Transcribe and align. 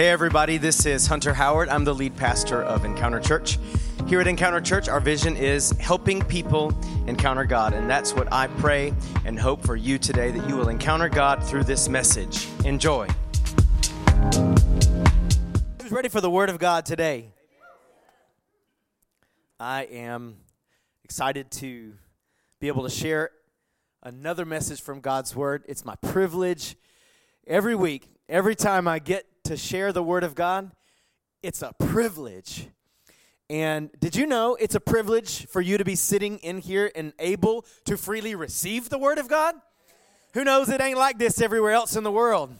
Hey, 0.00 0.08
everybody, 0.08 0.56
this 0.56 0.86
is 0.86 1.06
Hunter 1.06 1.34
Howard. 1.34 1.68
I'm 1.68 1.84
the 1.84 1.94
lead 1.94 2.16
pastor 2.16 2.62
of 2.62 2.86
Encounter 2.86 3.20
Church. 3.20 3.58
Here 4.06 4.18
at 4.18 4.26
Encounter 4.26 4.62
Church, 4.62 4.88
our 4.88 4.98
vision 4.98 5.36
is 5.36 5.72
helping 5.72 6.22
people 6.22 6.72
encounter 7.06 7.44
God, 7.44 7.74
and 7.74 7.90
that's 7.90 8.14
what 8.14 8.32
I 8.32 8.46
pray 8.46 8.94
and 9.26 9.38
hope 9.38 9.62
for 9.62 9.76
you 9.76 9.98
today 9.98 10.30
that 10.30 10.48
you 10.48 10.56
will 10.56 10.70
encounter 10.70 11.10
God 11.10 11.44
through 11.44 11.64
this 11.64 11.86
message. 11.90 12.48
Enjoy. 12.64 13.08
Who's 15.82 15.92
ready 15.92 16.08
for 16.08 16.22
the 16.22 16.30
Word 16.30 16.48
of 16.48 16.58
God 16.58 16.86
today? 16.86 17.34
I 19.58 19.82
am 19.82 20.38
excited 21.04 21.50
to 21.50 21.92
be 22.58 22.68
able 22.68 22.84
to 22.84 22.90
share 22.90 23.32
another 24.02 24.46
message 24.46 24.80
from 24.80 25.00
God's 25.00 25.36
Word. 25.36 25.62
It's 25.68 25.84
my 25.84 25.96
privilege 25.96 26.76
every 27.46 27.74
week, 27.74 28.08
every 28.30 28.54
time 28.54 28.88
I 28.88 28.98
get 28.98 29.26
to 29.44 29.56
share 29.56 29.92
the 29.92 30.02
Word 30.02 30.24
of 30.24 30.34
God, 30.34 30.70
it's 31.42 31.62
a 31.62 31.72
privilege. 31.78 32.68
And 33.48 33.90
did 33.98 34.14
you 34.14 34.26
know 34.26 34.54
it's 34.54 34.74
a 34.74 34.80
privilege 34.80 35.46
for 35.46 35.60
you 35.60 35.76
to 35.78 35.84
be 35.84 35.96
sitting 35.96 36.38
in 36.38 36.58
here 36.58 36.90
and 36.94 37.12
able 37.18 37.64
to 37.84 37.96
freely 37.96 38.34
receive 38.34 38.88
the 38.88 38.98
Word 38.98 39.18
of 39.18 39.28
God? 39.28 39.54
Who 40.34 40.44
knows 40.44 40.68
it 40.68 40.80
ain't 40.80 40.98
like 40.98 41.18
this 41.18 41.40
everywhere 41.40 41.72
else 41.72 41.96
in 41.96 42.04
the 42.04 42.12
world? 42.12 42.54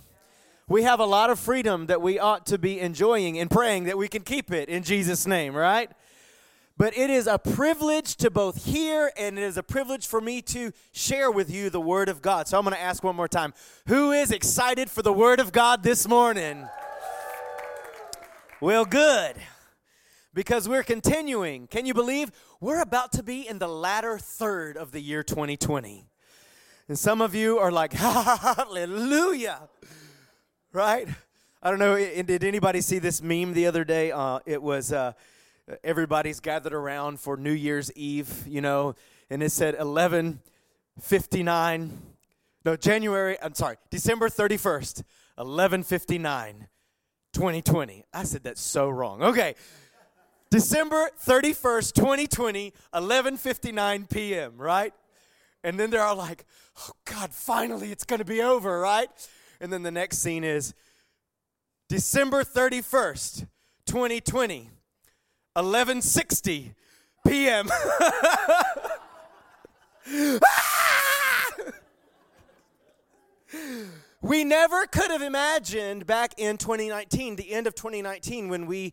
We 0.69 0.83
have 0.83 1.01
a 1.01 1.05
lot 1.05 1.31
of 1.31 1.39
freedom 1.39 1.87
that 1.87 2.01
we 2.01 2.19
ought 2.19 2.47
to 2.47 2.59
be 2.59 2.81
enjoying 2.81 3.39
and 3.39 3.51
praying 3.51 3.85
that 3.85 3.99
we 3.99 4.09
can 4.09 4.23
keep 4.23 4.53
it 4.53 4.69
in 4.69 4.83
Jesus' 4.83 5.27
name, 5.27 5.55
right? 5.55 5.91
But 6.81 6.97
it 6.97 7.11
is 7.11 7.27
a 7.27 7.39
privilege 7.39 8.17
to 8.17 8.31
both 8.31 8.65
hear 8.65 9.13
and 9.19 9.39
it 9.39 9.43
is 9.43 9.59
a 9.59 9.63
privilege 9.63 10.07
for 10.07 10.19
me 10.19 10.41
to 10.41 10.73
share 10.93 11.31
with 11.31 11.51
you 11.51 11.69
the 11.69 11.79
Word 11.79 12.09
of 12.09 12.23
God. 12.23 12.49
So 12.49 12.57
I'm 12.57 12.65
going 12.65 12.75
to 12.75 12.81
ask 12.81 13.05
one 13.05 13.15
more 13.15 13.29
time 13.29 13.53
Who 13.87 14.13
is 14.13 14.31
excited 14.31 14.91
for 14.91 15.03
the 15.03 15.13
Word 15.13 15.41
of 15.41 15.53
God 15.53 15.83
this 15.83 16.09
morning? 16.09 16.67
Well, 18.63 18.87
good. 18.87 19.37
Because 20.33 20.71
we're 20.71 20.83
continuing. 20.83 21.67
Can 21.67 21.85
you 21.85 21.93
believe 21.93 22.33
we're 22.61 22.81
about 22.81 23.13
to 23.13 23.23
be 23.23 23.47
in 23.47 23.59
the 23.59 23.69
latter 23.69 24.17
third 24.17 24.79
of 24.79 24.91
the 24.91 25.01
year 25.01 25.23
2020? 25.23 26.09
And 26.89 26.99
some 26.99 27.21
of 27.21 27.35
you 27.35 27.59
are 27.59 27.71
like, 27.71 27.93
hallelujah, 27.93 29.69
right? 30.73 31.07
I 31.63 31.69
don't 31.69 31.79
know, 31.79 31.95
did 31.99 32.43
anybody 32.43 32.81
see 32.81 32.99
this 32.99 33.21
meme 33.21 33.53
the 33.53 33.67
other 33.67 33.85
day? 33.85 34.13
Uh, 34.13 34.39
it 34.47 34.63
was 34.63 34.95
uh, 34.95 35.13
everybody's 35.85 36.41
gathered 36.41 36.75
around 36.75 37.21
for 37.21 37.37
New 37.37 37.53
Year's 37.53 37.93
Eve, 37.93 38.45
you 38.47 38.61
know, 38.61 38.95
and 39.29 39.43
it 39.43 39.51
said 39.51 39.77
11:59 39.77 41.91
no, 42.65 42.77
January, 42.77 43.39
I'm 43.41 43.55
sorry, 43.55 43.77
December 43.91 44.29
31st, 44.29 45.03
11:59 45.39 46.69
2020. 47.33 48.05
I 48.13 48.25
said 48.25 48.43
that 48.43 48.59
so 48.59 48.89
wrong. 48.89 49.23
Okay. 49.23 49.55
December 50.51 51.11
31st, 51.25 51.95
2020, 51.95 52.73
11:59 52.93 54.11
p.m., 54.11 54.59
right? 54.59 54.93
And 55.63 55.79
then 55.79 55.91
they're 55.91 56.03
all 56.03 56.17
like, 56.17 56.45
"Oh 56.79 56.91
god, 57.05 57.33
finally 57.33 57.93
it's 57.93 58.05
going 58.05 58.19
to 58.19 58.25
be 58.25 58.43
over, 58.43 58.81
right?" 58.81 59.09
And 59.61 59.73
then 59.73 59.83
the 59.83 59.91
next 59.91 60.19
scene 60.19 60.43
is 60.43 60.75
December 61.89 62.43
31st, 62.43 63.47
2020, 63.87 64.71
11:60 65.57 66.75
p.m. 67.27 67.69
we 74.23 74.45
never 74.45 74.87
could 74.87 75.11
have 75.11 75.23
imagined 75.23 76.07
back 76.07 76.35
in 76.37 76.57
2019, 76.57 77.35
the 77.35 77.51
end 77.53 77.67
of 77.67 77.75
2019, 77.75 78.49
when 78.49 78.67
we 78.67 78.93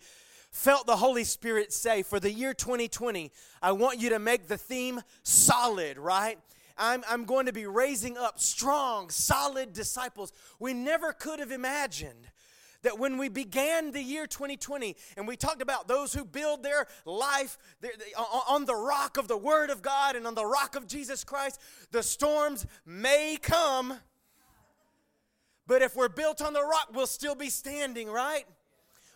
felt 0.49 0.87
the 0.87 0.95
Holy 0.95 1.23
Spirit 1.23 1.71
say, 1.71 2.01
For 2.01 2.19
the 2.19 2.31
year 2.31 2.55
2020, 2.55 3.31
I 3.61 3.71
want 3.73 3.99
you 3.99 4.09
to 4.09 4.17
make 4.19 4.47
the 4.47 4.57
theme 4.57 5.01
solid, 5.21 5.99
right? 5.99 6.39
I'm, 6.75 7.03
I'm 7.07 7.25
going 7.25 7.45
to 7.47 7.53
be 7.53 7.65
raising 7.67 8.17
up 8.17 8.39
strong, 8.39 9.09
solid 9.09 9.73
disciples. 9.73 10.31
We 10.59 10.73
never 10.73 11.13
could 11.13 11.39
have 11.39 11.51
imagined 11.51 12.29
that 12.83 12.99
when 12.99 13.17
we 13.17 13.29
began 13.29 13.91
the 13.91 14.01
year 14.01 14.27
2020 14.27 14.95
and 15.15 15.27
we 15.27 15.35
talked 15.35 15.61
about 15.61 15.87
those 15.87 16.13
who 16.13 16.23
build 16.23 16.63
their 16.63 16.87
life 17.05 17.57
on 18.47 18.65
the 18.65 18.75
rock 18.75 19.17
of 19.17 19.27
the 19.27 19.37
Word 19.37 19.69
of 19.69 19.81
God 19.81 20.15
and 20.15 20.27
on 20.27 20.35
the 20.35 20.45
rock 20.45 20.75
of 20.75 20.87
Jesus 20.87 21.23
Christ, 21.23 21.59
the 21.91 22.03
storms 22.03 22.65
may 22.85 23.37
come, 23.41 23.99
but 25.65 25.81
if 25.81 25.95
we're 25.95 26.09
built 26.09 26.41
on 26.41 26.53
the 26.53 26.63
rock, 26.63 26.89
we'll 26.93 27.07
still 27.07 27.35
be 27.35 27.49
standing, 27.49 28.09
right? 28.09 28.45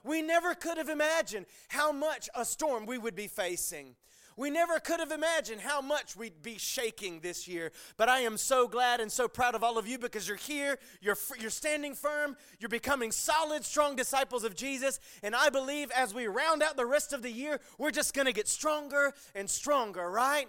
We 0.03 0.21
never 0.21 0.55
could 0.55 0.77
have 0.77 0.89
imagined 0.89 1.45
how 1.69 1.91
much 1.91 2.29
a 2.35 2.43
storm 2.43 2.85
we 2.85 2.97
would 2.97 3.15
be 3.15 3.27
facing. 3.27 3.95
We 4.37 4.49
never 4.49 4.79
could 4.79 4.99
have 4.99 5.11
imagined 5.11 5.61
how 5.61 5.81
much 5.81 6.15
we'd 6.15 6.41
be 6.41 6.57
shaking 6.57 7.19
this 7.19 7.47
year. 7.47 7.71
But 7.97 8.09
I 8.09 8.21
am 8.21 8.37
so 8.37 8.67
glad 8.67 8.99
and 8.99 9.11
so 9.11 9.27
proud 9.27 9.55
of 9.55 9.63
all 9.63 9.77
of 9.77 9.87
you 9.87 9.97
because 9.97 10.27
you're 10.27 10.37
here, 10.37 10.79
you're, 11.01 11.17
you're 11.39 11.49
standing 11.49 11.93
firm, 11.93 12.37
you're 12.59 12.69
becoming 12.69 13.11
solid, 13.11 13.65
strong 13.65 13.95
disciples 13.95 14.43
of 14.43 14.55
Jesus. 14.55 14.99
And 15.21 15.35
I 15.35 15.49
believe 15.49 15.91
as 15.91 16.13
we 16.13 16.27
round 16.27 16.63
out 16.63 16.77
the 16.77 16.85
rest 16.85 17.13
of 17.13 17.21
the 17.21 17.31
year, 17.31 17.59
we're 17.77 17.91
just 17.91 18.13
going 18.13 18.27
to 18.27 18.33
get 18.33 18.47
stronger 18.47 19.13
and 19.35 19.49
stronger, 19.49 20.09
right? 20.09 20.47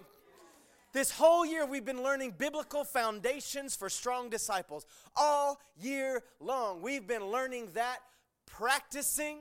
This 0.93 1.09
whole 1.09 1.43
year, 1.43 1.65
we've 1.65 1.83
been 1.83 2.03
learning 2.03 2.35
biblical 2.37 2.83
foundations 2.83 3.75
for 3.75 3.89
strong 3.89 4.29
disciples. 4.29 4.85
All 5.15 5.59
year 5.75 6.21
long, 6.39 6.83
we've 6.83 7.07
been 7.07 7.25
learning 7.25 7.69
that, 7.73 7.97
practicing. 8.45 9.39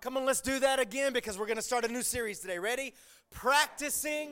Come 0.00 0.16
on, 0.16 0.24
let's 0.24 0.40
do 0.40 0.58
that 0.60 0.80
again 0.80 1.12
because 1.12 1.38
we're 1.38 1.44
going 1.44 1.58
to 1.58 1.62
start 1.62 1.84
a 1.84 1.88
new 1.88 2.00
series 2.00 2.38
today. 2.38 2.58
Ready? 2.58 2.94
Practicing. 3.30 4.30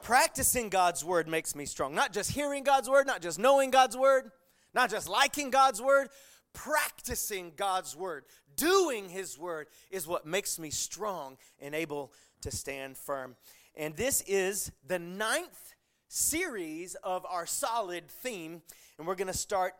Practicing 0.00 0.68
God's 0.68 1.04
word 1.04 1.26
makes 1.26 1.56
me 1.56 1.66
strong. 1.66 1.92
Not 1.92 2.12
just 2.12 2.30
hearing 2.30 2.62
God's 2.62 2.88
word, 2.88 3.04
not 3.04 3.20
just 3.20 3.40
knowing 3.40 3.72
God's 3.72 3.96
word, 3.96 4.30
not 4.74 4.90
just 4.90 5.08
liking 5.08 5.50
God's 5.50 5.82
word, 5.82 6.08
practicing 6.52 7.50
God's 7.56 7.96
word, 7.96 8.26
doing 8.54 9.08
His 9.08 9.36
word 9.36 9.66
is 9.90 10.06
what 10.06 10.24
makes 10.24 10.60
me 10.60 10.70
strong 10.70 11.36
and 11.58 11.74
able 11.74 12.12
to 12.42 12.52
stand 12.52 12.96
firm. 12.96 13.34
And 13.74 13.96
this 13.96 14.22
is 14.28 14.70
the 14.86 15.00
ninth 15.00 15.74
series 16.06 16.94
of 17.02 17.26
our 17.28 17.46
solid 17.46 18.08
theme. 18.08 18.62
And 18.98 19.06
we're 19.06 19.16
going 19.16 19.26
to 19.26 19.32
start 19.32 19.72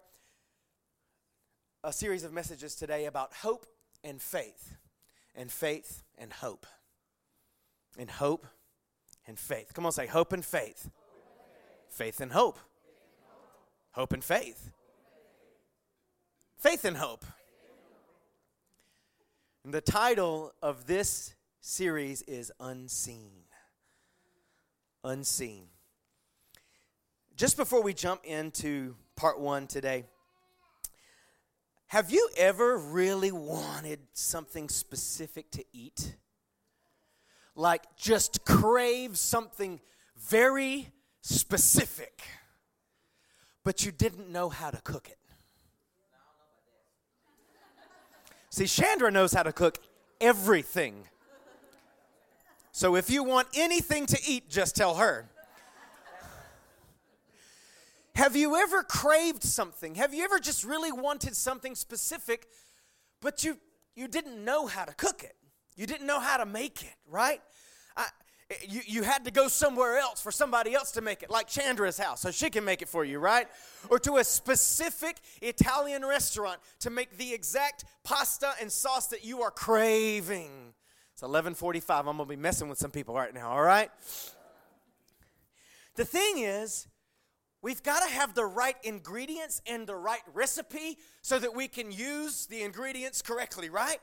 a 1.85 1.93
series 1.93 2.23
of 2.23 2.33
messages 2.33 2.77
today 2.77 3.07
about 3.07 3.33
hope 3.35 3.67
and 4.05 4.21
faith, 4.23 4.77
and 5.35 5.51
faith 5.51 6.03
and 6.17 6.33
hope, 6.33 6.67
and 7.99 8.09
hope 8.09 8.47
and 9.27 9.39
faith. 9.39 9.73
Come 9.75 9.87
on, 9.87 9.93
say 9.93 10.07
hope 10.07 10.33
and 10.33 10.45
faith, 10.45 10.91
faith 11.89 12.21
and 12.21 12.33
hope, 12.33 12.59
hope 13.93 14.13
and 14.13 14.23
faith, 14.23 14.71
faith 16.57 16.85
and 16.85 16.97
hope. 16.97 17.25
And 19.65 19.75
the 19.75 19.81
title 19.81 20.53
of 20.63 20.87
this 20.87 21.35
series 21.61 22.23
is 22.23 22.53
Unseen. 22.61 23.45
Unseen. 25.05 25.67
Just 27.37 27.57
before 27.57 27.83
we 27.83 27.93
jump 27.93 28.25
into 28.25 28.95
part 29.17 29.41
one 29.41 29.67
today, 29.67 30.05
have 31.93 32.11
you 32.11 32.27
ever 32.39 32.79
really 32.79 33.31
wanted 33.31 33.99
something 34.15 34.71
specific 34.71 35.51
to 35.51 35.63
eat? 35.75 36.17
Like 37.55 37.83
just 37.99 38.47
crave 38.47 39.19
something 39.19 39.79
very 40.17 40.89
specific, 41.21 42.23
but 43.63 43.85
you 43.85 43.93
didn't 43.93 44.31
know 44.31 44.49
how 44.49 44.71
to 44.71 44.81
cook 44.81 45.07
it? 45.11 45.19
See, 48.49 48.65
Chandra 48.65 49.11
knows 49.11 49.35
how 49.35 49.43
to 49.43 49.53
cook 49.53 49.77
everything. 50.19 51.05
So 52.71 52.97
if 52.97 53.11
you 53.11 53.23
want 53.23 53.49
anything 53.55 54.07
to 54.07 54.19
eat, 54.27 54.49
just 54.49 54.75
tell 54.75 54.95
her. 54.95 55.29
Have 58.15 58.37
you 58.37 58.57
ever 58.57 58.83
craved 58.83 59.43
something? 59.43 59.95
Have 59.95 60.13
you 60.13 60.25
ever 60.25 60.39
just 60.39 60.65
really 60.65 60.93
wanted 60.93 61.35
something 61.35 61.75
specific, 61.75 62.47
but 63.21 63.43
you, 63.43 63.59
you 63.95 64.07
didn't 64.07 64.45
know 64.45 64.67
how 64.67 64.85
to 64.85 64.93
cook 64.93 65.23
it? 65.23 65.35
You 65.77 65.87
didn't 65.87 66.07
know 66.07 66.21
how 66.21 66.37
to 66.37 66.45
make 66.45 66.83
it, 66.83 66.95
right? 67.09 67.41
I, 67.97 68.07
you, 68.69 68.83
you 68.87 69.03
had 69.03 69.25
to 69.25 69.31
go 69.31 69.49
somewhere 69.49 69.97
else 69.99 70.21
for 70.21 70.31
somebody 70.31 70.75
else 70.75 70.93
to 70.93 71.01
make 71.01 71.23
it, 71.23 71.31
like 71.31 71.49
Chandra's 71.49 71.99
house, 71.99 72.21
so 72.21 72.31
she 72.31 72.51
can 72.51 72.65
make 72.65 72.83
it 72.83 72.89
for 72.89 73.05
you, 73.05 73.19
right? 73.19 73.49
Or 73.89 73.99
to 74.01 74.19
a 74.19 74.25
specific 74.25 75.17
Italian 75.41 76.05
restaurant 76.05 76.61
to 76.81 76.91
make 76.91 77.17
the 77.17 77.33
exact 77.33 77.85
pasta 78.05 78.53
and 78.61 78.71
sauce 78.71 79.07
that 79.09 79.25
you 79.25 79.43
are 79.43 79.51
craving. 79.51 80.75
It's 81.15 81.23
11:45. 81.23 82.01
I'm 82.01 82.05
gonna 82.05 82.25
be 82.27 82.37
messing 82.37 82.69
with 82.69 82.79
some 82.79 82.91
people 82.91 83.15
right 83.15 83.33
now. 83.33 83.51
All 83.51 83.63
right. 83.63 83.91
The 85.95 86.05
thing 86.05 86.39
is, 86.39 86.89
we've 87.63 87.83
got 87.83 88.07
to 88.07 88.13
have 88.13 88.35
the 88.35 88.45
right 88.45 88.77
ingredients 88.83 89.63
and 89.67 89.87
the 89.87 89.95
right 89.95 90.21
recipe 90.35 90.99
so 91.23 91.39
that 91.39 91.55
we 91.55 91.69
can 91.69 91.91
use 91.91 92.47
the 92.47 92.63
ingredients 92.63 93.23
correctly, 93.23 93.71
right? 93.71 93.99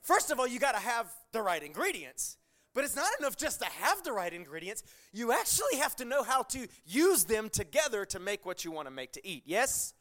First 0.00 0.30
of 0.30 0.40
all, 0.40 0.46
you 0.46 0.58
got 0.58 0.72
to 0.72 0.80
have 0.80 1.12
the 1.32 1.42
right 1.42 1.62
ingredients. 1.62 2.38
But 2.74 2.84
it's 2.84 2.96
not 2.96 3.10
enough 3.18 3.36
just 3.36 3.60
to 3.60 3.66
have 3.66 4.02
the 4.02 4.12
right 4.12 4.32
ingredients. 4.32 4.82
You 5.12 5.32
actually 5.32 5.78
have 5.78 5.94
to 5.96 6.06
know 6.06 6.22
how 6.22 6.42
to 6.44 6.66
use 6.86 7.24
them 7.24 7.50
together 7.50 8.06
to 8.06 8.18
make 8.18 8.46
what 8.46 8.64
you 8.64 8.70
want 8.70 8.86
to 8.86 8.90
make 8.90 9.12
to 9.12 9.26
eat. 9.26 9.42
Yes? 9.44 9.92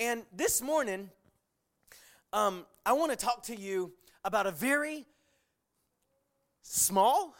And 0.00 0.24
this 0.34 0.60
morning, 0.60 1.10
um, 2.32 2.66
I 2.84 2.92
want 2.92 3.12
to 3.12 3.16
talk 3.16 3.44
to 3.44 3.56
you 3.56 3.92
about 4.24 4.46
a 4.46 4.50
very 4.50 5.06
small 6.62 7.34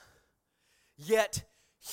yet 0.97 1.43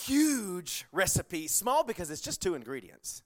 huge 0.03 0.85
recipe. 0.91 1.47
Small 1.47 1.83
because 1.83 2.09
it's 2.09 2.21
just 2.21 2.41
two 2.41 2.55
ingredients, 2.55 3.23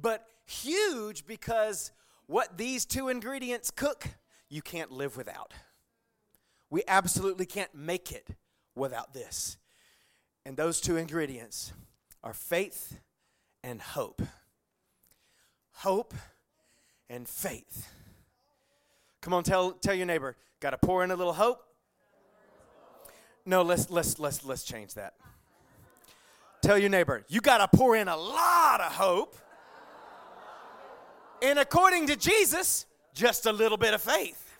but 0.00 0.26
huge 0.46 1.26
because 1.26 1.92
what 2.26 2.56
these 2.58 2.84
two 2.84 3.08
ingredients 3.08 3.70
cook, 3.70 4.06
you 4.48 4.62
can't 4.62 4.90
live 4.90 5.16
without. 5.16 5.52
We 6.70 6.82
absolutely 6.86 7.46
can't 7.46 7.74
make 7.74 8.12
it 8.12 8.28
without 8.74 9.12
this. 9.12 9.56
And 10.46 10.56
those 10.56 10.80
two 10.80 10.96
ingredients 10.96 11.72
are 12.22 12.32
faith 12.32 12.98
and 13.62 13.80
hope. 13.80 14.22
Hope 15.72 16.14
and 17.08 17.28
faith. 17.28 17.88
Come 19.20 19.34
on, 19.34 19.42
tell, 19.42 19.72
tell 19.72 19.94
your 19.94 20.06
neighbor, 20.06 20.36
got 20.60 20.70
to 20.70 20.78
pour 20.78 21.02
in 21.04 21.10
a 21.10 21.16
little 21.16 21.32
hope. 21.32 21.64
No, 23.46 23.62
let's 23.62 23.90
let's 23.90 24.18
let's 24.18 24.44
let's 24.44 24.62
change 24.62 24.94
that. 24.94 25.14
Tell 26.70 26.78
your 26.78 26.88
neighbor, 26.88 27.24
you 27.26 27.40
got 27.40 27.58
to 27.58 27.76
pour 27.76 27.96
in 27.96 28.06
a 28.06 28.16
lot 28.16 28.80
of 28.80 28.92
hope. 28.92 29.36
And 31.42 31.58
according 31.58 32.06
to 32.06 32.14
Jesus, 32.14 32.86
just 33.12 33.46
a 33.46 33.52
little 33.52 33.76
bit 33.76 33.92
of 33.92 34.00
faith 34.00 34.56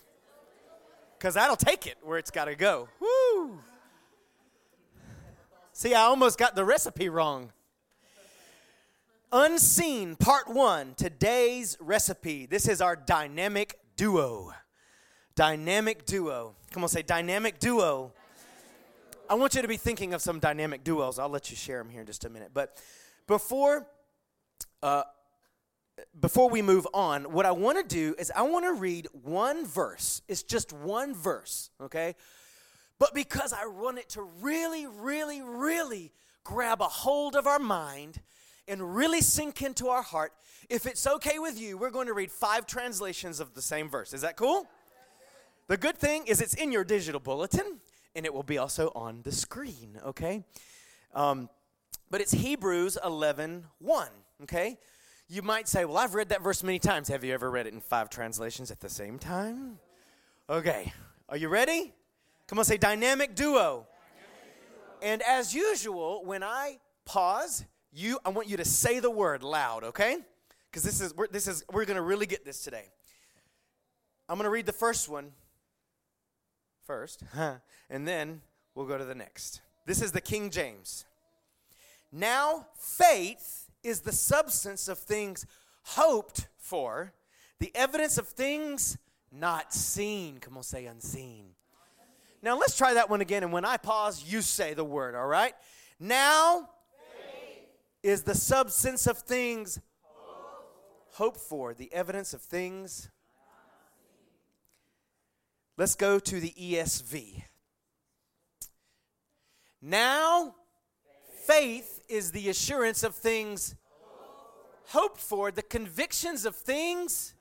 because 1.16 1.34
that'll 1.34 1.54
take 1.54 1.86
it 1.86 1.98
where 2.02 2.18
it's 2.18 2.32
got 2.32 2.46
to 2.46 2.56
go. 2.56 2.88
Woo! 2.98 3.60
See, 5.72 5.94
I 5.94 6.00
almost 6.00 6.36
got 6.36 6.56
the 6.56 6.64
recipe 6.64 7.08
wrong. 7.08 7.52
Unseen, 9.30 10.16
part 10.16 10.48
one, 10.48 10.94
today's 10.96 11.76
recipe. 11.78 12.44
This 12.44 12.66
is 12.66 12.80
our 12.80 12.96
dynamic 12.96 13.78
duo. 13.94 14.52
Dynamic 15.36 16.06
duo. 16.06 16.56
Come 16.72 16.82
on, 16.82 16.88
say 16.88 17.02
dynamic 17.02 17.60
duo. 17.60 18.14
I 19.30 19.34
want 19.34 19.54
you 19.54 19.62
to 19.62 19.68
be 19.68 19.76
thinking 19.76 20.12
of 20.12 20.20
some 20.20 20.40
dynamic 20.40 20.82
duos. 20.82 21.20
I'll 21.20 21.28
let 21.28 21.52
you 21.52 21.56
share 21.56 21.78
them 21.78 21.88
here 21.88 22.00
in 22.00 22.06
just 22.06 22.24
a 22.24 22.28
minute. 22.28 22.50
But 22.52 22.76
before 23.28 23.86
uh, 24.82 25.04
before 26.20 26.50
we 26.50 26.62
move 26.62 26.84
on, 26.92 27.30
what 27.30 27.46
I 27.46 27.52
want 27.52 27.78
to 27.78 27.84
do 27.84 28.16
is 28.18 28.32
I 28.34 28.42
want 28.42 28.64
to 28.64 28.72
read 28.72 29.06
one 29.12 29.66
verse. 29.66 30.22
It's 30.26 30.42
just 30.42 30.72
one 30.72 31.14
verse, 31.14 31.70
okay? 31.80 32.16
But 32.98 33.14
because 33.14 33.52
I 33.52 33.66
want 33.66 33.98
it 33.98 34.08
to 34.10 34.22
really, 34.22 34.88
really, 34.88 35.42
really 35.42 36.10
grab 36.42 36.80
a 36.80 36.88
hold 36.88 37.36
of 37.36 37.46
our 37.46 37.60
mind 37.60 38.20
and 38.66 38.96
really 38.96 39.20
sink 39.20 39.62
into 39.62 39.88
our 39.88 40.02
heart, 40.02 40.32
if 40.68 40.86
it's 40.86 41.06
okay 41.06 41.38
with 41.38 41.60
you, 41.60 41.78
we're 41.78 41.90
going 41.90 42.08
to 42.08 42.14
read 42.14 42.32
five 42.32 42.66
translations 42.66 43.38
of 43.38 43.54
the 43.54 43.62
same 43.62 43.88
verse. 43.88 44.12
Is 44.12 44.22
that 44.22 44.36
cool? 44.36 44.66
The 45.68 45.76
good 45.76 45.98
thing 45.98 46.26
is 46.26 46.40
it's 46.40 46.54
in 46.54 46.72
your 46.72 46.82
digital 46.82 47.20
bulletin 47.20 47.80
and 48.14 48.26
it 48.26 48.34
will 48.34 48.42
be 48.42 48.58
also 48.58 48.90
on 48.94 49.22
the 49.22 49.32
screen, 49.32 49.98
okay? 50.04 50.44
Um, 51.14 51.48
but 52.10 52.20
it's 52.20 52.32
Hebrews 52.32 52.98
11 53.04 53.66
1, 53.78 54.08
okay? 54.42 54.78
You 55.28 55.42
might 55.42 55.68
say, 55.68 55.84
Well, 55.84 55.96
I've 55.96 56.14
read 56.14 56.30
that 56.30 56.42
verse 56.42 56.62
many 56.62 56.80
times. 56.80 57.08
Have 57.08 57.22
you 57.22 57.32
ever 57.32 57.50
read 57.50 57.66
it 57.66 57.72
in 57.72 57.80
five 57.80 58.10
translations 58.10 58.70
at 58.70 58.80
the 58.80 58.88
same 58.88 59.18
time? 59.18 59.78
Okay, 60.48 60.92
are 61.28 61.36
you 61.36 61.48
ready? 61.48 61.94
Come 62.48 62.58
on, 62.58 62.64
say 62.64 62.76
dynamic 62.76 63.36
duo. 63.36 63.52
Dynamic 63.54 63.86
duo. 65.00 65.08
And 65.08 65.22
as 65.22 65.54
usual, 65.54 66.24
when 66.24 66.42
I 66.42 66.78
pause, 67.04 67.64
you 67.92 68.18
I 68.24 68.30
want 68.30 68.48
you 68.48 68.56
to 68.56 68.64
say 68.64 68.98
the 68.98 69.10
word 69.10 69.44
loud, 69.44 69.84
okay? 69.84 70.18
Because 70.68 70.82
this 70.82 71.00
is 71.00 71.14
we're, 71.14 71.28
this 71.28 71.46
is 71.46 71.64
we're 71.72 71.84
gonna 71.84 72.02
really 72.02 72.26
get 72.26 72.44
this 72.44 72.64
today. 72.64 72.86
I'm 74.28 74.36
gonna 74.36 74.50
read 74.50 74.66
the 74.66 74.72
first 74.72 75.08
one 75.08 75.30
first, 76.90 77.22
and 77.88 78.08
then 78.08 78.40
we'll 78.75 78.84
go 78.84 78.98
to 78.98 79.04
the 79.04 79.14
next. 79.14 79.60
This 79.87 80.02
is 80.02 80.10
the 80.10 80.20
King 80.20 80.50
James. 80.50 81.04
Now 82.10 82.66
faith 82.75 83.70
is 83.84 84.00
the 84.00 84.10
substance 84.10 84.88
of 84.88 84.98
things 84.98 85.46
hoped 85.84 86.48
for, 86.58 87.12
the 87.60 87.70
evidence 87.76 88.19
of 88.19 88.26
things 88.26 88.98
not 89.31 89.72
seen. 89.72 90.38
Come 90.40 90.56
on, 90.56 90.64
say 90.64 90.87
unseen. 90.87 91.50
Now 92.42 92.58
let's 92.58 92.76
try 92.76 92.94
that 92.94 93.08
one 93.08 93.20
again. 93.20 93.44
And 93.44 93.52
when 93.52 93.64
I 93.64 93.76
pause, 93.76 94.25
you 94.26 94.42
say 94.42 94.75
the 94.75 94.82
word, 94.82 95.14
all 95.14 95.28
right? 95.28 95.54
Now 96.00 96.70
Faith. 97.14 97.69
is 98.02 98.25
the 98.25 98.34
substance 98.34 99.06
of 99.06 99.19
things 99.19 99.78
hoped 101.12 101.38
for, 101.38 101.72
the 101.72 101.92
evidence 101.92 102.34
of 102.34 102.42
things. 102.42 103.10
Let's 105.80 105.94
go 105.94 106.18
to 106.18 106.40
the 106.40 106.52
ESV. 106.60 107.42
Now 109.80 110.54
Faith 111.46 112.02
is 112.06 112.32
the 112.32 112.50
assurance 112.50 113.02
of 113.02 113.14
things 113.14 113.76
hoped 114.88 115.22
for, 115.22 115.50
the 115.50 115.62
convictions 115.62 116.44
of 116.44 116.54
things. 116.54 117.32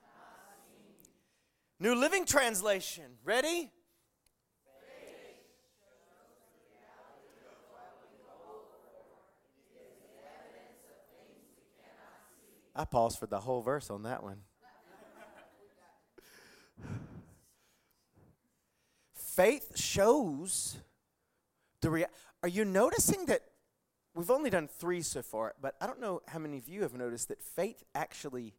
New 1.81 1.93
Living 1.93 2.23
Translation. 2.23 3.17
Ready? 3.25 3.73
I 12.73 12.85
paused 12.85 13.19
for 13.19 13.27
the 13.27 13.41
whole 13.41 13.61
verse 13.61 13.89
on 13.89 14.03
that 14.03 14.23
one. 14.23 14.43
Faith 19.39 19.79
shows 19.79 20.75
the 21.79 21.89
rea- 21.89 22.07
Are 22.43 22.49
you 22.49 22.65
noticing 22.65 23.25
that 23.27 23.41
we've 24.13 24.29
only 24.29 24.49
done 24.49 24.67
three 24.67 25.01
so 25.01 25.21
far, 25.21 25.55
but 25.61 25.75
I 25.79 25.87
don't 25.87 26.01
know 26.01 26.21
how 26.27 26.39
many 26.39 26.57
of 26.57 26.67
you 26.67 26.81
have 26.81 26.93
noticed 26.93 27.29
that 27.29 27.41
faith 27.41 27.85
actually 27.95 28.53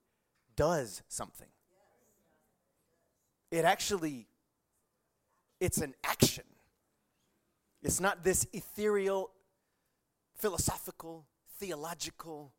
does 0.56 1.02
something. 1.06 1.50
It 3.50 3.66
actually, 3.66 4.26
it's 5.60 5.82
an 5.82 5.92
action. 6.02 6.44
It's 7.82 8.00
not 8.00 8.24
this 8.24 8.46
ethereal, 8.54 9.32
philosophical, 10.34 11.26
theological, 11.58 12.54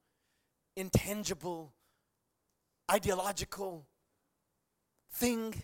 intangible, 0.76 1.74
ideological 2.88 3.88
thing 5.12 5.64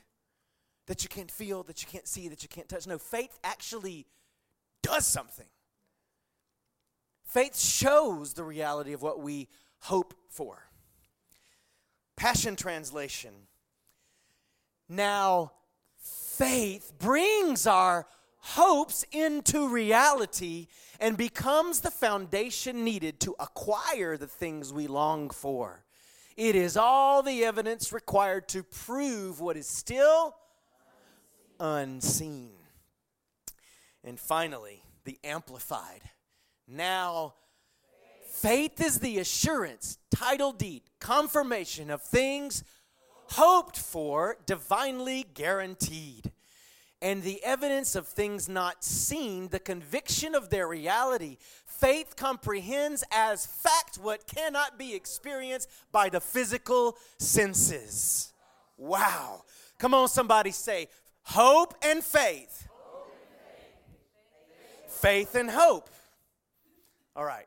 that 0.88 1.04
you 1.04 1.10
can't 1.10 1.30
feel, 1.30 1.64
that 1.64 1.82
you 1.82 1.88
can't 1.88 2.08
see, 2.08 2.28
that 2.30 2.44
you 2.44 2.50
can't 2.50 2.68
touch. 2.68 2.88
No, 2.88 2.98
faith 2.98 3.38
actually 3.44 4.08
does 4.82 5.06
something. 5.06 5.46
Faith 7.26 7.60
shows 7.60 8.34
the 8.34 8.44
reality 8.44 8.94
of 8.94 9.02
what 9.02 9.20
we 9.20 9.48
hope 9.82 10.14
for. 10.30 10.64
Passion 12.16 12.56
Translation. 12.56 13.34
Now, 14.90 15.52
faith 16.00 16.94
brings 16.98 17.68
our 17.68 18.08
hopes 18.40 19.04
into 19.12 19.68
reality 19.68 20.68
and 21.02 21.18
becomes 21.18 21.82
the 21.82 21.92
foundation 21.92 22.86
needed 22.86 23.20
to 23.20 23.36
acquire 23.40 24.16
the 24.16 24.28
things 24.28 24.72
we 24.72 24.88
long 24.88 25.30
for. 25.30 25.84
It 26.38 26.56
is 26.56 26.78
all 26.78 27.24
the 27.24 27.44
evidence 27.44 27.92
required 27.92 28.48
to 28.50 28.64
prove 28.64 29.42
what 29.42 29.58
is 29.58 29.68
still 29.68 30.36
unseen. 31.60 32.54
And 34.04 34.20
finally, 34.20 34.84
the 35.04 35.20
Amplified. 35.24 36.02
Now, 36.68 37.34
faith 38.30 38.82
is 38.82 39.00
the 39.00 39.20
assurance, 39.20 39.98
title 40.14 40.52
deed, 40.52 40.84
confirmation 41.00 41.90
of 41.90 42.02
things 42.02 42.64
hoped 43.32 43.78
for, 43.78 44.38
divinely 44.46 45.26
guaranteed, 45.34 46.32
and 47.02 47.22
the 47.22 47.44
evidence 47.44 47.96
of 47.96 48.08
things 48.08 48.50
not 48.50 48.84
seen, 48.84 49.50
the 49.50 49.60
conviction 49.60 50.34
of 50.34 50.50
their 50.50 50.68
reality. 50.68 51.38
Faith 51.66 52.16
comprehends 52.16 53.04
as 53.12 53.46
fact 53.46 53.98
what 54.02 54.26
cannot 54.28 54.80
be 54.80 54.96
experienced 54.96 55.70
by 55.92 56.10
the 56.10 56.22
physical 56.22 56.98
senses. 57.20 58.34
Wow. 58.78 59.44
Come 59.78 59.94
on, 59.94 60.08
somebody 60.08 60.52
say, 60.52 60.88
hope 61.28 61.76
and 61.84 62.04
faith. 62.04 62.68
Faith. 64.88 65.36
and 65.36 65.50
hope. 65.52 65.90
All 67.16 67.26
right. 67.26 67.46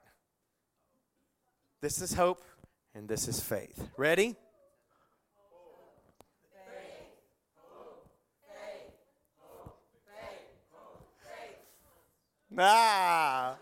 This 1.81 2.01
is 2.01 2.13
hope, 2.13 2.43
and 2.95 3.09
this 3.09 3.27
is 3.27 3.41
faith. 3.41 3.89
Ready? 3.97 4.37
Ah. 12.59 13.57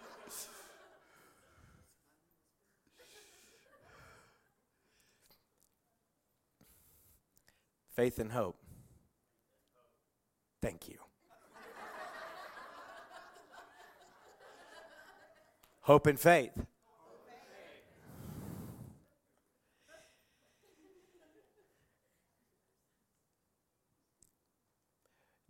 Faith 7.95 8.19
and 8.19 8.33
hope. 8.33 8.58
Thank 10.61 10.89
you. 10.89 10.99
hope 15.89 16.07
and 16.07 16.21
faith. 16.21 16.53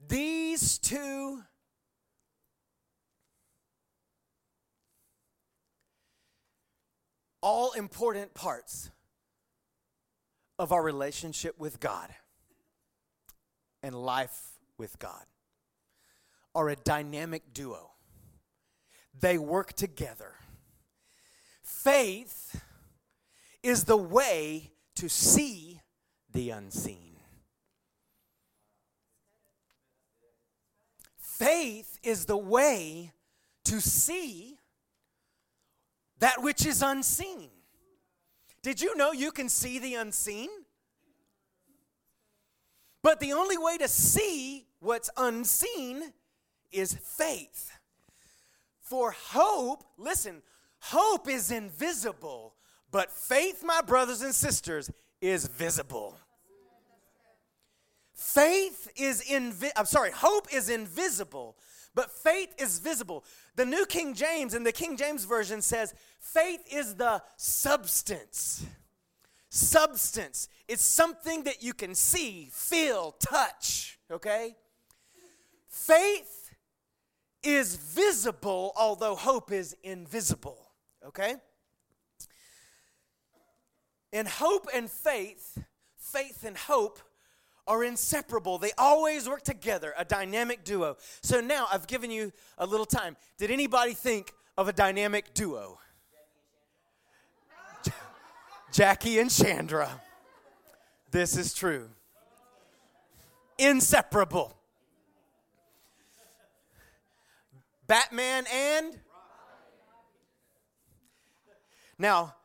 These 0.07 0.79
two 0.79 1.41
all 7.43 7.73
important 7.73 8.33
parts 8.33 8.93
of 10.57 10.71
our 10.71 10.85
relationship 10.85 11.59
with 11.59 11.81
God 11.81 12.11
and 13.83 13.93
life 13.93 14.58
with 14.79 14.99
God 14.99 15.25
are 16.55 16.69
a 16.69 16.77
dynamic 16.77 17.53
duo. 17.53 17.91
They 19.19 19.37
work 19.37 19.73
together. 19.73 20.35
Faith 21.63 22.63
is 23.63 23.85
the 23.85 23.97
way 23.97 24.71
to 24.97 25.09
see 25.09 25.81
the 26.33 26.51
unseen. 26.51 27.17
Faith 31.19 31.99
is 32.03 32.25
the 32.25 32.37
way 32.37 33.13
to 33.65 33.81
see 33.81 34.59
that 36.19 36.43
which 36.43 36.67
is 36.67 36.83
unseen. 36.83 37.51
Did 38.63 38.81
you 38.81 38.97
know 38.97 39.13
you 39.13 39.31
can 39.31 39.49
see 39.49 39.79
the 39.79 39.95
unseen? 39.95 40.49
But 43.03 43.21
the 43.21 43.33
only 43.33 43.57
way 43.57 43.79
to 43.79 43.89
see 43.89 44.68
what's 44.81 45.11
unseen 45.17 46.13
is 46.71 46.95
faith. 46.95 47.73
For 48.81 49.11
hope, 49.11 49.85
listen, 49.97 50.43
hope 50.81 51.29
is 51.29 51.51
invisible, 51.51 52.55
but 52.91 53.13
faith, 53.13 53.63
my 53.65 53.83
brothers 53.83 54.23
and 54.23 54.35
sisters, 54.35 54.91
is 55.21 55.47
visible. 55.47 56.17
Faith 58.15 58.91
is 58.97 59.23
invi- 59.23 59.73
I'm 59.77 59.87
sorry, 59.87 60.11
hope 60.11 60.53
is 60.53 60.71
invisible, 60.71 61.57
but 61.95 62.11
faith 62.11 62.55
is 62.59 62.79
visible. 62.79 63.25
The 63.57 63.67
New 63.67 63.87
King 63.87 64.15
James 64.15 64.55
and 64.55 64.67
the 64.67 64.73
King 64.73 64.97
James 64.97 65.25
Version 65.25 65.63
says 65.63 65.95
faith 66.19 66.61
is 66.71 66.95
the 66.95 67.23
substance. 67.37 68.65
Substance. 69.51 70.49
It's 70.67 70.85
something 70.85 71.45
that 71.45 71.63
you 71.63 71.73
can 71.73 71.95
see, 71.95 72.49
feel, 72.53 73.13
touch, 73.13 73.99
okay? 74.11 74.57
Faith 75.79 76.55
is 77.43 77.77
visible, 77.77 78.73
although 78.77 79.15
hope 79.15 79.53
is 79.53 79.77
invisible, 79.85 80.73
okay? 81.07 81.37
In 84.13 84.27
hope 84.27 84.67
and 84.75 84.91
faith, 84.91 85.57
faith 85.97 86.45
and 86.45 86.57
hope 86.57 86.99
are 87.67 87.85
inseparable. 87.85 88.59
They 88.59 88.73
always 88.77 89.29
work 89.29 89.43
together, 89.43 89.95
a 89.97 90.05
dynamic 90.05 90.65
duo. 90.65 90.97
So 91.23 91.41
now 91.41 91.69
I've 91.73 91.87
given 91.87 92.11
you 92.11 92.33
a 92.59 92.67
little 92.67 92.85
time. 92.85 93.17
Did 93.39 93.51
anybody 93.51 93.95
think 93.95 94.33
of 94.59 94.69
a 94.69 94.73
dynamic 94.73 95.33
duo? 95.33 95.79
Jackie 98.73 99.21
and 99.21 99.31
Chandra. 99.31 99.89
This 101.13 101.37
is 101.37 101.55
true. 101.55 101.89
Inseparable. 103.59 104.58
Batman 107.89 108.45
and 108.53 108.99
now, 111.99 112.37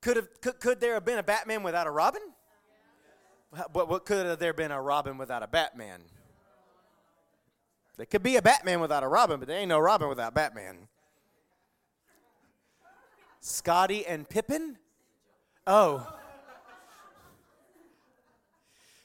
could 0.00 0.16
have 0.16 0.28
could, 0.40 0.58
could 0.58 0.80
there 0.80 0.94
have 0.94 1.04
been 1.04 1.18
a 1.18 1.22
Batman 1.22 1.62
without 1.62 1.86
a 1.86 1.90
Robin? 1.90 2.22
What, 3.72 3.88
what 3.88 4.06
could 4.06 4.24
have 4.24 4.38
there 4.38 4.54
been 4.54 4.70
a 4.70 4.80
Robin 4.80 5.18
without 5.18 5.42
a 5.42 5.46
Batman? 5.46 6.00
There 7.98 8.06
could 8.06 8.22
be 8.22 8.36
a 8.36 8.42
Batman 8.42 8.80
without 8.80 9.02
a 9.02 9.08
Robin, 9.08 9.38
but 9.38 9.46
there 9.46 9.58
ain't 9.58 9.68
no 9.68 9.78
Robin 9.78 10.08
without 10.08 10.32
Batman. 10.32 10.88
Scotty 13.40 14.06
and 14.06 14.26
Pippin? 14.26 14.78
Oh. 15.66 16.10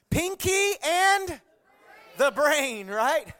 Pinky 0.10 0.76
and 0.86 1.42
the 2.18 2.32
brain, 2.32 2.88
right? 2.88 3.34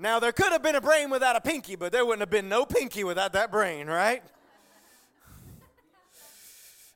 Now, 0.00 0.18
there 0.18 0.32
could 0.32 0.50
have 0.50 0.62
been 0.62 0.76
a 0.76 0.80
brain 0.80 1.10
without 1.10 1.36
a 1.36 1.42
pinky, 1.42 1.76
but 1.76 1.92
there 1.92 2.06
wouldn't 2.06 2.22
have 2.22 2.30
been 2.30 2.48
no 2.48 2.64
pinky 2.64 3.04
without 3.04 3.34
that 3.34 3.52
brain, 3.52 3.86
right? 3.86 4.22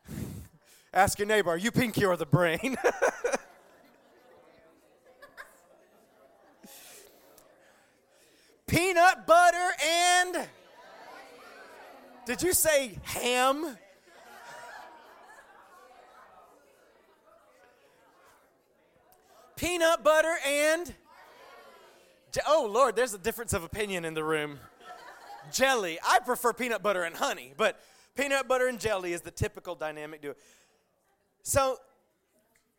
Ask 0.95 1.19
your 1.19 1.29
neighbor, 1.29 1.51
are 1.51 1.59
you 1.59 1.71
pinky 1.71 2.07
or 2.07 2.17
the 2.17 2.25
brain? 2.25 2.79
Peanut 8.67 9.27
butter 9.27 9.71
and. 9.85 10.49
Did 12.25 12.43
you 12.43 12.55
say 12.55 12.97
ham? 13.03 13.77
Peanut 19.57 20.03
butter 20.03 20.37
and. 20.47 20.95
Oh, 22.47 22.69
Lord, 22.71 22.97
there's 22.97 23.15
a 23.15 23.19
difference 23.19 23.53
of 23.53 23.65
opinion 23.65 24.05
in 24.05 24.15
the 24.15 24.25
room. 24.25 24.59
jelly. 25.53 25.99
I 26.05 26.21
prefer 26.21 26.53
peanut 26.53 26.83
butter 26.83 27.03
and 27.05 27.15
honey, 27.17 27.53
but 27.57 27.81
peanut 28.17 28.49
butter 28.49 28.67
and 28.67 28.81
jelly 28.81 29.13
is 29.13 29.21
the 29.21 29.31
typical 29.31 29.75
dynamic 29.75 30.23
duo. 30.23 30.35
So, 31.43 31.79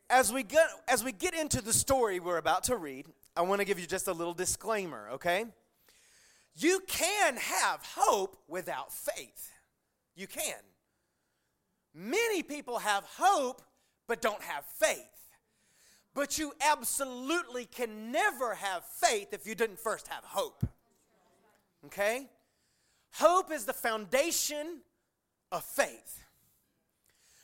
as 0.10 0.32
we 0.32 0.44
get 0.44 0.68
as 0.88 1.04
we 1.04 1.12
get 1.12 1.34
into 1.34 1.62
the 1.62 1.74
story 1.74 2.20
we're 2.20 2.38
about 2.38 2.64
to 2.66 2.78
read, 2.78 3.08
I 3.36 3.42
want 3.42 3.60
to 3.60 3.66
give 3.66 3.80
you 3.80 3.88
just 3.88 4.08
a 4.08 4.14
little 4.14 4.34
disclaimer, 4.34 5.10
okay? 5.14 5.46
You 6.58 6.82
can 6.88 7.36
have 7.38 7.82
hope 7.96 8.38
without 8.48 8.94
faith. 8.94 9.52
You 10.16 10.28
can. 10.28 10.56
Many 11.94 12.44
people 12.44 12.80
have 12.80 13.04
hope 13.04 13.62
but 14.08 14.22
don't 14.22 14.42
have 14.42 14.66
faith. 14.66 15.25
But 16.16 16.40
you 16.40 16.54
absolutely 16.62 17.66
can 17.66 18.12
never 18.12 18.56
have 18.56 18.84
faith 18.86 19.34
if 19.34 19.46
you 19.46 19.54
didn't 19.54 19.80
first 19.80 20.08
have 20.08 20.24
hope. 20.24 20.66
Okay? 21.86 22.28
Hope 23.16 23.52
is 23.52 23.66
the 23.66 23.74
foundation 23.74 24.80
of 25.52 25.64
faith. 25.64 26.24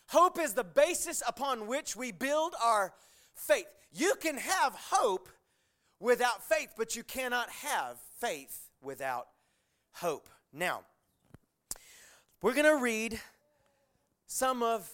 Hope 0.07 0.39
is 0.39 0.53
the 0.53 0.63
basis 0.63 1.21
upon 1.27 1.67
which 1.67 1.95
we 1.95 2.11
build 2.11 2.55
our 2.63 2.93
faith. 3.35 3.67
You 3.93 4.15
can 4.19 4.37
have 4.37 4.73
hope 4.73 5.29
without 5.99 6.43
faith, 6.43 6.69
but 6.77 6.95
you 6.95 7.03
cannot 7.03 7.49
have 7.49 7.97
faith 8.19 8.69
without 8.81 9.27
hope. 9.93 10.29
Now, 10.53 10.81
we're 12.41 12.53
going 12.53 12.65
to 12.65 12.81
read 12.81 13.19
some 14.27 14.63
of 14.63 14.89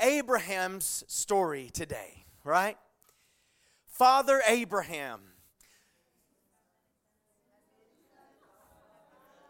Abraham's 0.00 1.04
story 1.08 1.70
today, 1.72 2.24
right? 2.44 2.76
Father 3.94 4.42
Abraham. 4.48 5.20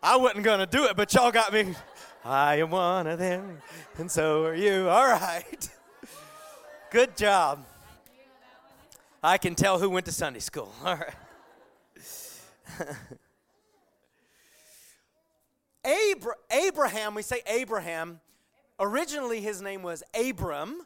I 0.02 0.16
wasn't 0.16 0.44
going 0.44 0.58
to 0.58 0.66
do 0.66 0.84
it, 0.84 0.96
but 0.96 1.14
y'all 1.14 1.32
got 1.32 1.50
me. 1.50 1.74
I 2.26 2.56
am 2.56 2.70
one 2.70 3.06
of 3.06 3.18
them, 3.18 3.56
and 3.96 4.10
so 4.10 4.44
are 4.44 4.54
you. 4.54 4.90
All 4.90 5.06
right. 5.06 5.68
Good 6.90 7.16
job. 7.16 7.64
I 9.22 9.38
can 9.38 9.54
tell 9.54 9.78
who 9.78 9.88
went 9.88 10.04
to 10.06 10.12
Sunday 10.12 10.40
school. 10.40 10.74
All 10.84 10.96
right. 10.96 11.14
Abra- 15.86 16.36
Abraham, 16.50 17.14
we 17.14 17.22
say 17.22 17.40
Abraham, 17.46 18.20
originally 18.78 19.40
his 19.40 19.62
name 19.62 19.82
was 19.82 20.02
Abram, 20.14 20.82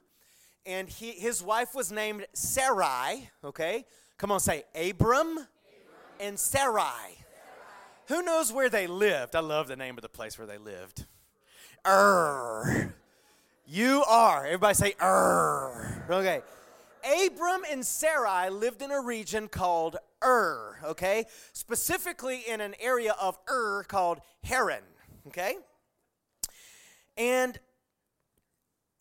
and 0.69 0.89
he, 0.89 1.13
his 1.13 1.43
wife 1.43 1.75
was 1.75 1.91
named 1.91 2.27
Sarai, 2.35 3.31
okay? 3.43 3.87
Come 4.19 4.31
on, 4.31 4.39
say 4.39 4.65
Abram, 4.75 5.31
Abram. 5.31 5.47
and 6.21 6.39
Sarai. 6.39 6.83
Sarai. 6.85 7.17
Who 8.09 8.23
knows 8.23 8.53
where 8.53 8.69
they 8.69 8.87
lived? 8.87 9.35
I 9.35 9.41
love 9.41 9.67
the 9.67 9.77
name 9.77 9.97
of 9.97 10.03
the 10.03 10.09
place 10.11 10.39
where 10.39 10.47
they 10.47 10.59
lived. 10.59 11.07
Ur. 11.87 12.95
You 13.67 14.05
are. 14.07 14.45
Everybody 14.45 14.75
say, 14.75 14.95
Ur. 15.03 16.05
Okay. 16.11 16.43
Abram 17.27 17.63
and 17.71 17.85
Sarai 17.85 18.51
lived 18.51 18.83
in 18.83 18.91
a 18.91 19.01
region 19.01 19.49
called 19.49 19.97
Ur, 20.23 20.79
okay? 20.85 21.25
Specifically 21.55 22.43
in 22.47 22.61
an 22.61 22.75
area 22.79 23.15
of 23.19 23.39
Ur 23.49 23.85
called 23.85 24.21
Haran, 24.43 24.83
okay? 25.29 25.57
And 27.17 27.59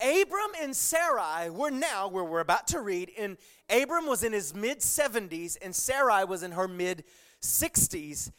Abram 0.00 0.52
and 0.60 0.74
Sarai 0.76 1.50
were 1.50 1.70
now, 1.70 2.08
where 2.08 2.24
we're 2.24 2.40
about 2.40 2.68
to 2.68 2.80
read, 2.80 3.10
and 3.18 3.36
Abram 3.68 4.06
was 4.06 4.22
in 4.22 4.32
his 4.32 4.54
mid 4.54 4.78
70s 4.80 5.56
and 5.60 5.74
Sarai 5.74 6.24
was 6.24 6.42
in 6.42 6.52
her 6.52 6.68
mid 6.68 7.04
60s, 7.42 8.30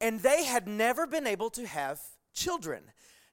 and 0.00 0.20
they 0.20 0.44
had 0.44 0.68
never 0.68 1.06
been 1.06 1.26
able 1.26 1.50
to 1.50 1.66
have 1.66 2.00
children. 2.34 2.82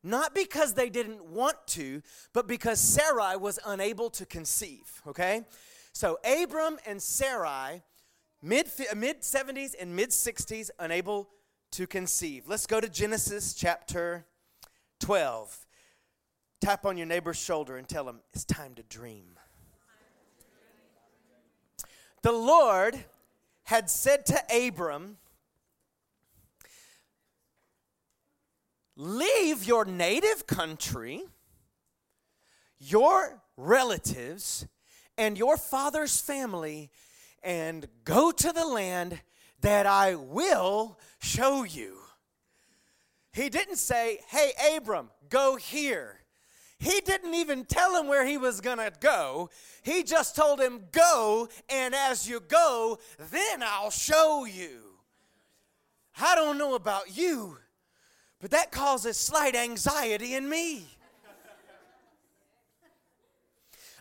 Not 0.02 0.36
because 0.36 0.74
they 0.74 0.90
didn't 0.90 1.24
want 1.26 1.56
to, 1.68 2.02
but 2.34 2.48
because 2.48 2.80
Sarai 2.80 3.38
was 3.38 3.60
unable 3.66 4.10
to 4.12 4.26
conceive, 4.26 5.02
okay? 5.08 5.46
So 5.94 6.20
Abram 6.26 6.78
and 6.86 7.02
Sarai, 7.02 7.84
mid, 8.42 8.70
mid 8.96 9.22
70s 9.22 9.76
and 9.80 9.96
mid 9.96 10.10
60s, 10.10 10.70
unable 10.80 11.30
to 11.72 11.88
conceive. 11.88 12.48
Let's 12.48 12.66
go 12.66 12.82
to 12.82 12.90
Genesis 12.90 13.54
chapter 13.54 14.26
12. 15.00 15.66
Tap 16.64 16.86
on 16.86 16.96
your 16.96 17.08
neighbor's 17.08 17.36
shoulder 17.36 17.76
and 17.76 17.86
tell 17.86 18.08
him, 18.08 18.22
it's 18.34 18.46
time 18.46 18.74
to 18.76 18.84
dream. 18.84 19.38
The 22.22 22.32
Lord 22.32 23.04
had 23.64 23.90
said 23.90 24.26
to 24.28 24.42
Abram, 24.50 25.18
Leave 28.96 29.66
your 29.66 29.84
native 29.84 30.48
country, 30.48 31.24
your 32.80 33.42
relatives, 33.58 34.66
and 35.18 35.38
your 35.38 35.58
father's 35.58 36.22
family, 36.22 36.92
and 37.44 37.90
go 38.06 38.32
to 38.32 38.54
the 38.54 38.66
land 38.66 39.20
that 39.60 39.86
I 39.86 40.16
will 40.16 40.98
show 41.20 41.66
you. 41.66 41.98
He 43.34 43.50
didn't 43.50 43.80
say, 43.80 44.20
Hey, 44.30 44.54
Abram, 44.78 45.10
go 45.28 45.58
here. 45.58 46.20
He 46.84 47.00
didn't 47.00 47.34
even 47.34 47.64
tell 47.64 47.98
him 47.98 48.10
where 48.10 48.26
he 48.26 48.38
was 48.38 48.60
going 48.60 48.78
to 48.78 48.92
go. 49.00 49.50
He 49.84 50.04
just 50.04 50.36
told 50.36 50.60
him, 50.60 50.82
Go, 50.92 51.48
and 51.70 51.96
as 51.96 52.28
you 52.28 52.42
go, 52.42 53.00
then 53.32 53.64
I'll 53.64 53.90
show 53.90 54.44
you. 54.44 54.82
I 56.20 56.36
don't 56.36 56.58
know 56.58 56.76
about 56.76 57.18
you, 57.18 57.58
but 58.42 58.52
that 58.52 58.74
causes 58.74 59.16
slight 59.16 59.56
anxiety 59.56 60.36
in 60.36 60.50
me. 60.50 60.86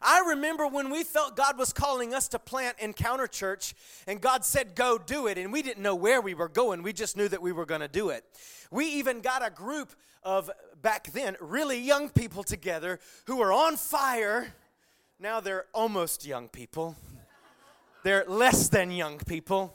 I 0.04 0.24
remember 0.30 0.66
when 0.66 0.90
we 0.90 1.04
felt 1.04 1.36
God 1.36 1.56
was 1.56 1.72
calling 1.72 2.12
us 2.12 2.26
to 2.28 2.40
plant 2.40 2.78
Encounter 2.80 3.28
Church, 3.28 3.74
and 4.08 4.20
God 4.20 4.44
said, 4.44 4.74
Go 4.74 4.98
do 4.98 5.28
it. 5.28 5.38
And 5.38 5.52
we 5.52 5.62
didn't 5.62 5.84
know 5.84 5.94
where 5.94 6.20
we 6.20 6.34
were 6.34 6.48
going, 6.48 6.82
we 6.82 6.92
just 6.92 7.16
knew 7.16 7.28
that 7.28 7.40
we 7.40 7.52
were 7.52 7.64
going 7.64 7.80
to 7.80 7.86
do 7.86 8.08
it. 8.08 8.24
We 8.72 8.86
even 8.86 9.20
got 9.20 9.46
a 9.46 9.50
group 9.50 9.92
of, 10.24 10.50
back 10.82 11.12
then, 11.12 11.36
really 11.40 11.80
young 11.80 12.08
people 12.08 12.42
together 12.42 13.00
who 13.26 13.36
were 13.36 13.52
on 13.52 13.76
fire. 13.76 14.54
Now 15.18 15.40
they're 15.40 15.66
almost 15.72 16.26
young 16.26 16.48
people, 16.48 16.96
they're 18.02 18.24
less 18.26 18.68
than 18.68 18.90
young 18.90 19.18
people. 19.18 19.74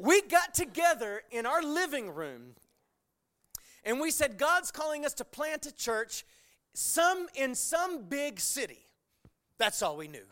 We 0.00 0.22
got 0.22 0.54
together 0.54 1.22
in 1.30 1.46
our 1.46 1.62
living 1.62 2.10
room 2.10 2.56
and 3.84 4.00
we 4.00 4.10
said, 4.10 4.38
God's 4.38 4.70
calling 4.70 5.04
us 5.04 5.14
to 5.14 5.24
plant 5.24 5.66
a 5.66 5.74
church 5.74 6.24
some 6.74 7.28
in 7.34 7.54
some 7.54 8.04
big 8.04 8.40
city. 8.40 8.86
That's 9.58 9.82
all 9.82 9.96
we 9.96 10.08
knew. 10.08 10.26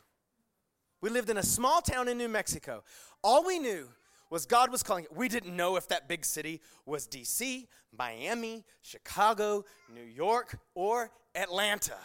We 1.01 1.11
lived 1.11 1.31
in 1.31 1.37
a 1.37 1.43
small 1.43 1.81
town 1.81 2.09
in 2.09 2.19
New 2.19 2.29
Mexico. 2.29 2.83
All 3.23 3.45
we 3.45 3.59
knew 3.59 3.89
was 4.33 4.47
God 4.47 4.73
was 4.73 4.83
calling 4.83 5.05
it. 5.05 5.17
We 5.17 5.29
didn't 5.29 5.55
know 5.55 5.77
if 5.77 5.87
that 5.89 6.09
big 6.09 6.25
city 6.25 6.61
was 6.87 7.07
DC, 7.07 7.67
Miami, 7.97 8.65
Chicago, 8.81 9.65
New 9.93 10.03
York, 10.03 10.59
or 10.75 11.11
Atlanta. 11.35 11.99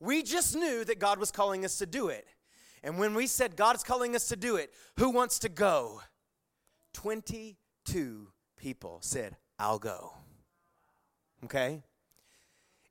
We 0.00 0.22
just 0.22 0.54
knew 0.54 0.84
that 0.84 0.98
God 0.98 1.18
was 1.18 1.30
calling 1.30 1.64
us 1.64 1.78
to 1.78 1.86
do 1.86 2.08
it. 2.08 2.26
And 2.82 2.98
when 2.98 3.14
we 3.14 3.26
said 3.26 3.56
God's 3.56 3.82
calling 3.82 4.14
us 4.14 4.28
to 4.28 4.36
do 4.36 4.56
it, 4.56 4.70
who 4.98 5.08
wants 5.08 5.38
to 5.40 5.48
go? 5.48 6.02
22 6.92 8.28
people 8.58 8.98
said, 9.00 9.36
I'll 9.58 9.78
go 9.78 10.12
okay? 11.44 11.82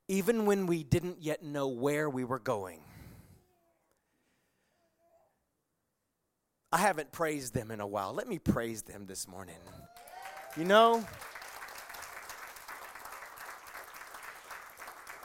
Even 0.08 0.46
when 0.46 0.66
we 0.66 0.84
didn't 0.84 1.20
yet 1.20 1.42
know 1.42 1.68
where 1.68 2.08
we 2.08 2.24
were 2.24 2.38
going. 2.38 2.80
I 6.74 6.78
haven't 6.78 7.12
praised 7.12 7.54
them 7.54 7.70
in 7.70 7.78
a 7.78 7.86
while. 7.86 8.12
Let 8.12 8.26
me 8.26 8.40
praise 8.40 8.82
them 8.82 9.06
this 9.06 9.28
morning. 9.28 9.54
You 10.56 10.64
know, 10.64 11.06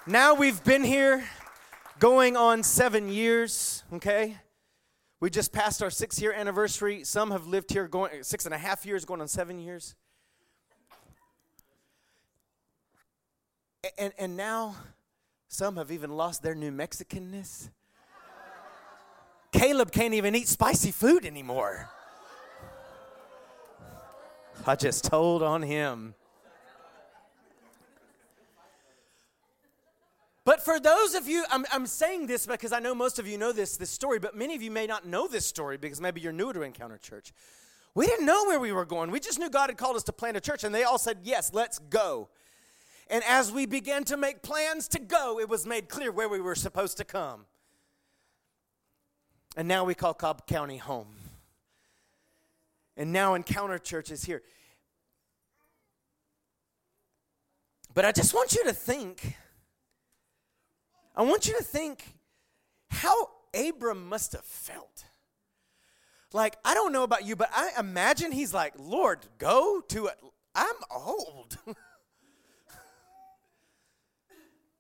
now 0.05 0.35
we've 0.35 0.63
been 0.63 0.83
here 0.83 1.23
going 1.97 2.38
on 2.38 2.62
seven 2.62 3.09
years, 3.09 3.83
okay? 3.93 4.38
We 5.21 5.31
just 5.31 5.51
passed 5.51 5.81
our 5.81 5.89
six 5.89 6.21
year 6.21 6.33
anniversary. 6.33 7.03
Some 7.03 7.31
have 7.31 7.47
lived 7.47 7.73
here 7.73 7.88
going 7.88 8.21
six 8.21 8.45
and 8.45 8.53
a 8.53 8.59
half 8.59 8.85
years, 8.85 9.03
going 9.03 9.19
on 9.19 9.27
seven 9.27 9.57
years. 9.57 9.95
And, 13.97 14.13
and 14.19 14.38
now 14.38 14.75
some 15.47 15.77
have 15.77 15.91
even 15.91 16.12
lost 16.12 16.43
their 16.43 16.53
New 16.53 16.71
Mexicanness. 16.71 17.71
Caleb 19.59 19.91
can't 19.91 20.13
even 20.13 20.35
eat 20.35 20.47
spicy 20.47 20.89
food 20.89 21.25
anymore. 21.25 21.89
I 24.65 24.77
just 24.77 25.03
told 25.03 25.43
on 25.43 25.63
him. 25.63 26.15
But 30.45 30.63
for 30.63 30.79
those 30.79 31.13
of 31.13 31.27
you, 31.27 31.43
I'm, 31.51 31.65
I'm 31.73 31.87
saying 31.87 32.27
this 32.27 32.45
because 32.45 32.71
I 32.71 32.79
know 32.79 32.95
most 32.95 33.19
of 33.19 33.27
you 33.27 33.37
know 33.37 33.51
this, 33.51 33.75
this 33.75 33.89
story, 33.89 34.17
but 34.17 34.33
many 34.33 34.55
of 34.55 34.61
you 34.61 34.71
may 34.71 34.87
not 34.87 35.05
know 35.05 35.27
this 35.27 35.45
story 35.45 35.75
because 35.75 35.99
maybe 35.99 36.21
you're 36.21 36.31
new 36.31 36.53
to 36.53 36.61
Encounter 36.61 36.97
Church. 36.97 37.33
We 37.95 38.07
didn't 38.07 38.25
know 38.25 38.45
where 38.45 38.61
we 38.61 38.71
were 38.71 38.85
going. 38.85 39.11
We 39.11 39.19
just 39.19 39.39
knew 39.39 39.49
God 39.49 39.69
had 39.69 39.77
called 39.77 39.97
us 39.97 40.03
to 40.03 40.13
plant 40.13 40.37
a 40.37 40.41
church, 40.41 40.63
and 40.63 40.73
they 40.73 40.83
all 40.83 40.97
said, 40.97 41.17
Yes, 41.23 41.51
let's 41.53 41.79
go. 41.79 42.29
And 43.09 43.25
as 43.27 43.51
we 43.51 43.65
began 43.65 44.05
to 44.05 44.15
make 44.15 44.41
plans 44.41 44.87
to 44.87 44.99
go, 44.99 45.37
it 45.37 45.49
was 45.49 45.65
made 45.65 45.89
clear 45.89 46.13
where 46.13 46.29
we 46.29 46.39
were 46.39 46.55
supposed 46.55 46.95
to 46.95 47.03
come. 47.03 47.45
And 49.59 49.67
now 49.67 49.83
we 49.83 49.93
call 49.93 50.13
Cobb 50.13 50.47
County 50.47 50.77
home. 50.77 51.17
And 52.95 53.11
now 53.11 53.33
Encounter 53.33 53.77
Church 53.77 54.09
is 54.09 54.23
here. 54.23 54.41
But 57.93 58.05
I 58.05 58.13
just 58.13 58.33
want 58.33 58.53
you 58.53 58.63
to 58.63 58.71
think, 58.71 59.35
I 61.13 61.23
want 61.23 61.45
you 61.45 61.57
to 61.57 61.63
think 61.63 62.05
how 62.89 63.31
Abram 63.53 64.07
must 64.07 64.31
have 64.31 64.45
felt. 64.45 65.03
Like, 66.31 66.55
I 66.63 66.73
don't 66.73 66.93
know 66.93 67.03
about 67.03 67.25
you, 67.25 67.35
but 67.35 67.49
I 67.53 67.71
imagine 67.77 68.31
he's 68.31 68.53
like, 68.53 68.75
Lord, 68.79 69.19
go 69.39 69.81
to 69.89 70.05
it. 70.05 70.15
I'm 70.55 70.75
old. 70.89 71.57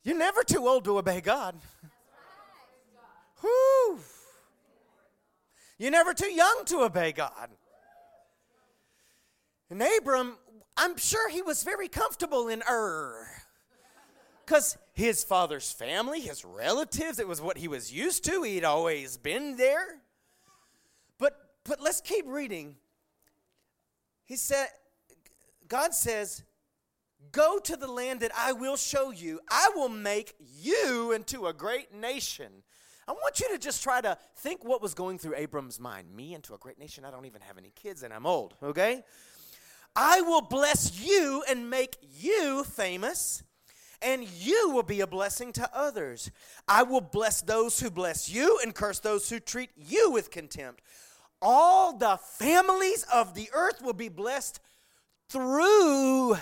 You're 0.05 0.17
never 0.17 0.41
too 0.43 0.65
old 0.65 0.85
to 0.85 0.97
obey 0.97 1.19
God. 1.19 1.57
Whew. 3.41 3.99
You're 5.79 5.91
never 5.91 6.13
too 6.13 6.31
young 6.31 6.63
to 6.65 6.81
obey 6.81 7.13
God. 7.13 7.49
And 9.69 9.81
Abram, 9.81 10.37
I'm 10.75 10.97
sure 10.97 11.29
he 11.29 11.41
was 11.41 11.63
very 11.63 11.87
comfortable 11.87 12.49
in 12.49 12.61
Ur. 12.69 13.25
Because 14.45 14.77
his 14.93 15.23
father's 15.23 15.71
family, 15.71 16.19
his 16.19 16.43
relatives, 16.43 17.17
it 17.19 17.27
was 17.27 17.41
what 17.41 17.57
he 17.57 17.67
was 17.67 17.93
used 17.93 18.25
to. 18.25 18.43
He'd 18.43 18.65
always 18.65 19.15
been 19.15 19.55
there. 19.55 20.01
But 21.17 21.37
but 21.63 21.79
let's 21.79 22.01
keep 22.01 22.25
reading. 22.27 22.75
He 24.25 24.35
said, 24.35 24.67
God 25.67 25.93
says, 25.93 26.43
Go 27.31 27.59
to 27.59 27.75
the 27.75 27.87
land 27.87 28.21
that 28.21 28.31
I 28.35 28.53
will 28.53 28.75
show 28.75 29.11
you. 29.11 29.39
I 29.49 29.69
will 29.75 29.89
make 29.89 30.33
you 30.39 31.11
into 31.11 31.45
a 31.45 31.53
great 31.53 31.93
nation. 31.93 32.63
I 33.09 33.13
want 33.13 33.39
you 33.39 33.49
to 33.49 33.57
just 33.57 33.81
try 33.81 34.01
to 34.01 34.19
think 34.35 34.63
what 34.63 34.83
was 34.83 34.93
going 34.93 35.17
through 35.17 35.33
Abram's 35.35 35.79
mind. 35.79 36.15
Me 36.15 36.35
into 36.35 36.53
a 36.53 36.59
great 36.59 36.77
nation? 36.77 37.03
I 37.03 37.09
don't 37.09 37.25
even 37.25 37.41
have 37.41 37.57
any 37.57 37.71
kids 37.71 38.03
and 38.03 38.13
I'm 38.13 38.27
old, 38.27 38.53
okay? 38.61 39.03
I 39.95 40.21
will 40.21 40.41
bless 40.41 41.03
you 41.03 41.43
and 41.49 41.71
make 41.71 41.97
you 42.19 42.63
famous, 42.63 43.41
and 43.99 44.29
you 44.39 44.69
will 44.69 44.83
be 44.83 45.01
a 45.01 45.07
blessing 45.07 45.51
to 45.53 45.67
others. 45.75 46.29
I 46.67 46.83
will 46.83 47.01
bless 47.01 47.41
those 47.41 47.79
who 47.79 47.89
bless 47.89 48.29
you 48.29 48.59
and 48.61 48.75
curse 48.75 48.99
those 48.99 49.27
who 49.27 49.39
treat 49.39 49.71
you 49.75 50.11
with 50.11 50.29
contempt. 50.29 50.83
All 51.41 51.97
the 51.97 52.19
families 52.37 53.07
of 53.11 53.33
the 53.33 53.49
earth 53.53 53.81
will 53.81 53.93
be 53.93 54.09
blessed 54.09 54.59
through 55.29 56.37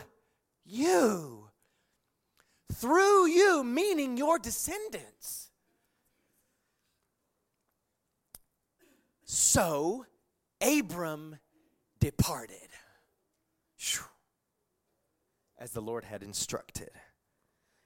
you. 0.66 1.48
Through 2.74 3.28
you, 3.28 3.64
meaning 3.64 4.18
your 4.18 4.38
descendants. 4.38 5.47
So 9.39 10.08
Abram 10.62 11.38
departed 12.00 12.69
as 15.60 15.71
the 15.71 15.80
Lord 15.80 16.06
had 16.06 16.23
instructed. 16.23 16.89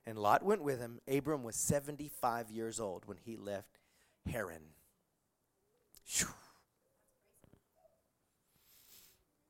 And 0.05 0.17
Lot 0.17 0.43
went 0.43 0.63
with 0.63 0.79
him. 0.79 0.99
Abram 1.09 1.43
was 1.43 1.57
75 1.57 2.49
years 2.51 2.79
old 2.79 3.05
when 3.05 3.17
he 3.17 3.35
left 3.35 3.79
Haran. 4.31 4.61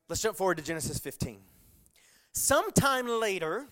Let's 0.09 0.21
jump 0.23 0.37
forward 0.37 0.57
to 0.57 0.63
Genesis 0.63 0.97
15. 0.97 1.37
Sometime 2.31 3.07
later, 3.07 3.67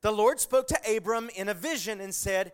the 0.00 0.12
Lord 0.12 0.38
spoke 0.38 0.68
to 0.68 0.96
Abram 0.96 1.28
in 1.34 1.48
a 1.48 1.54
vision 1.54 2.00
and 2.00 2.14
said, 2.14 2.52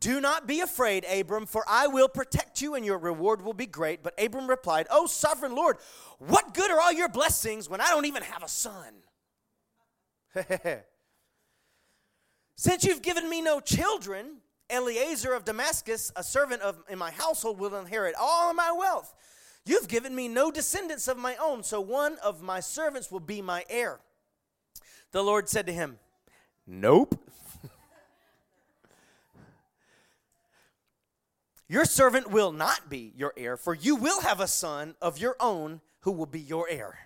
Do 0.00 0.20
not 0.20 0.46
be 0.46 0.60
afraid, 0.60 1.04
Abram, 1.04 1.46
for 1.46 1.64
I 1.68 1.88
will 1.88 2.08
protect 2.08 2.62
you 2.62 2.74
and 2.74 2.84
your 2.84 2.98
reward 2.98 3.42
will 3.42 3.54
be 3.54 3.66
great. 3.66 4.02
But 4.02 4.14
Abram 4.22 4.48
replied, 4.48 4.86
Oh, 4.90 5.06
sovereign 5.06 5.54
Lord, 5.54 5.78
what 6.18 6.54
good 6.54 6.70
are 6.70 6.80
all 6.80 6.92
your 6.92 7.08
blessings 7.08 7.68
when 7.68 7.80
I 7.80 7.88
don't 7.88 8.04
even 8.04 8.22
have 8.22 8.42
a 8.42 8.48
son? 8.48 8.94
Since 12.56 12.84
you've 12.84 13.02
given 13.02 13.28
me 13.28 13.40
no 13.40 13.60
children, 13.60 14.36
Eliezer 14.70 15.32
of 15.32 15.44
Damascus, 15.44 16.12
a 16.14 16.22
servant 16.22 16.62
of 16.62 16.76
in 16.88 16.98
my 16.98 17.10
household, 17.10 17.58
will 17.58 17.74
inherit 17.74 18.14
all 18.18 18.52
my 18.52 18.70
wealth. 18.72 19.14
You've 19.64 19.88
given 19.88 20.14
me 20.14 20.28
no 20.28 20.50
descendants 20.50 21.08
of 21.08 21.18
my 21.18 21.36
own, 21.36 21.62
so 21.62 21.80
one 21.80 22.16
of 22.22 22.42
my 22.42 22.60
servants 22.60 23.10
will 23.10 23.20
be 23.20 23.42
my 23.42 23.64
heir. 23.68 24.00
The 25.12 25.22
Lord 25.22 25.48
said 25.48 25.66
to 25.66 25.72
him, 25.72 25.98
Nope. 26.66 27.18
Your 31.68 31.84
servant 31.84 32.30
will 32.30 32.52
not 32.52 32.88
be 32.88 33.12
your 33.16 33.32
heir, 33.36 33.56
for 33.56 33.74
you 33.74 33.96
will 33.96 34.22
have 34.22 34.40
a 34.40 34.48
son 34.48 34.94
of 35.02 35.18
your 35.18 35.36
own 35.38 35.80
who 36.00 36.12
will 36.12 36.26
be 36.26 36.40
your 36.40 36.68
heir. 36.68 36.98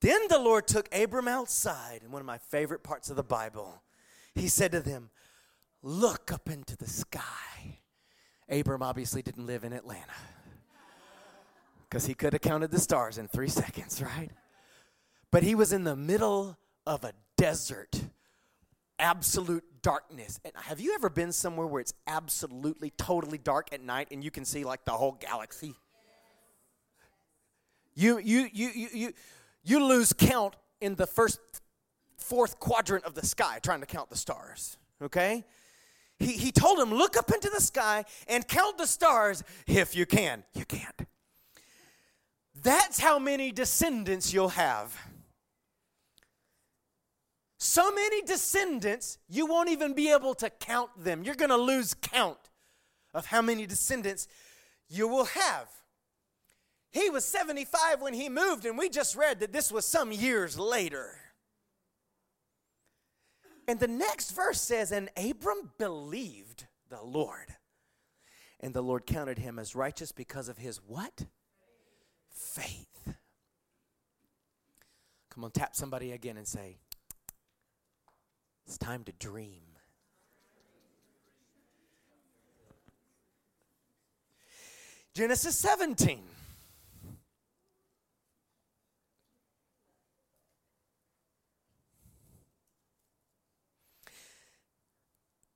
Then 0.00 0.20
the 0.28 0.38
Lord 0.38 0.66
took 0.66 0.88
Abram 0.94 1.28
outside, 1.28 2.00
in 2.04 2.10
one 2.10 2.20
of 2.20 2.26
my 2.26 2.38
favorite 2.38 2.82
parts 2.82 3.10
of 3.10 3.16
the 3.16 3.22
Bible. 3.22 3.82
He 4.34 4.48
said 4.48 4.72
to 4.72 4.80
them, 4.80 5.10
Look 5.82 6.30
up 6.32 6.48
into 6.48 6.76
the 6.76 6.86
sky. 6.86 7.80
Abram 8.48 8.82
obviously 8.82 9.22
didn't 9.22 9.46
live 9.46 9.64
in 9.64 9.72
Atlanta 9.72 10.12
because 11.88 12.06
he 12.06 12.14
could 12.14 12.32
have 12.32 12.42
counted 12.42 12.70
the 12.70 12.78
stars 12.78 13.18
in 13.18 13.28
three 13.28 13.48
seconds, 13.48 14.02
right? 14.02 14.30
But 15.30 15.42
he 15.42 15.54
was 15.54 15.72
in 15.72 15.84
the 15.84 15.96
middle 15.96 16.58
of 16.86 17.04
a 17.04 17.12
desert, 17.36 18.00
absolute 19.00 19.64
darkness. 19.82 20.38
And 20.44 20.52
have 20.56 20.80
you 20.80 20.94
ever 20.94 21.08
been 21.08 21.32
somewhere 21.32 21.66
where 21.66 21.80
it's 21.80 21.94
absolutely, 22.06 22.90
totally 22.96 23.38
dark 23.38 23.72
at 23.72 23.82
night 23.82 24.08
and 24.10 24.22
you 24.22 24.30
can 24.30 24.44
see 24.44 24.64
like 24.64 24.84
the 24.84 24.92
whole 24.92 25.18
galaxy? 25.20 25.74
You, 27.94 28.18
you, 28.18 28.48
you, 28.52 28.70
you, 28.74 28.88
you, 28.92 29.12
you 29.64 29.84
lose 29.84 30.12
count 30.12 30.54
in 30.80 30.94
the 30.94 31.06
first, 31.06 31.40
fourth 32.16 32.60
quadrant 32.60 33.04
of 33.04 33.14
the 33.14 33.26
sky 33.26 33.58
trying 33.62 33.80
to 33.80 33.86
count 33.86 34.10
the 34.10 34.16
stars, 34.16 34.76
okay? 35.02 35.44
He, 36.18 36.32
he 36.32 36.52
told 36.52 36.78
him, 36.78 36.94
Look 36.94 37.16
up 37.16 37.30
into 37.32 37.50
the 37.50 37.60
sky 37.60 38.04
and 38.28 38.46
count 38.46 38.78
the 38.78 38.86
stars 38.86 39.42
if 39.66 39.96
you 39.96 40.06
can. 40.06 40.44
You 40.54 40.64
can't. 40.64 41.06
That's 42.62 43.00
how 43.00 43.18
many 43.18 43.52
descendants 43.52 44.32
you'll 44.32 44.50
have. 44.50 44.96
So 47.62 47.92
many 47.92 48.22
descendants, 48.22 49.18
you 49.28 49.44
won't 49.44 49.68
even 49.68 49.92
be 49.92 50.10
able 50.10 50.34
to 50.36 50.48
count 50.48 50.88
them. 50.96 51.22
You're 51.22 51.34
going 51.34 51.50
to 51.50 51.58
lose 51.58 51.92
count 51.92 52.38
of 53.12 53.26
how 53.26 53.42
many 53.42 53.66
descendants 53.66 54.28
you 54.88 55.06
will 55.06 55.26
have. 55.26 55.68
He 56.90 57.10
was 57.10 57.26
75 57.26 58.00
when 58.00 58.14
he 58.14 58.30
moved, 58.30 58.64
and 58.64 58.78
we 58.78 58.88
just 58.88 59.14
read 59.14 59.40
that 59.40 59.52
this 59.52 59.70
was 59.70 59.86
some 59.86 60.10
years 60.10 60.58
later. 60.58 61.18
And 63.68 63.78
the 63.78 63.88
next 63.88 64.30
verse 64.30 64.60
says, 64.60 64.90
And 64.90 65.10
Abram 65.14 65.72
believed 65.76 66.66
the 66.88 67.02
Lord. 67.02 67.56
And 68.60 68.72
the 68.72 68.82
Lord 68.82 69.04
counted 69.04 69.38
him 69.38 69.58
as 69.58 69.76
righteous 69.76 70.12
because 70.12 70.48
of 70.48 70.56
his 70.56 70.80
what? 70.86 71.26
Faith. 72.30 73.12
Come 75.28 75.44
on, 75.44 75.50
tap 75.50 75.76
somebody 75.76 76.12
again 76.12 76.38
and 76.38 76.48
say, 76.48 76.78
it's 78.70 78.78
time 78.78 79.02
to 79.02 79.10
dream. 79.18 79.62
Genesis 85.12 85.58
17. 85.58 86.20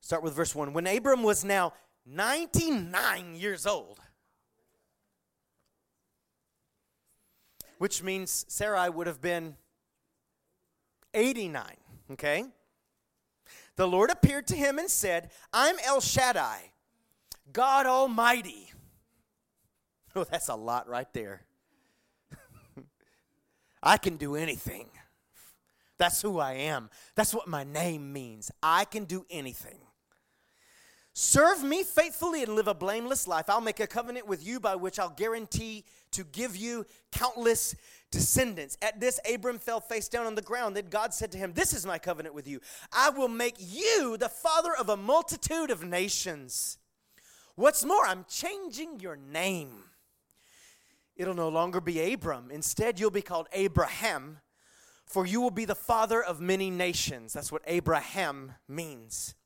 Start 0.01 0.25
with 0.25 0.35
verse 0.35 0.53
1. 0.53 0.73
When 0.73 0.85
Abram 0.89 1.23
was 1.23 1.45
now 1.45 1.73
99 2.05 3.37
years 3.37 3.65
old, 3.65 4.01
which 7.79 8.03
means 8.03 8.45
Sarai 8.49 8.91
would 8.91 9.07
have 9.07 9.21
been 9.21 9.55
89, 11.15 11.65
okay? 12.11 12.47
The 13.77 13.87
Lord 13.87 14.11
appeared 14.11 14.47
to 14.49 14.57
him 14.57 14.79
and 14.79 14.91
said, 14.91 15.31
I'm 15.53 15.77
El 15.85 16.01
Shaddai, 16.01 16.73
God 17.53 17.87
Almighty. 17.87 18.71
Oh, 20.17 20.23
that's 20.23 20.47
a 20.47 20.55
lot 20.55 20.89
right 20.89 21.13
there. 21.13 21.43
I 23.83 23.97
can 23.97 24.17
do 24.17 24.37
anything. 24.37 24.89
That's 25.99 26.23
who 26.23 26.39
I 26.39 26.53
am. 26.53 26.89
That's 27.17 27.35
what 27.35 27.49
my 27.49 27.65
name 27.65 28.13
means. 28.13 28.53
I 28.63 28.85
can 28.85 29.07
do 29.07 29.27
anything. 29.29 29.81
Serve 31.17 31.63
me 31.63 31.85
faithfully 31.85 32.43
and 32.43 32.57
live 32.57 32.67
a 32.67 32.75
blameless 32.75 33.29
life. 33.29 33.49
I'll 33.49 33.61
make 33.61 33.79
a 33.79 33.87
covenant 33.87 34.27
with 34.27 34.45
you 34.45 34.59
by 34.59 34.75
which 34.75 34.99
I'll 34.99 35.11
guarantee 35.11 35.85
to 36.11 36.25
give 36.25 36.57
you 36.57 36.87
countless 37.13 37.77
descendants. 38.11 38.77
At 38.83 38.99
this, 38.99 39.21
Abram 39.33 39.61
fell 39.61 39.79
face 39.79 40.09
down 40.09 40.27
on 40.27 40.35
the 40.35 40.43
ground. 40.43 40.75
Then 40.75 40.87
God 40.87 41.15
said 41.15 41.31
to 41.31 41.39
him, 41.39 41.53
This 41.53 41.73
is 41.73 41.87
my 41.87 41.99
covenant 41.99 42.35
with 42.35 42.49
you. 42.49 42.61
I 42.93 43.11
will 43.11 43.29
make 43.29 43.55
you 43.61 44.17
the 44.19 44.29
father 44.29 44.75
of 44.75 44.89
a 44.89 44.97
multitude 44.97 45.71
of 45.71 45.85
nations. 45.85 46.79
What's 47.55 47.85
more, 47.85 48.05
I'm 48.05 48.27
changing 48.29 48.99
your 48.99 49.15
name. 49.15 49.85
It'll 51.15 51.35
no 51.35 51.49
longer 51.49 51.81
be 51.81 52.13
Abram. 52.13 52.51
Instead, 52.51 52.99
you'll 52.99 53.13
be 53.13 53.23
called 53.23 53.47
Abraham, 53.53 54.39
for 55.07 55.25
you 55.25 55.41
will 55.41 55.53
be 55.53 55.65
the 55.65 55.77
father 55.77 56.21
of 56.21 56.41
many 56.41 56.71
nations. 56.71 57.35
That's 57.35 57.53
what 57.53 57.63
Abraham 57.69 58.55
means. 58.67 59.37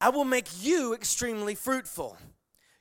I 0.00 0.10
will 0.10 0.24
make 0.24 0.48
you 0.62 0.94
extremely 0.94 1.54
fruitful. 1.54 2.16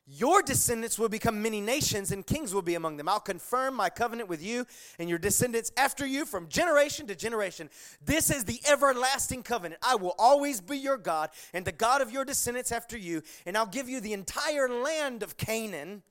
Your 0.10 0.42
descendants 0.42 0.98
will 0.98 1.10
become 1.10 1.42
many 1.42 1.60
nations, 1.60 2.14
and 2.14 2.26
kings 2.26 2.54
will 2.54 2.62
be 2.62 2.76
among 2.76 2.96
them. 2.96 3.10
I'll 3.10 3.20
confirm 3.20 3.74
my 3.74 3.90
covenant 3.90 4.30
with 4.30 4.42
you 4.42 4.66
and 5.00 5.10
your 5.10 5.18
descendants 5.18 5.72
after 5.76 6.08
you 6.08 6.26
from 6.26 6.48
generation 6.48 7.08
to 7.08 7.16
generation. 7.16 7.70
This 8.06 8.30
is 8.32 8.46
the 8.46 8.62
everlasting 8.66 9.44
covenant. 9.44 9.82
I 9.84 9.96
will 9.96 10.16
always 10.18 10.62
be 10.62 10.78
your 10.78 10.98
God 10.98 11.32
and 11.54 11.66
the 11.66 11.74
God 11.74 12.02
of 12.02 12.10
your 12.10 12.24
descendants 12.24 12.72
after 12.72 12.98
you, 12.98 13.22
and 13.46 13.58
I'll 13.58 13.66
give 13.66 13.90
you 13.90 14.00
the 14.00 14.14
entire 14.14 14.70
land 14.70 15.24
of 15.24 15.36
Canaan, 15.36 16.04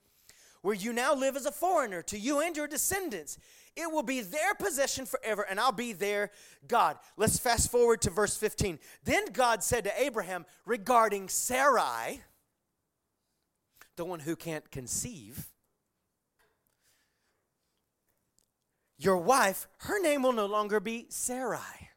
where 0.61 0.75
you 0.75 0.93
now 0.93 1.15
live 1.15 1.35
as 1.35 1.47
a 1.47 1.51
foreigner, 1.51 2.03
to 2.03 2.19
you 2.19 2.39
and 2.39 2.55
your 2.55 2.67
descendants. 2.67 3.39
It 3.77 3.91
will 3.91 4.03
be 4.03 4.21
their 4.21 4.55
possession 4.55 5.05
forever, 5.05 5.43
and 5.43 5.59
I'll 5.59 5.71
be 5.71 5.93
their 5.93 6.31
God. 6.67 6.97
Let's 7.15 7.37
fast 7.37 7.69
forward 7.69 8.01
to 8.01 8.09
verse 8.09 8.35
15. 8.35 8.79
Then 9.03 9.25
God 9.31 9.63
said 9.63 9.83
to 9.83 10.01
Abraham 10.01 10.47
regarding 10.65 11.29
Sarai, 11.29 12.21
the 13.95 14.05
one 14.05 14.19
who 14.19 14.35
can't 14.35 14.69
conceive, 14.71 15.47
your 18.97 19.17
wife, 19.17 19.67
her 19.79 20.01
name 20.01 20.23
will 20.23 20.33
no 20.33 20.47
longer 20.47 20.79
be 20.79 21.05
Sarai. 21.09 21.89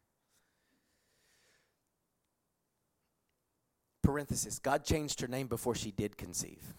Parenthesis, 4.02 4.58
God 4.58 4.84
changed 4.84 5.20
her 5.22 5.28
name 5.28 5.46
before 5.46 5.74
she 5.74 5.92
did 5.92 6.18
conceive. 6.18 6.74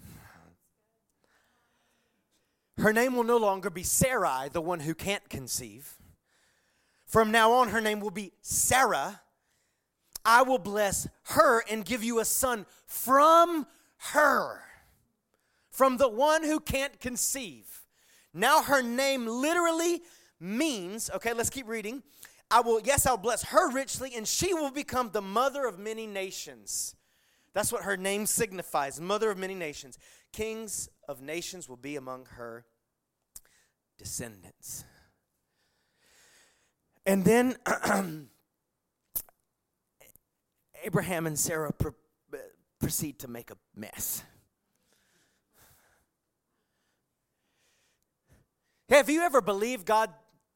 Her 2.82 2.92
name 2.92 3.16
will 3.16 3.24
no 3.24 3.38
longer 3.38 3.70
be 3.70 3.84
Sarai, 3.84 4.50
the 4.50 4.60
one 4.60 4.80
who 4.80 4.96
can't 4.96 5.30
conceive. 5.30 6.00
From 7.06 7.30
now 7.30 7.52
on, 7.52 7.70
her 7.70 7.80
name 7.80 8.00
will 8.00 8.10
be 8.10 8.32
Sarah. 8.42 9.22
I 10.26 10.42
will 10.42 10.58
bless 10.58 11.08
her 11.26 11.64
and 11.70 11.86
give 11.86 12.04
you 12.04 12.20
a 12.20 12.26
son 12.26 12.66
from 12.88 13.68
her, 14.14 14.64
from 15.70 15.98
the 15.98 16.10
one 16.10 16.44
who 16.44 16.60
can't 16.60 17.00
conceive. 17.00 17.84
Now, 18.34 18.64
her 18.64 18.82
name 18.82 19.28
literally 19.28 20.02
means, 20.40 21.12
okay, 21.14 21.34
let's 21.34 21.52
keep 21.52 21.68
reading. 21.68 22.02
I 22.50 22.62
will, 22.62 22.82
yes, 22.82 23.06
I'll 23.06 23.16
bless 23.16 23.44
her 23.44 23.70
richly, 23.70 24.16
and 24.16 24.28
she 24.28 24.56
will 24.56 24.72
become 24.72 25.12
the 25.12 25.22
mother 25.22 25.68
of 25.68 25.78
many 25.78 26.08
nations. 26.08 26.96
That's 27.54 27.72
what 27.72 27.84
her 27.84 27.98
name 27.98 28.26
signifies 28.26 29.00
mother 29.00 29.30
of 29.30 29.38
many 29.38 29.54
nations. 29.54 30.00
Kings 30.34 30.90
of 31.08 31.22
nations 31.22 31.70
will 31.70 31.78
be 31.78 31.96
among 31.96 32.26
her 32.38 32.66
descendants. 34.02 34.84
And 37.06 37.24
then 37.24 37.56
Abraham 40.84 41.28
and 41.28 41.38
Sarah 41.38 41.72
pr- 41.72 41.90
proceed 42.80 43.20
to 43.20 43.28
make 43.28 43.52
a 43.52 43.58
mess. 43.76 44.24
Have 48.90 49.08
you 49.10 49.22
ever 49.22 49.40
believed 49.40 49.86
God 49.86 50.10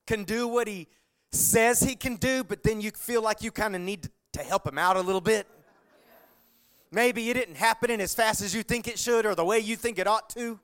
can 0.08 0.24
do 0.24 0.48
what 0.48 0.68
He 0.68 0.88
says 1.32 1.82
He 1.82 1.96
can 1.96 2.16
do, 2.16 2.44
but 2.44 2.64
then 2.64 2.82
you 2.82 2.90
feel 2.92 3.22
like 3.22 3.44
you 3.44 3.52
kind 3.52 3.76
of 3.76 3.82
need 3.82 4.04
to, 4.04 4.12
to 4.34 4.40
help 4.40 4.68
Him 4.68 4.80
out 4.80 4.98
a 4.98 5.02
little 5.02 5.22
bit? 5.22 5.48
Maybe 6.92 7.30
it 7.30 7.36
didn't 7.36 7.56
happen 7.58 7.92
in 7.92 8.02
as 8.02 8.16
fast 8.16 8.42
as 8.42 8.56
you 8.56 8.64
think 8.64 8.88
it 8.88 8.98
should 8.98 9.26
or 9.26 9.36
the 9.36 9.46
way 9.46 9.60
you 9.60 9.76
think 9.76 10.00
it 10.00 10.08
ought 10.08 10.30
to. 10.32 10.60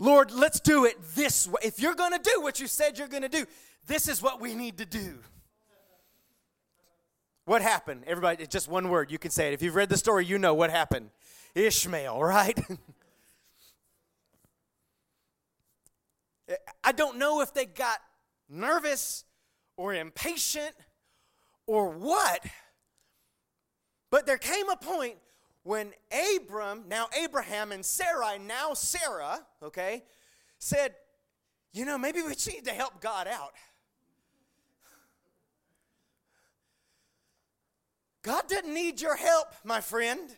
Lord, 0.00 0.32
let's 0.32 0.58
do 0.60 0.86
it 0.86 0.96
this 1.14 1.46
way. 1.46 1.60
If 1.62 1.78
you're 1.78 1.94
going 1.94 2.12
to 2.12 2.18
do 2.18 2.40
what 2.40 2.58
you 2.58 2.66
said 2.66 2.98
you're 2.98 3.06
going 3.06 3.22
to 3.22 3.28
do, 3.28 3.44
this 3.86 4.08
is 4.08 4.22
what 4.22 4.40
we 4.40 4.54
need 4.54 4.78
to 4.78 4.86
do. 4.86 5.18
What 7.44 7.60
happened? 7.60 8.04
Everybody, 8.06 8.42
it's 8.42 8.52
just 8.52 8.66
one 8.66 8.88
word. 8.88 9.12
You 9.12 9.18
can 9.18 9.30
say 9.30 9.48
it. 9.48 9.52
If 9.52 9.60
you've 9.60 9.74
read 9.74 9.90
the 9.90 9.98
story, 9.98 10.24
you 10.24 10.38
know 10.38 10.54
what 10.54 10.70
happened. 10.70 11.10
Ishmael, 11.54 12.22
right? 12.22 12.58
I 16.82 16.92
don't 16.92 17.18
know 17.18 17.42
if 17.42 17.52
they 17.52 17.66
got 17.66 17.98
nervous 18.48 19.24
or 19.76 19.92
impatient 19.92 20.72
or 21.66 21.90
what, 21.90 22.42
but 24.10 24.24
there 24.24 24.38
came 24.38 24.70
a 24.70 24.76
point 24.76 25.16
when 25.70 25.92
Abram, 26.34 26.82
now 26.88 27.06
Abraham, 27.16 27.70
and 27.70 27.86
Sarai, 27.86 28.40
now 28.40 28.74
Sarah, 28.74 29.38
okay, 29.62 30.02
said, 30.58 30.96
you 31.72 31.84
know, 31.84 31.96
maybe 31.96 32.22
we 32.22 32.30
need 32.30 32.64
to 32.64 32.72
help 32.72 33.00
God 33.00 33.28
out. 33.28 33.52
God 38.22 38.48
didn't 38.48 38.74
need 38.74 39.00
your 39.00 39.14
help, 39.14 39.46
my 39.62 39.80
friend. 39.80 40.36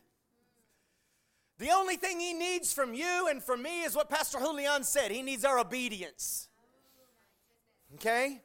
The 1.57 1.71
only 1.71 1.97
thing 1.97 2.21
he 2.21 2.35
needs 2.35 2.71
from 2.71 2.93
you 2.93 3.29
and 3.31 3.43
from 3.43 3.63
me 3.63 3.85
is 3.85 3.97
what 3.97 4.11
Pastor 4.11 4.39
Julian 4.39 4.85
said. 4.85 5.11
He 5.11 5.23
needs 5.23 5.47
our 5.47 5.59
obedience. 5.59 6.51
Okay? 7.95 8.43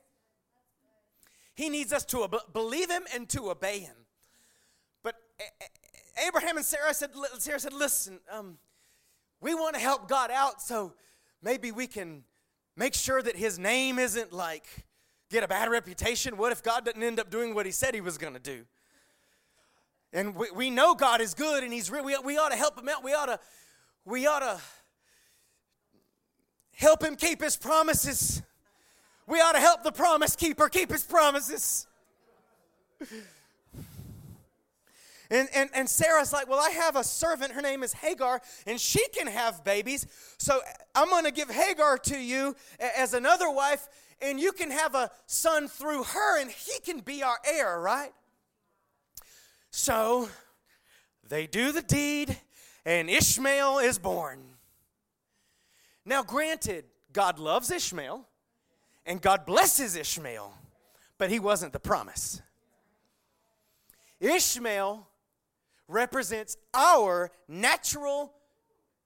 He 1.53 1.67
needs 1.67 1.91
us 1.91 2.05
to 2.05 2.29
believe 2.53 2.89
him 2.89 3.03
and 3.13 3.27
to 3.27 3.51
obey 3.51 3.79
him. 3.79 3.95
But 5.03 5.15
Abraham 6.25 6.57
and 6.57 6.65
Sarah 6.65 6.93
said, 6.93 7.11
Sarah 7.37 7.59
said, 7.59 7.73
listen, 7.73 8.19
um, 8.31 8.57
we 9.41 9.53
want 9.53 9.75
to 9.75 9.81
help 9.81 10.07
God 10.07 10.31
out, 10.31 10.61
so 10.61 10.93
maybe 11.41 11.71
we 11.71 11.87
can 11.87 12.23
make 12.75 12.93
sure 12.93 13.21
that 13.21 13.35
his 13.35 13.59
name 13.59 13.99
isn't 13.99 14.33
like 14.33 14.65
get 15.29 15.43
a 15.43 15.47
bad 15.47 15.69
reputation. 15.69 16.37
What 16.37 16.51
if 16.51 16.63
God 16.63 16.85
doesn't 16.85 17.03
end 17.03 17.19
up 17.19 17.29
doing 17.29 17.53
what 17.53 17.65
he 17.65 17.71
said 17.71 17.93
he 17.93 18.01
was 18.01 18.17
going 18.17 18.33
to 18.33 18.39
do? 18.39 18.65
And 20.13 20.35
we, 20.35 20.49
we 20.51 20.69
know 20.69 20.95
God 20.95 21.21
is 21.21 21.33
good 21.33 21.63
and 21.63 21.73
he's 21.73 21.91
real. 21.91 22.03
We, 22.03 22.17
we 22.23 22.37
ought 22.37 22.49
to 22.49 22.55
help 22.55 22.79
him 22.79 22.87
out. 22.87 23.03
We 23.03 23.13
ought 23.13 23.25
to, 23.25 23.39
we 24.05 24.25
ought 24.25 24.39
to 24.39 24.59
help 26.71 27.03
him 27.03 27.15
keep 27.15 27.41
his 27.41 27.57
promises. 27.57 28.41
We 29.27 29.41
ought 29.41 29.51
to 29.53 29.59
help 29.59 29.83
the 29.83 29.91
promise 29.91 30.35
keeper 30.35 30.69
keep 30.69 30.91
his 30.91 31.03
promises. 31.03 31.85
And, 35.29 35.49
and, 35.53 35.69
and 35.73 35.89
Sarah's 35.89 36.31
like, 36.31 36.47
Well, 36.47 36.59
I 36.59 36.69
have 36.69 36.95
a 36.95 37.03
servant. 37.03 37.51
Her 37.51 37.61
name 37.61 37.83
is 37.83 37.93
Hagar, 37.93 38.41
and 38.65 38.79
she 38.79 39.05
can 39.09 39.27
have 39.27 39.63
babies. 39.63 40.07
So 40.37 40.61
I'm 40.95 41.09
going 41.09 41.25
to 41.25 41.31
give 41.31 41.49
Hagar 41.49 41.97
to 41.99 42.17
you 42.17 42.55
as 42.79 43.13
another 43.13 43.49
wife, 43.49 43.87
and 44.21 44.39
you 44.39 44.51
can 44.51 44.71
have 44.71 44.95
a 44.95 45.11
son 45.25 45.67
through 45.67 46.03
her, 46.03 46.39
and 46.39 46.49
he 46.49 46.79
can 46.79 46.99
be 46.99 47.23
our 47.23 47.37
heir, 47.45 47.79
right? 47.79 48.11
So 49.71 50.29
they 51.27 51.45
do 51.45 51.71
the 51.71 51.81
deed, 51.81 52.37
and 52.85 53.09
Ishmael 53.09 53.79
is 53.79 53.99
born. 53.99 54.39
Now, 56.05 56.23
granted, 56.23 56.85
God 57.11 57.37
loves 57.37 57.69
Ishmael, 57.69 58.25
and 59.05 59.21
God 59.21 59.45
blesses 59.45 59.95
Ishmael, 59.95 60.53
but 61.17 61.29
he 61.29 61.39
wasn't 61.39 61.73
the 61.73 61.79
promise. 61.79 62.41
Ishmael 64.19 65.07
represents 65.87 66.57
our 66.73 67.31
natural 67.47 68.33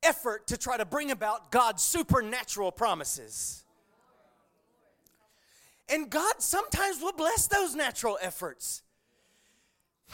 effort 0.03 0.47
to 0.47 0.57
try 0.57 0.77
to 0.77 0.85
bring 0.85 1.11
about 1.11 1.51
God's 1.51 1.83
supernatural 1.83 2.71
promises. 2.71 3.63
And 5.89 6.09
God 6.09 6.35
sometimes 6.39 7.01
will 7.01 7.13
bless 7.13 7.47
those 7.47 7.75
natural 7.75 8.17
efforts. 8.21 8.81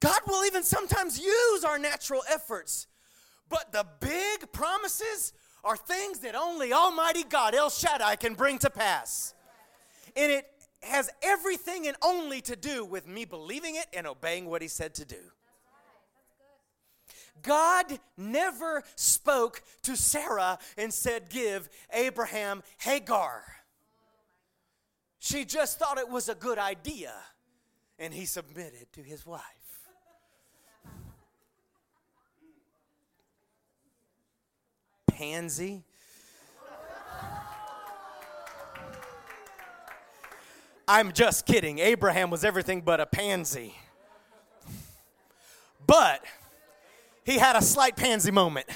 God 0.00 0.20
will 0.26 0.44
even 0.44 0.62
sometimes 0.62 1.18
use 1.18 1.64
our 1.64 1.78
natural 1.78 2.22
efforts. 2.30 2.86
But 3.48 3.72
the 3.72 3.84
big 4.00 4.52
promises 4.52 5.32
are 5.64 5.76
things 5.76 6.20
that 6.20 6.34
only 6.34 6.72
Almighty 6.72 7.24
God, 7.24 7.54
El 7.54 7.70
Shaddai, 7.70 8.16
can 8.16 8.34
bring 8.34 8.58
to 8.60 8.70
pass. 8.70 9.34
And 10.16 10.30
it 10.30 10.46
has 10.82 11.10
everything 11.22 11.86
and 11.86 11.96
only 12.02 12.40
to 12.42 12.56
do 12.56 12.84
with 12.84 13.06
me 13.06 13.24
believing 13.24 13.76
it 13.76 13.86
and 13.92 14.06
obeying 14.06 14.46
what 14.46 14.62
he 14.62 14.68
said 14.68 14.94
to 14.94 15.04
do. 15.04 15.16
God 17.42 17.98
never 18.16 18.82
spoke 18.94 19.62
to 19.82 19.96
Sarah 19.96 20.58
and 20.76 20.92
said, 20.92 21.28
Give 21.28 21.68
Abraham 21.92 22.62
Hagar. 22.78 23.44
She 25.18 25.44
just 25.44 25.78
thought 25.78 25.98
it 25.98 26.08
was 26.08 26.28
a 26.28 26.34
good 26.34 26.58
idea, 26.58 27.14
and 27.98 28.12
he 28.12 28.26
submitted 28.26 28.92
to 28.92 29.02
his 29.02 29.24
wife. 29.24 29.40
Pansy. 35.08 35.84
I'm 40.86 41.12
just 41.12 41.46
kidding. 41.46 41.78
Abraham 41.78 42.30
was 42.30 42.44
everything 42.44 42.80
but 42.80 43.00
a 43.00 43.06
pansy. 43.06 43.74
But 45.86 46.24
he 47.24 47.38
had 47.38 47.56
a 47.56 47.62
slight 47.62 47.96
pansy 47.96 48.30
moment. 48.30 48.66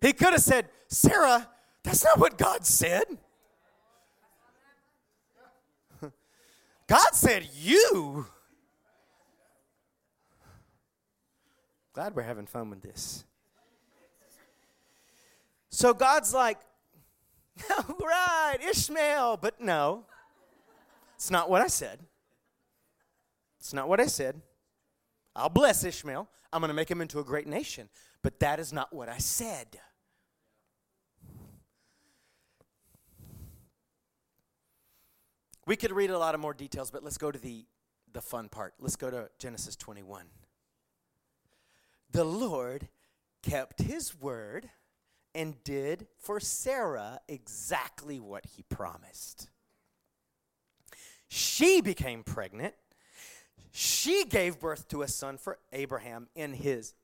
He 0.00 0.12
could 0.12 0.32
have 0.32 0.42
said, 0.42 0.68
Sarah, 0.88 1.48
that's 1.82 2.04
not 2.04 2.18
what 2.18 2.38
God 2.38 2.64
said. 2.64 3.04
God 6.86 7.14
said, 7.14 7.48
You. 7.54 8.26
Glad 11.92 12.14
we're 12.14 12.22
having 12.22 12.46
fun 12.46 12.70
with 12.70 12.80
this. 12.80 13.24
So 15.68 15.92
God's 15.92 16.32
like, 16.32 16.58
right, 18.02 18.58
Ishmael. 18.60 19.38
But 19.38 19.60
no, 19.60 20.04
it's 21.14 21.30
not 21.30 21.50
what 21.50 21.62
I 21.62 21.66
said. 21.66 22.00
It's 23.58 23.72
not 23.72 23.88
what 23.88 24.00
I 24.00 24.06
said. 24.06 24.40
I'll 25.34 25.48
bless 25.48 25.84
Ishmael. 25.84 26.28
I'm 26.52 26.60
going 26.60 26.68
to 26.68 26.74
make 26.74 26.90
him 26.90 27.00
into 27.00 27.18
a 27.18 27.24
great 27.24 27.46
nation. 27.46 27.88
But 28.22 28.40
that 28.40 28.58
is 28.58 28.72
not 28.72 28.92
what 28.92 29.08
I 29.08 29.18
said. 29.18 29.78
We 35.66 35.76
could 35.76 35.92
read 35.92 36.10
a 36.10 36.18
lot 36.18 36.34
of 36.34 36.40
more 36.40 36.54
details, 36.54 36.90
but 36.90 37.04
let's 37.04 37.18
go 37.18 37.30
to 37.30 37.38
the, 37.38 37.66
the 38.12 38.22
fun 38.22 38.48
part. 38.48 38.72
Let's 38.80 38.96
go 38.96 39.10
to 39.10 39.28
Genesis 39.38 39.76
21. 39.76 40.24
The 42.10 42.24
Lord 42.24 42.88
kept 43.42 43.82
his 43.82 44.18
word 44.18 44.70
and 45.34 45.62
did 45.64 46.06
for 46.18 46.40
Sarah 46.40 47.20
exactly 47.28 48.18
what 48.18 48.44
he 48.56 48.62
promised. 48.62 49.48
She 51.28 51.80
became 51.80 52.22
pregnant. 52.22 52.74
She 53.70 54.24
gave 54.24 54.58
birth 54.58 54.88
to 54.88 55.02
a 55.02 55.08
son 55.08 55.38
for 55.38 55.58
Abraham 55.72 56.28
in 56.34 56.54
his 56.54 56.94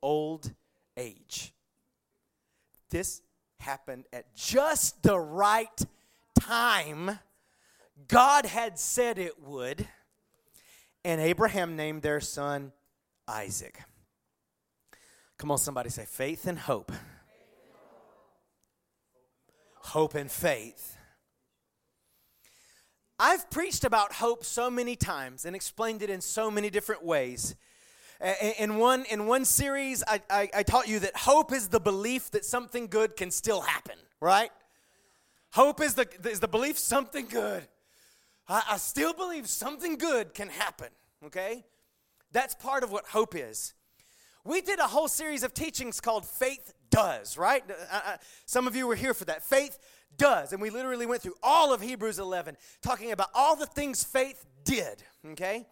old 0.00 0.52
age. 0.96 1.52
This 2.90 3.22
happened 3.60 4.04
at 4.12 4.34
just 4.34 5.02
the 5.02 5.18
right 5.18 5.80
time. 6.38 7.18
God 8.08 8.46
had 8.46 8.78
said 8.78 9.18
it 9.18 9.42
would. 9.42 9.86
And 11.04 11.20
Abraham 11.20 11.76
named 11.76 12.02
their 12.02 12.20
son 12.20 12.72
Isaac. 13.26 13.82
Come 15.38 15.50
on, 15.50 15.58
somebody 15.58 15.90
say 15.90 16.04
faith 16.04 16.46
and 16.46 16.58
hope. 16.58 16.92
Hope 19.82 20.14
and 20.14 20.30
faith. 20.30 20.96
I've 23.18 23.48
preached 23.50 23.84
about 23.84 24.14
hope 24.14 24.44
so 24.44 24.70
many 24.70 24.96
times 24.96 25.44
and 25.44 25.54
explained 25.54 26.02
it 26.02 26.10
in 26.10 26.20
so 26.20 26.50
many 26.50 26.70
different 26.70 27.04
ways. 27.04 27.54
In 28.58 28.78
one, 28.78 29.04
in 29.10 29.26
one 29.26 29.44
series, 29.44 30.02
I, 30.06 30.20
I, 30.30 30.50
I 30.56 30.62
taught 30.62 30.88
you 30.88 30.98
that 31.00 31.16
hope 31.16 31.52
is 31.52 31.68
the 31.68 31.80
belief 31.80 32.30
that 32.32 32.44
something 32.44 32.86
good 32.86 33.16
can 33.16 33.30
still 33.30 33.60
happen, 33.60 33.96
right? 34.20 34.50
Hope 35.52 35.80
is 35.80 35.94
the, 35.94 36.08
is 36.24 36.40
the 36.40 36.48
belief 36.48 36.78
something 36.78 37.26
good. 37.26 37.66
I, 38.48 38.62
I 38.70 38.76
still 38.78 39.12
believe 39.12 39.48
something 39.48 39.98
good 39.98 40.34
can 40.34 40.48
happen, 40.48 40.88
okay? 41.26 41.64
That's 42.32 42.54
part 42.54 42.82
of 42.82 42.90
what 42.90 43.06
hope 43.06 43.34
is. 43.36 43.74
We 44.44 44.60
did 44.60 44.78
a 44.78 44.86
whole 44.86 45.08
series 45.08 45.42
of 45.42 45.54
teachings 45.54 46.00
called 46.00 46.26
Faith 46.26 46.72
Does, 46.92 47.38
right? 47.38 47.64
Uh, 47.68 48.00
uh, 48.06 48.16
some 48.44 48.66
of 48.66 48.76
you 48.76 48.86
were 48.86 48.94
here 48.94 49.14
for 49.14 49.24
that. 49.24 49.42
Faith 49.42 49.78
does. 50.18 50.52
And 50.52 50.60
we 50.60 50.68
literally 50.68 51.06
went 51.06 51.22
through 51.22 51.36
all 51.42 51.72
of 51.72 51.80
Hebrews 51.80 52.18
11, 52.18 52.56
talking 52.82 53.12
about 53.12 53.28
all 53.34 53.56
the 53.56 53.66
things 53.66 54.04
faith 54.04 54.44
did, 54.62 55.02
okay? 55.30 55.66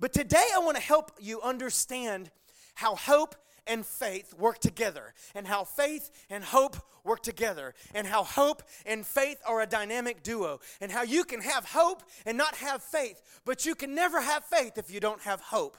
But 0.00 0.12
today 0.12 0.44
I 0.52 0.58
want 0.58 0.76
to 0.76 0.82
help 0.82 1.12
you 1.20 1.40
understand 1.42 2.32
how 2.74 2.96
hope 2.96 3.36
and 3.68 3.86
faith 3.86 4.34
work 4.34 4.58
together, 4.58 5.14
and 5.32 5.46
how 5.46 5.62
faith 5.62 6.10
and 6.28 6.42
hope 6.42 6.76
work 7.04 7.22
together, 7.22 7.74
and 7.94 8.06
how 8.06 8.24
hope 8.24 8.62
and 8.84 9.06
faith 9.06 9.40
are 9.46 9.60
a 9.60 9.66
dynamic 9.66 10.24
duo, 10.24 10.58
and 10.80 10.90
how 10.90 11.02
you 11.02 11.22
can 11.22 11.40
have 11.40 11.66
hope 11.66 12.02
and 12.26 12.36
not 12.36 12.56
have 12.56 12.82
faith, 12.82 13.22
but 13.44 13.64
you 13.64 13.76
can 13.76 13.94
never 13.94 14.20
have 14.20 14.44
faith 14.44 14.76
if 14.76 14.90
you 14.90 14.98
don't 14.98 15.20
have 15.20 15.40
hope. 15.40 15.76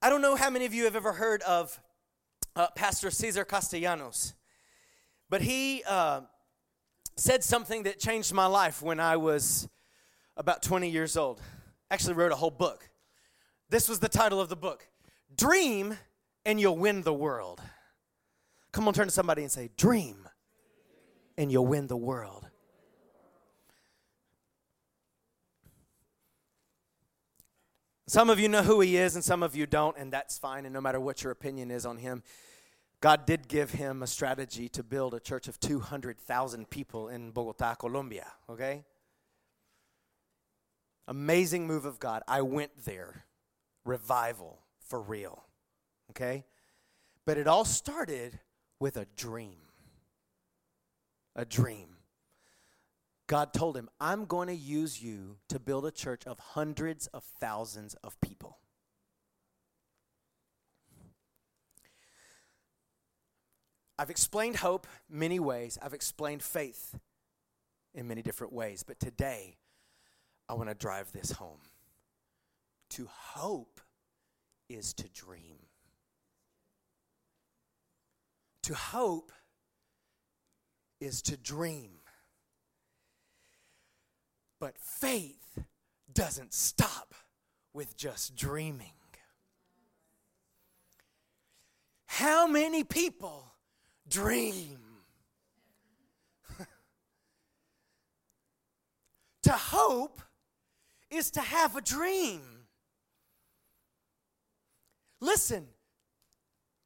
I 0.00 0.10
don't 0.10 0.22
know 0.22 0.36
how 0.36 0.48
many 0.48 0.64
of 0.64 0.72
you 0.72 0.84
have 0.84 0.94
ever 0.94 1.12
heard 1.12 1.42
of 1.42 1.80
uh, 2.54 2.68
Pastor 2.76 3.10
Cesar 3.10 3.44
Castellanos, 3.44 4.34
but 5.28 5.42
he 5.42 5.82
uh, 5.88 6.20
said 7.16 7.42
something 7.42 7.82
that 7.82 7.98
changed 7.98 8.32
my 8.32 8.46
life 8.46 8.80
when 8.80 9.00
I 9.00 9.16
was 9.16 9.68
about 10.36 10.62
20 10.62 10.88
years 10.88 11.16
old. 11.16 11.40
Actually, 11.90 12.14
wrote 12.14 12.30
a 12.30 12.36
whole 12.36 12.50
book. 12.50 12.88
This 13.70 13.88
was 13.88 13.98
the 13.98 14.08
title 14.08 14.40
of 14.40 14.48
the 14.48 14.56
book 14.56 14.86
Dream 15.36 15.98
and 16.44 16.60
You'll 16.60 16.76
Win 16.76 17.02
the 17.02 17.14
World. 17.14 17.60
Come 18.70 18.86
on, 18.86 18.94
turn 18.94 19.08
to 19.08 19.12
somebody 19.12 19.42
and 19.42 19.50
say, 19.50 19.70
Dream 19.76 20.28
and 21.38 21.50
you'll 21.50 21.66
win 21.66 21.86
the 21.86 21.96
world. 21.96 22.47
Some 28.08 28.30
of 28.30 28.40
you 28.40 28.48
know 28.48 28.62
who 28.62 28.80
he 28.80 28.96
is, 28.96 29.16
and 29.16 29.22
some 29.22 29.42
of 29.42 29.54
you 29.54 29.66
don't, 29.66 29.94
and 29.98 30.10
that's 30.10 30.38
fine. 30.38 30.64
And 30.64 30.72
no 30.72 30.80
matter 30.80 30.98
what 30.98 31.22
your 31.22 31.30
opinion 31.30 31.70
is 31.70 31.84
on 31.84 31.98
him, 31.98 32.22
God 33.02 33.26
did 33.26 33.48
give 33.48 33.72
him 33.72 34.02
a 34.02 34.06
strategy 34.06 34.66
to 34.70 34.82
build 34.82 35.12
a 35.12 35.20
church 35.20 35.46
of 35.46 35.60
200,000 35.60 36.70
people 36.70 37.08
in 37.08 37.32
Bogota, 37.32 37.74
Colombia, 37.74 38.26
okay? 38.48 38.82
Amazing 41.06 41.66
move 41.66 41.84
of 41.84 41.98
God. 41.98 42.22
I 42.26 42.40
went 42.40 42.70
there. 42.86 43.24
Revival 43.84 44.58
for 44.80 45.02
real, 45.02 45.44
okay? 46.10 46.46
But 47.26 47.36
it 47.36 47.46
all 47.46 47.66
started 47.66 48.40
with 48.80 48.96
a 48.96 49.06
dream. 49.16 49.60
A 51.36 51.44
dream. 51.44 51.97
God 53.28 53.52
told 53.52 53.76
him, 53.76 53.90
I'm 54.00 54.24
going 54.24 54.48
to 54.48 54.54
use 54.54 55.02
you 55.02 55.36
to 55.50 55.60
build 55.60 55.84
a 55.86 55.90
church 55.90 56.22
of 56.26 56.40
hundreds 56.40 57.06
of 57.08 57.22
thousands 57.40 57.94
of 58.02 58.18
people. 58.22 58.58
I've 63.98 64.10
explained 64.10 64.56
hope 64.56 64.86
many 65.10 65.38
ways. 65.38 65.78
I've 65.82 65.92
explained 65.92 66.42
faith 66.42 66.98
in 67.94 68.08
many 68.08 68.22
different 68.22 68.54
ways. 68.54 68.82
But 68.82 68.98
today, 68.98 69.56
I 70.48 70.54
want 70.54 70.70
to 70.70 70.74
drive 70.74 71.12
this 71.12 71.32
home. 71.32 71.60
To 72.90 73.08
hope 73.12 73.80
is 74.70 74.94
to 74.94 75.08
dream. 75.08 75.58
To 78.62 78.74
hope 78.74 79.32
is 80.98 81.20
to 81.22 81.36
dream. 81.36 81.97
But 84.60 84.76
faith 84.78 85.58
doesn't 86.12 86.52
stop 86.52 87.14
with 87.72 87.96
just 87.96 88.34
dreaming. 88.34 88.92
How 92.06 92.46
many 92.46 92.82
people 92.82 93.52
dream? 94.08 94.78
to 99.42 99.52
hope 99.52 100.20
is 101.10 101.30
to 101.32 101.40
have 101.40 101.76
a 101.76 101.80
dream. 101.80 102.40
Listen, 105.20 105.66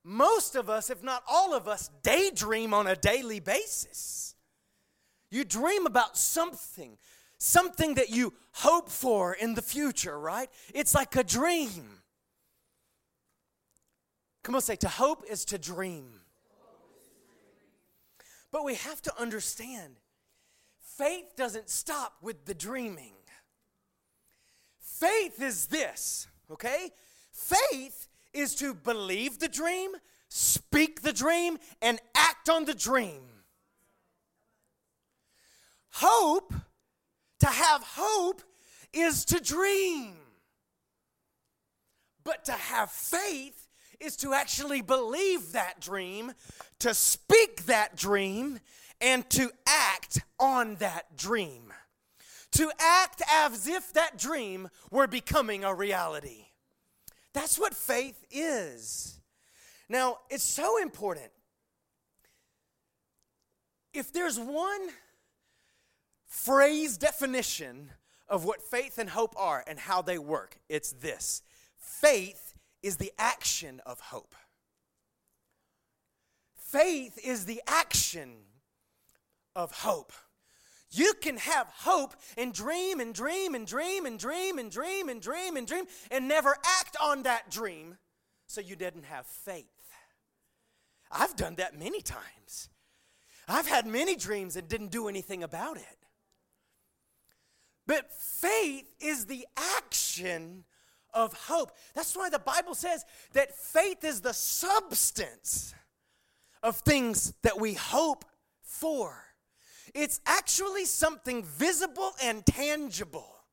most 0.05 0.57
of 0.57 0.69
us, 0.69 0.91
if 0.91 1.03
not 1.03 1.23
all 1.29 1.55
of 1.55 1.69
us, 1.69 1.89
daydream 2.03 2.75
on 2.75 2.87
a 2.87 2.97
daily 2.97 3.41
basis. 3.41 4.35
You 5.31 5.45
dream 5.45 5.87
about 5.87 6.17
something 6.17 6.99
something 7.42 7.94
that 7.94 8.11
you 8.11 8.33
hope 8.52 8.88
for 8.88 9.35
in 9.35 9.55
the 9.55 9.62
future, 9.62 10.18
right? 10.18 10.48
It's 10.72 10.94
like 10.94 11.16
a 11.16 11.24
dream. 11.24 11.98
Come 14.44 14.55
on, 14.55 14.61
say, 14.61 14.76
to 14.76 14.88
hope 14.88 15.24
is 15.28 15.44
to 15.46 15.59
dream. 15.59 16.20
But 18.52 18.64
we 18.64 18.74
have 18.76 19.02
to 19.02 19.20
understand 19.20 19.96
faith 20.78 21.35
doesn't 21.37 21.68
stop 21.68 22.14
with 22.22 22.44
the 22.44 22.55
dreaming. 22.55 23.14
Faith 24.78 25.42
is 25.42 25.66
this, 25.66 26.28
okay? 26.50 26.90
Faith 27.33 28.09
is 28.33 28.55
to 28.57 28.72
believe 28.72 29.40
the 29.40 29.48
dream, 29.48 29.90
speak 30.28 31.02
the 31.02 31.12
dream, 31.12 31.59
and 31.81 31.98
act 32.14 32.48
on 32.48 32.66
the 32.66 32.74
dream. 32.74 33.22
Hope 35.94 36.52
to 37.42 37.48
have 37.48 37.83
hope 37.83 38.40
is 38.92 39.24
to 39.24 39.40
dream. 39.40 40.14
But 42.22 42.44
to 42.44 42.52
have 42.52 42.88
faith 42.88 43.66
is 43.98 44.16
to 44.18 44.33
actually 44.33 44.81
believe 44.81 45.50
that 45.50 45.81
dream, 45.81 46.35
to 46.78 46.94
speak 46.94 47.66
that 47.66 47.96
dream, 47.96 48.61
and 49.00 49.28
to 49.31 49.50
act 49.66 50.20
on 50.38 50.76
that 50.76 51.16
dream. 51.16 51.72
To 52.52 52.70
act 52.78 53.22
as 53.28 53.66
if 53.66 53.92
that 53.94 54.18
dream 54.18 54.68
were 54.92 55.09
becoming 55.09 55.64
a 55.64 55.74
reality. 55.74 56.46
That's 57.35 57.59
what 57.59 57.74
faith 57.74 58.24
is. 58.31 59.18
Now, 59.88 60.18
it's 60.31 60.44
so 60.44 60.81
important. 60.81 61.33
If 63.92 64.12
there's 64.12 64.38
one 64.38 64.90
phrase 66.33 66.97
definition 66.97 67.90
of 68.27 68.47
what 68.47 68.62
faith 68.62 68.97
and 68.97 69.11
hope 69.11 69.35
are 69.37 69.62
and 69.66 69.79
how 69.79 70.01
they 70.01 70.18
work. 70.18 70.59
It's 70.68 70.92
this 70.92 71.42
faith 71.77 72.55
is 72.83 72.97
the 72.97 73.12
action 73.18 73.81
of 73.85 74.01
hope. 74.01 74.35
Faith 76.57 77.18
is 77.23 77.45
the 77.45 77.61
action 77.66 78.31
of 79.55 79.73
hope. 79.73 80.12
You 80.90 81.12
can 81.21 81.37
have 81.37 81.66
hope 81.68 82.14
and 82.39 82.53
dream 82.53 83.01
and 83.01 83.14
dream 83.14 83.55
and 83.55 83.66
dream 83.66 84.07
and 84.07 84.18
dream 84.18 84.59
and 84.59 84.70
dream 84.70 85.09
and 85.11 85.20
dream 85.20 85.57
and 85.57 85.66
dream 85.66 85.85
and 86.11 86.28
never 86.28 86.57
act 86.80 86.97
on 87.01 87.24
that 87.24 87.51
dream, 87.51 87.99
so 88.47 88.62
you 88.62 88.74
didn't 88.74 89.05
have 89.05 89.26
faith. 89.26 89.66
I've 91.11 91.37
done 91.37 91.57
that 91.57 91.78
many 91.78 92.01
times. 92.01 92.70
I've 93.47 93.68
had 93.68 93.87
many 93.87 94.16
dreams 94.16 94.57
and 94.57 94.66
didn't 94.66 94.91
do 94.93 95.09
anything 95.09 95.43
about 95.43 95.76
it. 95.76 96.01
But 97.93 98.11
faith 98.11 98.90
is 99.03 99.26
the 99.26 99.47
action 99.55 100.64
of 101.12 101.34
hope. 101.34 101.72
That's 101.95 102.16
why 102.16 102.30
the 102.30 102.38
Bible 102.38 102.74
says 102.74 103.05
that 103.34 103.55
faith 103.55 104.03
is 104.03 104.22
the 104.22 104.32
substance 104.32 105.74
of 106.62 106.76
things 106.76 107.34
that 107.43 107.61
we 107.61 107.74
hope 107.74 108.24
for. 108.62 109.22
It's 109.95 110.22
actually 110.24 110.86
something 110.86 111.45
visible 111.45 112.12
and 112.24 112.47
tangible. 112.47 113.45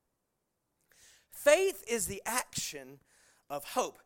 Faith 1.30 1.84
is 1.86 2.06
the 2.06 2.22
action 2.24 2.98
of 3.50 3.62
hope. 3.64 3.98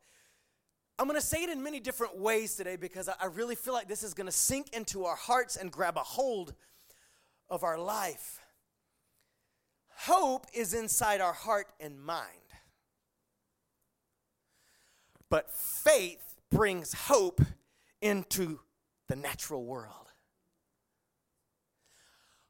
I'm 0.99 1.07
going 1.07 1.21
to 1.21 1.25
say 1.25 1.45
it 1.45 1.49
in 1.49 1.63
many 1.63 1.79
different 1.79 2.19
ways 2.19 2.57
today 2.57 2.75
because 2.75 3.09
I 3.09 3.27
really 3.27 3.55
feel 3.55 3.73
like 3.73 3.87
this 3.87 4.03
is 4.03 4.15
going 4.15 4.27
to 4.27 4.33
sink 4.33 4.75
into 4.75 5.05
our 5.05 5.15
hearts 5.15 5.55
and 5.55 5.71
grab 5.71 5.97
a 5.97 6.01
hold 6.01 6.55
of 7.49 7.63
our 7.63 7.79
life. 7.79 8.41
Hope 9.97 10.47
is 10.53 10.75
inside 10.75 11.21
our 11.21 11.33
heart 11.33 11.69
and 11.81 12.01
mind. 12.01 12.29
But 15.31 15.51
faith 15.51 16.37
brings 16.51 16.93
hope 16.93 17.41
into 18.01 18.61
the 19.09 19.17
natural 19.17 19.65
world. 19.65 20.05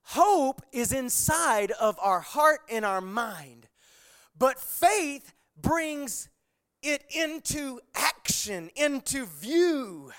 Hope 0.03 0.63
is 0.73 0.93
inside 0.93 1.71
of 1.73 1.99
our 2.01 2.21
heart 2.21 2.61
and 2.71 2.85
our 2.85 3.01
mind, 3.01 3.69
but 4.39 4.59
faith 4.61 5.33
brings 5.61 6.29
it 6.83 7.05
into 7.09 7.81
action, 7.95 8.71
into 8.77 9.25
view. 9.25 10.13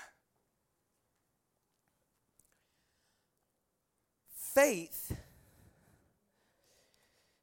Faith 4.54 5.16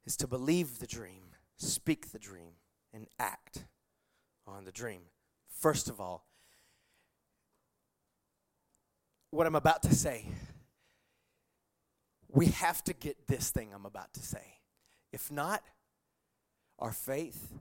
is 0.06 0.18
to 0.18 0.28
believe 0.28 0.80
the 0.80 0.88
dream, 0.88 1.24
speak 1.58 2.12
the 2.12 2.20
dream, 2.20 2.54
and 2.94 3.08
act 3.20 3.66
on 4.46 4.66
the 4.66 4.72
dream. 4.72 5.02
First 5.48 5.90
of 5.90 6.02
all, 6.02 6.26
what 9.32 9.48
I'm 9.48 9.56
about 9.56 9.82
to 9.84 9.96
say, 9.96 10.28
we 12.30 12.48
have 12.48 12.84
to 12.84 12.94
get 12.94 13.28
this 13.28 13.50
thing 13.50 13.72
I'm 13.74 13.86
about 13.86 14.14
to 14.14 14.20
say. 14.20 14.60
If 15.12 15.32
not, 15.32 15.64
our 16.80 16.92
faith, 16.92 17.54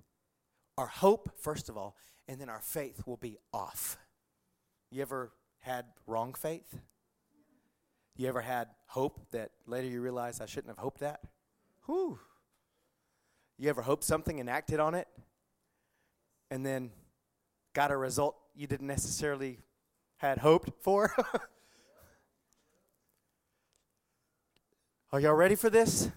our 0.77 0.87
hope, 0.87 1.31
first 1.39 1.69
of 1.69 1.77
all, 1.77 1.97
and 2.29 2.41
then 2.41 2.49
our 2.49 2.61
faith 2.61 3.03
will 3.07 3.17
be 3.17 3.37
off. 3.53 3.99
You 4.91 5.03
ever 5.03 5.33
had 5.61 5.87
wrong 6.07 6.35
faith? 6.35 6.79
You 8.17 8.29
ever 8.29 8.41
had 8.41 8.69
hope 8.87 9.21
that 9.31 9.53
later 9.67 9.89
you 9.89 10.03
realize 10.03 10.41
I 10.41 10.47
shouldn't 10.47 10.71
have 10.71 10.79
hoped 10.79 11.01
that? 11.01 11.21
Whew. 11.87 12.19
You 13.63 13.69
ever 13.69 13.83
hoped 13.83 14.03
something 14.03 14.41
and 14.41 14.51
acted 14.51 14.81
on 14.81 14.97
it 14.97 15.07
and 16.51 16.67
then 16.67 16.91
got 17.75 17.93
a 17.93 17.97
result 17.97 18.35
you 18.57 18.67
didn't 18.67 18.89
necessarily 18.89 19.61
had 20.17 20.39
hoped 20.39 20.71
for? 20.83 21.15
Are 25.13 25.21
y'all 25.21 25.35
ready 25.35 25.55
for 25.55 25.71
this? 25.71 26.11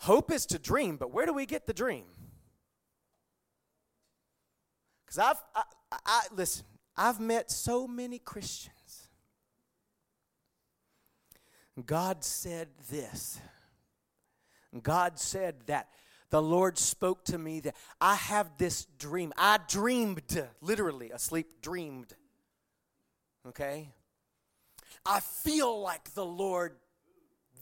Hope 0.00 0.30
is 0.30 0.44
to 0.44 0.58
dream, 0.58 0.98
but 0.98 1.10
where 1.10 1.24
do 1.24 1.32
we 1.32 1.46
get 1.46 1.66
the 1.66 1.72
dream? 1.72 2.04
Because 5.06 5.16
I've, 5.16 5.42
I, 5.54 5.62
I, 6.04 6.20
listen, 6.32 6.66
I've 6.94 7.18
met 7.18 7.50
so 7.50 7.88
many 7.88 8.18
Christians. 8.18 9.08
God 11.86 12.22
said 12.22 12.68
this. 12.90 13.40
God 14.82 15.18
said 15.18 15.56
that. 15.66 15.88
The 16.30 16.42
Lord 16.42 16.76
spoke 16.76 17.24
to 17.26 17.38
me 17.38 17.60
that 17.60 17.76
I 18.00 18.16
have 18.16 18.58
this 18.58 18.86
dream. 18.98 19.32
I 19.36 19.60
dreamed, 19.68 20.22
literally, 20.60 21.10
asleep, 21.12 21.62
dreamed. 21.62 22.14
Okay? 23.46 23.90
I 25.04 25.20
feel 25.20 25.80
like 25.80 26.14
the 26.14 26.24
Lord 26.24 26.72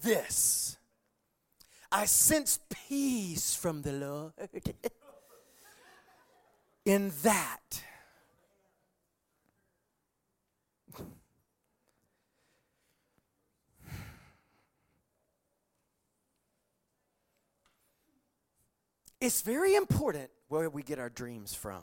this. 0.02 0.78
I 1.92 2.06
sense 2.06 2.58
peace 2.88 3.54
from 3.54 3.82
the 3.82 3.92
Lord 3.92 4.32
in 6.84 7.12
that. 7.22 7.84
It's 19.24 19.40
very 19.40 19.74
important 19.74 20.28
where 20.48 20.68
we 20.68 20.82
get 20.82 20.98
our 20.98 21.08
dreams 21.08 21.54
from. 21.54 21.82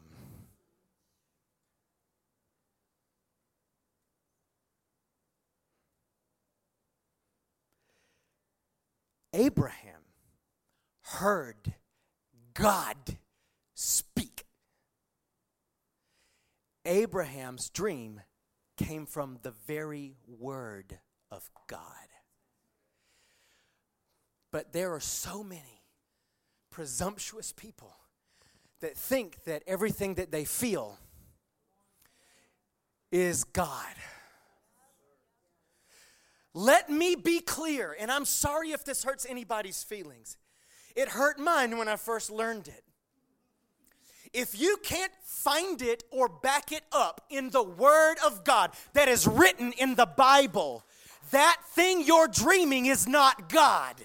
Abraham 9.33 10.01
heard 11.01 11.73
God 12.53 13.17
speak. 13.73 14.45
Abraham's 16.85 17.71
dream 17.71 18.21
came 18.77 19.07
from 19.07 19.39
the 19.41 19.55
very 19.65 20.13
word 20.27 20.99
of 21.31 21.49
God. 21.65 21.81
But 24.51 24.73
there 24.73 24.93
are 24.93 24.99
so 24.99 25.43
many 25.43 25.80
presumptuous 26.71 27.51
people 27.51 27.93
that 28.79 28.97
think 28.97 29.43
that 29.43 29.63
everything 29.67 30.15
that 30.15 30.31
they 30.31 30.45
feel 30.45 30.97
is 33.11 33.43
God. 33.43 33.93
Let 36.53 36.89
me 36.89 37.15
be 37.15 37.39
clear, 37.39 37.95
and 37.97 38.11
I'm 38.11 38.25
sorry 38.25 38.71
if 38.71 38.83
this 38.83 39.03
hurts 39.03 39.25
anybody's 39.29 39.83
feelings. 39.83 40.37
It 40.95 41.09
hurt 41.09 41.39
mine 41.39 41.77
when 41.77 41.87
I 41.87 41.95
first 41.95 42.29
learned 42.29 42.67
it. 42.67 42.83
If 44.33 44.59
you 44.59 44.77
can't 44.81 45.11
find 45.23 45.81
it 45.81 46.03
or 46.09 46.27
back 46.27 46.71
it 46.71 46.83
up 46.91 47.21
in 47.29 47.49
the 47.49 47.63
Word 47.63 48.15
of 48.25 48.43
God 48.43 48.71
that 48.93 49.07
is 49.07 49.27
written 49.27 49.73
in 49.73 49.95
the 49.95 50.05
Bible, 50.05 50.85
that 51.31 51.57
thing 51.69 52.03
you're 52.05 52.27
dreaming 52.27 52.85
is 52.85 53.07
not 53.07 53.49
God. 53.49 53.95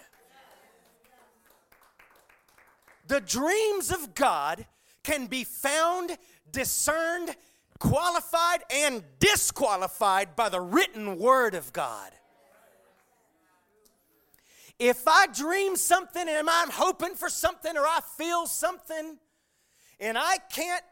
The 3.07 3.21
dreams 3.21 3.91
of 3.91 4.15
God 4.15 4.67
can 5.03 5.27
be 5.27 5.45
found, 5.45 6.17
discerned, 6.51 7.35
qualified, 7.79 8.65
and 8.71 9.03
disqualified 9.19 10.35
by 10.35 10.49
the 10.49 10.61
written 10.61 11.19
Word 11.19 11.55
of 11.55 11.73
God. 11.73 12.13
If 14.79 15.09
I 15.09 15.27
dream 15.29 15.77
something 15.77 16.29
and 16.29 16.51
I'm 16.51 16.71
hoping 16.71 17.15
for 17.15 17.31
something 17.31 17.77
or 17.77 17.85
I 17.85 18.01
feel 18.19 18.47
something 18.47 19.19
and 19.99 20.19
I 20.19 20.37
can't 20.53 20.85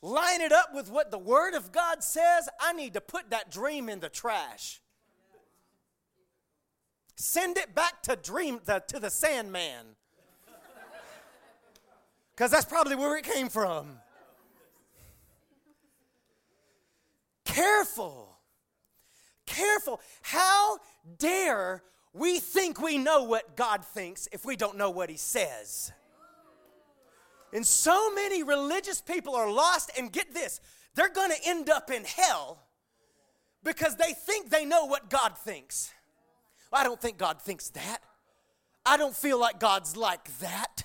line 0.00 0.40
it 0.40 0.52
up 0.52 0.74
with 0.74 0.90
what 0.90 1.10
the 1.10 1.18
Word 1.18 1.54
of 1.54 1.72
God 1.72 2.04
says, 2.04 2.48
I 2.60 2.72
need 2.72 2.94
to 2.94 3.00
put 3.00 3.30
that 3.30 3.50
dream 3.50 3.88
in 3.88 4.00
the 4.00 4.08
trash. 4.08 4.80
Send 7.16 7.56
it 7.56 7.74
back 7.74 8.02
to 8.02 8.16
dream 8.16 8.60
the, 8.64 8.82
to 8.88 9.00
the 9.00 9.10
Sandman. 9.10 9.96
Because 12.34 12.50
that's 12.50 12.64
probably 12.64 12.96
where 12.96 13.16
it 13.16 13.24
came 13.24 13.48
from. 13.48 13.98
Careful. 17.44 18.36
Careful. 19.46 20.00
How 20.22 20.78
dare 21.18 21.82
we 22.12 22.38
think 22.38 22.80
we 22.80 22.98
know 22.98 23.24
what 23.24 23.56
God 23.56 23.84
thinks 23.84 24.28
if 24.32 24.44
we 24.44 24.56
don't 24.56 24.76
know 24.76 24.90
what 24.90 25.10
He 25.10 25.16
says. 25.16 25.92
And 27.52 27.66
so 27.66 28.12
many 28.14 28.42
religious 28.42 29.00
people 29.00 29.34
are 29.34 29.50
lost, 29.50 29.90
and 29.98 30.10
get 30.10 30.32
this, 30.32 30.60
they're 30.94 31.10
gonna 31.10 31.34
end 31.44 31.68
up 31.68 31.90
in 31.90 32.04
hell 32.04 32.62
because 33.62 33.96
they 33.96 34.14
think 34.14 34.50
they 34.50 34.64
know 34.64 34.86
what 34.86 35.10
God 35.10 35.36
thinks. 35.36 35.92
Well, 36.70 36.80
I 36.80 36.84
don't 36.84 37.00
think 37.00 37.18
God 37.18 37.42
thinks 37.42 37.68
that. 37.70 37.98
I 38.84 38.96
don't 38.96 39.14
feel 39.14 39.38
like 39.38 39.60
God's 39.60 39.96
like 39.96 40.38
that. 40.38 40.84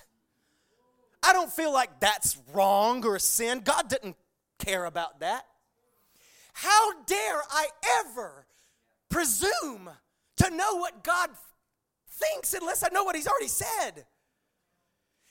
I 1.24 1.34
don't 1.34 1.52
feel 1.52 1.74
like 1.74 2.00
that's 2.00 2.38
wrong 2.54 3.06
or 3.06 3.16
a 3.16 3.20
sin. 3.20 3.62
God 3.64 3.90
didn't 3.90 4.16
care 4.60 4.86
about 4.86 5.20
that. 5.20 5.46
How 6.54 7.04
dare 7.04 7.42
I 7.52 7.68
ever 8.02 8.46
presume 9.10 9.90
to 10.38 10.50
know 10.50 10.76
what 10.76 11.04
God 11.04 11.30
thinks 12.10 12.54
unless 12.54 12.84
I 12.84 12.90
know 12.90 13.04
what 13.04 13.16
He's 13.16 13.28
already 13.28 13.48
said. 13.48 14.06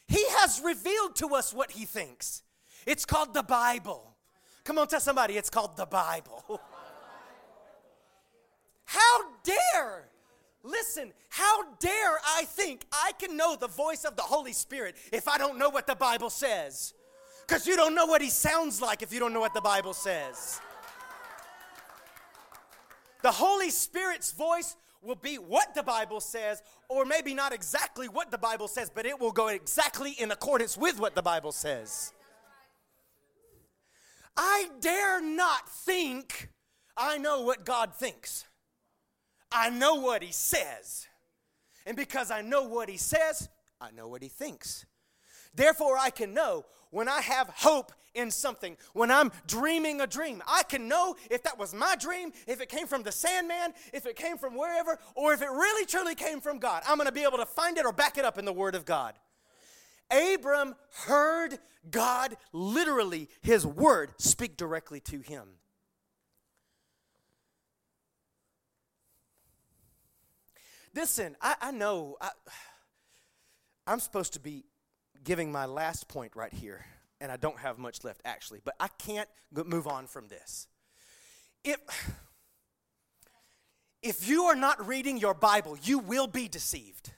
He 0.09 0.25
has 0.29 0.61
revealed 0.65 1.17
to 1.17 1.35
us 1.35 1.53
what 1.53 1.73
He 1.73 1.85
thinks. 1.85 2.43
It's 2.87 3.05
called 3.05 3.35
the 3.35 3.43
Bible. 3.43 4.17
Come 4.65 4.79
on, 4.79 4.87
tell 4.89 5.01
somebody 5.01 5.37
it's 5.37 5.51
called 5.51 5.77
the 5.77 5.87
Bible. 5.87 6.61
How 8.85 9.21
dare, 9.43 10.09
listen, 10.67 11.13
how 11.29 11.63
dare 11.79 12.19
I 12.27 12.45
think 12.45 12.87
I 12.93 13.13
can 13.19 13.37
know 13.37 13.57
the 13.57 13.69
voice 13.69 14.05
of 14.05 14.17
the 14.17 14.23
Holy 14.23 14.53
Spirit 14.53 14.97
if 15.13 15.29
I 15.29 15.39
don't 15.39 15.59
know 15.59 15.71
what 15.71 15.87
the 15.87 15.95
Bible 15.95 16.31
says? 16.31 16.95
Because 17.47 17.67
you 17.67 17.77
don't 17.77 17.95
know 17.95 18.07
what 18.07 18.21
He 18.21 18.31
sounds 18.31 18.83
like 18.83 19.03
if 19.03 19.13
you 19.13 19.21
don't 19.21 19.33
know 19.33 19.41
what 19.41 19.55
the 19.55 19.61
Bible 19.61 19.95
says. 19.95 20.61
The 23.23 23.31
Holy 23.31 23.71
Spirit's 23.71 24.33
voice 24.33 24.77
will 25.03 25.15
be 25.15 25.37
what 25.37 25.75
the 25.75 25.83
Bible 25.83 26.21
says, 26.21 26.63
or 26.89 27.05
maybe 27.05 27.35
not 27.35 27.53
exactly 27.53 28.09
what 28.09 28.31
the 28.31 28.39
Bible 28.39 28.69
says, 28.69 28.91
but 28.93 29.07
it 29.07 29.19
will 29.19 29.33
go 29.33 29.49
exactly 29.49 30.13
in 30.13 30.31
accordance 30.31 30.77
with 30.77 30.99
what 30.99 31.15
the 31.15 31.23
Bible 31.23 31.53
says. 31.53 32.13
I 34.37 34.69
dare 34.81 35.21
not 35.23 35.69
think 35.69 36.51
I 36.97 37.19
know 37.19 37.43
what 37.43 37.65
God 37.65 37.95
thinks. 37.95 38.45
I 39.51 39.71
know 39.71 39.97
what 39.97 40.23
He 40.23 40.33
says. 40.33 41.07
And 41.87 41.97
because 41.97 42.31
I 42.31 42.43
know 42.43 42.65
what 42.65 42.89
He 42.89 42.97
says, 42.97 43.49
I 43.81 43.91
know 43.91 44.09
what 44.09 44.23
He 44.23 44.29
thinks. 44.29 44.87
Therefore, 45.55 45.97
I 45.99 46.11
can 46.11 46.35
know 46.35 46.65
when 46.91 47.09
I 47.09 47.21
have 47.21 47.49
hope 47.49 47.93
in 48.15 48.31
something, 48.31 48.77
when 48.95 49.11
I'm 49.11 49.31
dreaming 49.47 50.01
a 50.01 50.07
dream, 50.07 50.43
I 50.49 50.63
can 50.63 50.89
know 50.89 51.17
if 51.31 51.43
that 51.43 51.59
was 51.59 51.75
my 51.75 51.97
dream, 51.97 52.33
if 52.47 52.61
it 52.61 52.69
came 52.69 52.87
from 52.87 53.03
the 53.03 53.13
Sandman, 53.13 53.75
if 53.93 54.07
it 54.07 54.17
came 54.17 54.39
from 54.39 54.57
wherever, 54.57 54.99
or 55.15 55.35
if 55.35 55.43
it 55.43 55.51
really 55.51 55.87
truly 55.87 56.15
came 56.15 56.41
from 56.41 56.59
God. 56.59 56.83
I'm 56.89 56.97
going 56.97 57.07
to 57.07 57.13
be 57.13 57.25
able 57.25 57.39
to 57.39 57.47
find 57.47 57.77
it 57.77 57.85
or 57.85 57.93
back 57.93 58.17
it 58.17 58.25
up 58.25 58.39
in 58.39 58.45
the 58.45 58.53
Word 58.53 58.75
of 58.75 58.85
God. 58.85 59.15
Abram 60.11 60.75
heard 61.07 61.59
God 61.91 62.37
literally, 62.53 63.29
his 63.43 63.67
word, 63.67 64.13
speak 64.19 64.57
directly 64.57 65.01
to 65.01 65.21
him. 65.21 65.49
Listen, 70.97 71.37
I, 71.43 71.57
I 71.61 71.71
know 71.73 72.17
I, 72.23 72.31
I'm 73.87 74.01
supposed 74.01 74.33
to 74.33 74.41
be 74.41 74.65
giving 75.23 75.53
my 75.53 75.67
last 75.67 76.09
point 76.09 76.35
right 76.35 76.53
here, 76.53 76.87
and 77.21 77.31
I 77.31 77.37
don't 77.37 77.59
have 77.59 77.79
much 77.79 78.03
left 78.03 78.23
actually, 78.25 78.63
but 78.65 78.75
I 78.81 78.89
can't 78.89 79.29
move 79.53 79.87
on 79.87 80.07
from 80.07 80.29
this. 80.29 80.67
If, 81.63 81.79
if 84.03 84.27
you 84.27 84.45
are 84.45 84.57
not 84.57 84.89
reading 84.89 85.19
your 85.19 85.35
Bible, 85.35 85.77
you 85.83 85.99
will 85.99 86.27
be 86.27 86.49
deceived. 86.49 87.13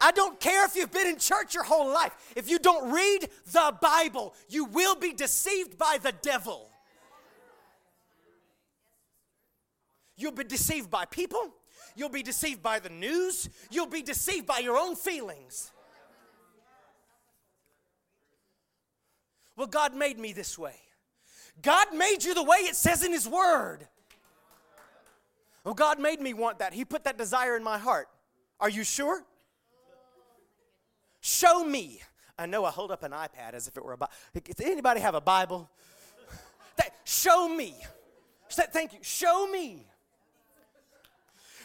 I 0.00 0.12
don't 0.12 0.38
care 0.38 0.64
if 0.64 0.76
you've 0.76 0.92
been 0.92 1.08
in 1.08 1.18
church 1.18 1.54
your 1.54 1.64
whole 1.64 1.92
life. 1.92 2.12
If 2.36 2.48
you 2.48 2.60
don't 2.60 2.92
read 2.92 3.28
the 3.50 3.74
Bible, 3.82 4.34
you 4.48 4.66
will 4.66 4.94
be 4.94 5.12
deceived 5.12 5.76
by 5.76 5.98
the 6.00 6.12
devil. 6.22 6.70
You'll 10.16 10.30
be 10.30 10.44
deceived 10.44 10.88
by 10.88 11.04
people. 11.06 11.52
You'll 11.94 12.08
be 12.08 12.22
deceived 12.22 12.62
by 12.62 12.78
the 12.78 12.88
news. 12.88 13.48
You'll 13.70 13.86
be 13.86 14.02
deceived 14.02 14.46
by 14.46 14.58
your 14.58 14.76
own 14.76 14.96
feelings. 14.96 15.70
Well, 19.56 19.66
God 19.66 19.94
made 19.94 20.18
me 20.18 20.32
this 20.32 20.58
way. 20.58 20.74
God 21.60 21.94
made 21.94 22.24
you 22.24 22.34
the 22.34 22.42
way 22.42 22.58
it 22.58 22.74
says 22.74 23.04
in 23.04 23.12
His 23.12 23.28
Word. 23.28 23.86
Well, 25.64 25.74
God 25.74 26.00
made 26.00 26.20
me 26.20 26.34
want 26.34 26.58
that. 26.58 26.72
He 26.72 26.84
put 26.84 27.04
that 27.04 27.18
desire 27.18 27.56
in 27.56 27.62
my 27.62 27.78
heart. 27.78 28.08
Are 28.58 28.70
you 28.70 28.82
sure? 28.82 29.22
Show 31.20 31.64
me. 31.64 32.00
I 32.38 32.46
know 32.46 32.64
I 32.64 32.70
hold 32.70 32.90
up 32.90 33.02
an 33.02 33.12
iPad 33.12 33.52
as 33.52 33.68
if 33.68 33.76
it 33.76 33.84
were 33.84 33.92
a 33.92 33.96
Bible. 33.96 34.12
Does 34.34 34.66
anybody 34.66 35.00
have 35.00 35.14
a 35.14 35.20
Bible? 35.20 35.70
That, 36.76 36.92
Show 37.04 37.48
me. 37.48 37.76
Thank 38.50 38.94
you. 38.94 38.98
Show 39.02 39.46
me. 39.50 39.86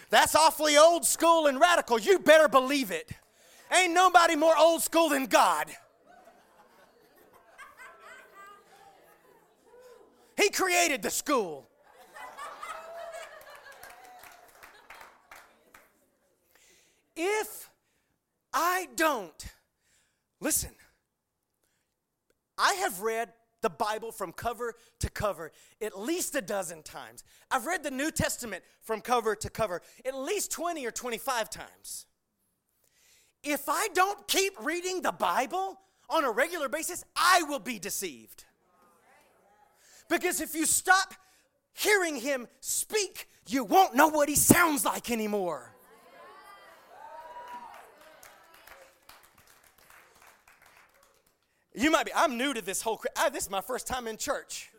That's 0.09 0.35
awfully 0.35 0.77
old 0.77 1.05
school 1.05 1.47
and 1.47 1.59
radical. 1.59 1.99
You 1.99 2.19
better 2.19 2.47
believe 2.47 2.91
it. 2.91 3.11
Ain't 3.75 3.93
nobody 3.93 4.35
more 4.35 4.57
old 4.57 4.81
school 4.81 5.09
than 5.09 5.25
God. 5.25 5.67
He 10.37 10.49
created 10.49 11.01
the 11.01 11.09
school. 11.09 11.67
If 17.15 17.69
I 18.53 18.87
don't, 18.95 19.45
listen, 20.39 20.69
I 22.57 22.73
have 22.75 23.01
read 23.01 23.29
the 23.61 23.69
Bible 23.69 24.11
from 24.11 24.31
cover 24.31 24.75
to 24.99 25.09
cover 25.09 25.51
at 25.81 25.99
least 25.99 26.35
a 26.35 26.41
dozen 26.41 26.83
times. 26.83 27.23
I've 27.49 27.65
read 27.65 27.83
the 27.83 27.91
New 27.91 28.11
Testament 28.11 28.63
from 28.81 29.01
cover 29.01 29.35
to 29.35 29.49
cover 29.49 29.81
at 30.05 30.15
least 30.15 30.51
20 30.51 30.85
or 30.85 30.91
25 30.91 31.49
times. 31.49 32.05
If 33.43 33.69
I 33.69 33.87
don't 33.93 34.27
keep 34.27 34.53
reading 34.63 35.01
the 35.01 35.11
Bible 35.11 35.79
on 36.09 36.23
a 36.23 36.31
regular 36.31 36.69
basis, 36.69 37.03
I 37.15 37.43
will 37.43 37.59
be 37.59 37.79
deceived. 37.79 38.45
Because 40.09 40.41
if 40.41 40.55
you 40.55 40.65
stop 40.65 41.13
hearing 41.73 42.15
Him 42.17 42.47
speak, 42.59 43.27
you 43.47 43.63
won't 43.63 43.95
know 43.95 44.07
what 44.07 44.29
He 44.29 44.35
sounds 44.35 44.85
like 44.85 45.11
anymore. 45.11 45.76
You 51.77 51.91
might 51.91 52.07
be, 52.07 52.11
I'm 52.15 52.39
new 52.39 52.55
to 52.55 52.61
this 52.61 52.81
whole, 52.81 52.99
I, 53.15 53.29
this 53.29 53.43
is 53.43 53.51
my 53.51 53.61
first 53.61 53.85
time 53.85 54.07
in 54.07 54.17
church. 54.17 54.71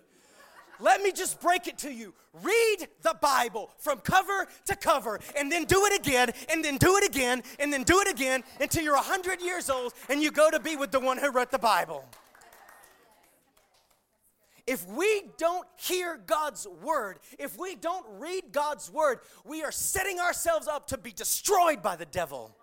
Let 0.81 1.01
me 1.01 1.13
just 1.13 1.41
break 1.41 1.69
it 1.69 1.79
to 1.79 1.93
you. 1.93 2.13
Read 2.43 2.89
the 3.03 3.17
Bible 3.21 3.71
from 3.79 4.01
cover 4.01 4.49
to 4.67 4.75
cover 4.75 5.21
and 5.37 5.51
then 5.51 5.65
do 5.65 5.85
it 5.87 6.01
again 6.01 6.31
and 6.51 6.65
then 6.65 6.77
do 6.77 6.97
it 6.97 7.09
again 7.09 7.45
and 7.61 7.73
then 7.73 7.85
do 7.85 8.01
it 8.01 8.09
again 8.09 8.43
until 8.61 8.83
you're 8.83 8.97
100 8.97 9.41
years 9.41 9.71
old 9.71 9.95
and 10.09 10.21
you 10.21 10.33
go 10.33 10.51
to 10.51 10.59
be 10.59 10.77
with 10.77 10.91
the 10.91 10.99
one 10.99 11.19
who 11.19 11.31
wrote 11.31 11.53
the 11.53 11.59
Bible. 11.59 12.05
If 14.67 14.87
we 14.89 15.23
don't 15.39 15.67
hear 15.77 16.21
God's 16.27 16.67
word, 16.83 17.21
if 17.39 17.57
we 17.57 17.77
don't 17.77 18.05
read 18.19 18.51
God's 18.51 18.91
word, 18.91 19.21
we 19.45 19.63
are 19.63 19.73
setting 19.73 20.19
ourselves 20.19 20.67
up 20.67 20.89
to 20.89 20.99
be 20.99 21.13
destroyed 21.13 21.81
by 21.81 21.95
the 21.95 22.07
devil. 22.07 22.57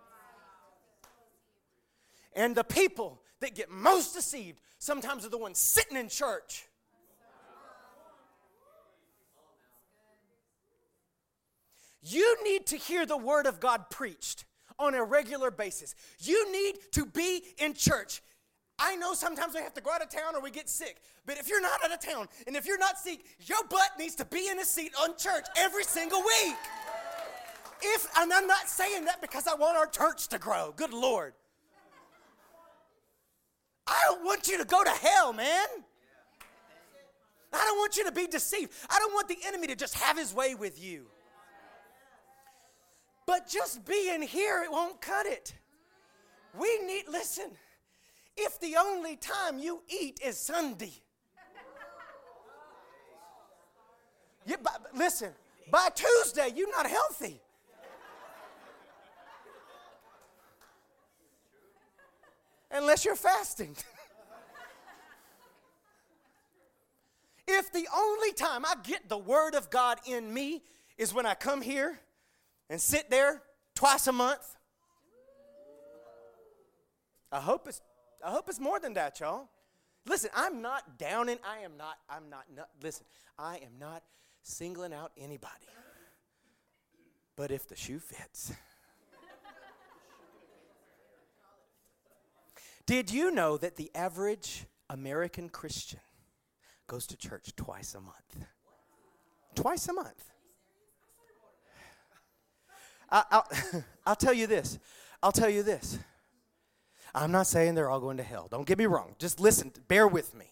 And 2.34 2.54
the 2.54 2.64
people 2.64 3.20
that 3.46 3.54
get 3.54 3.70
most 3.70 4.12
deceived 4.12 4.60
sometimes 4.78 5.24
are 5.24 5.28
the 5.28 5.38
ones 5.38 5.56
sitting 5.56 5.96
in 5.96 6.08
church. 6.08 6.66
You 12.02 12.42
need 12.42 12.66
to 12.66 12.76
hear 12.76 13.06
the 13.06 13.16
word 13.16 13.46
of 13.46 13.60
God 13.60 13.88
preached 13.88 14.44
on 14.80 14.94
a 14.94 15.04
regular 15.04 15.52
basis. 15.52 15.94
You 16.18 16.50
need 16.52 16.74
to 16.92 17.06
be 17.06 17.42
in 17.58 17.74
church. 17.74 18.20
I 18.80 18.96
know 18.96 19.14
sometimes 19.14 19.54
we 19.54 19.60
have 19.60 19.74
to 19.74 19.80
go 19.80 19.92
out 19.92 20.02
of 20.02 20.10
town 20.10 20.34
or 20.34 20.42
we 20.42 20.50
get 20.50 20.68
sick, 20.68 20.96
but 21.24 21.38
if 21.38 21.48
you're 21.48 21.62
not 21.62 21.84
out 21.84 21.92
of 21.92 22.00
town 22.00 22.28
and 22.48 22.56
if 22.56 22.66
you're 22.66 22.78
not 22.78 22.98
sick, 22.98 23.24
your 23.40 23.62
butt 23.70 23.90
needs 23.96 24.16
to 24.16 24.24
be 24.24 24.48
in 24.48 24.58
a 24.58 24.64
seat 24.64 24.92
on 25.00 25.16
church 25.16 25.46
every 25.56 25.84
single 25.84 26.20
week. 26.20 26.56
If 27.80 28.08
and 28.18 28.32
I'm 28.32 28.48
not 28.48 28.68
saying 28.68 29.04
that 29.04 29.20
because 29.20 29.46
I 29.46 29.54
want 29.54 29.76
our 29.76 29.86
church 29.86 30.26
to 30.28 30.38
grow. 30.38 30.74
Good 30.76 30.92
Lord. 30.92 31.32
I 33.86 34.02
don't 34.06 34.24
want 34.24 34.48
you 34.48 34.58
to 34.58 34.64
go 34.64 34.82
to 34.82 34.90
hell, 34.90 35.32
man. 35.32 35.66
I 37.52 37.64
don't 37.64 37.78
want 37.78 37.96
you 37.96 38.04
to 38.04 38.12
be 38.12 38.26
deceived. 38.26 38.72
I 38.90 38.98
don't 38.98 39.14
want 39.14 39.28
the 39.28 39.38
enemy 39.46 39.68
to 39.68 39.76
just 39.76 39.94
have 39.94 40.18
his 40.18 40.34
way 40.34 40.54
with 40.54 40.82
you. 40.82 41.06
But 43.26 43.48
just 43.48 43.84
being 43.84 44.22
here, 44.22 44.62
it 44.62 44.70
won't 44.70 45.00
cut 45.00 45.26
it. 45.26 45.54
We 46.58 46.78
need, 46.86 47.04
listen, 47.08 47.50
if 48.36 48.60
the 48.60 48.76
only 48.76 49.16
time 49.16 49.58
you 49.58 49.82
eat 49.88 50.20
is 50.24 50.38
Sunday, 50.38 50.92
you, 54.46 54.56
listen, 54.94 55.30
by 55.70 55.88
Tuesday, 55.94 56.50
you're 56.54 56.70
not 56.70 56.86
healthy. 56.88 57.40
Unless 62.70 63.04
you're 63.04 63.16
fasting. 63.16 63.76
if 67.48 67.72
the 67.72 67.86
only 67.94 68.32
time 68.32 68.64
I 68.64 68.74
get 68.82 69.08
the 69.08 69.18
Word 69.18 69.54
of 69.54 69.70
God 69.70 69.98
in 70.06 70.32
me 70.32 70.62
is 70.98 71.14
when 71.14 71.26
I 71.26 71.34
come 71.34 71.60
here 71.60 71.98
and 72.68 72.80
sit 72.80 73.10
there 73.10 73.42
twice 73.74 74.06
a 74.06 74.12
month, 74.12 74.56
I 77.30 77.40
hope 77.40 77.68
it's, 77.68 77.80
I 78.24 78.30
hope 78.30 78.48
it's 78.48 78.60
more 78.60 78.80
than 78.80 78.94
that, 78.94 79.20
y'all. 79.20 79.48
Listen, 80.06 80.30
I'm 80.34 80.62
not 80.62 80.98
downing. 80.98 81.38
I 81.44 81.64
am 81.64 81.76
not, 81.76 81.96
I'm 82.08 82.30
not, 82.30 82.44
not, 82.54 82.68
listen, 82.82 83.04
I 83.38 83.56
am 83.56 83.78
not 83.78 84.02
singling 84.42 84.92
out 84.92 85.12
anybody. 85.18 85.66
But 87.36 87.50
if 87.50 87.68
the 87.68 87.76
shoe 87.76 87.98
fits, 87.98 88.52
Did 92.86 93.10
you 93.10 93.32
know 93.32 93.56
that 93.56 93.76
the 93.76 93.90
average 93.94 94.66
American 94.88 95.48
Christian 95.48 96.00
goes 96.86 97.06
to 97.08 97.16
church 97.16 97.54
twice 97.56 97.94
a 97.94 98.00
month? 98.00 98.46
Twice 99.56 99.88
a 99.88 99.92
month. 99.92 100.30
I, 103.10 103.42
will 103.72 103.84
I'll 104.06 104.16
tell 104.16 104.32
you 104.32 104.46
this. 104.46 104.78
I'll 105.22 105.32
tell 105.32 105.50
you 105.50 105.64
this. 105.64 105.98
I'm 107.14 107.32
not 107.32 107.46
saying 107.46 107.74
they're 107.74 107.88
all 107.88 108.00
going 108.00 108.18
to 108.18 108.22
hell. 108.22 108.46
Don't 108.50 108.66
get 108.66 108.78
me 108.78 108.86
wrong. 108.86 109.16
Just 109.18 109.40
listen, 109.40 109.72
bear 109.88 110.06
with 110.06 110.34
me. 110.34 110.46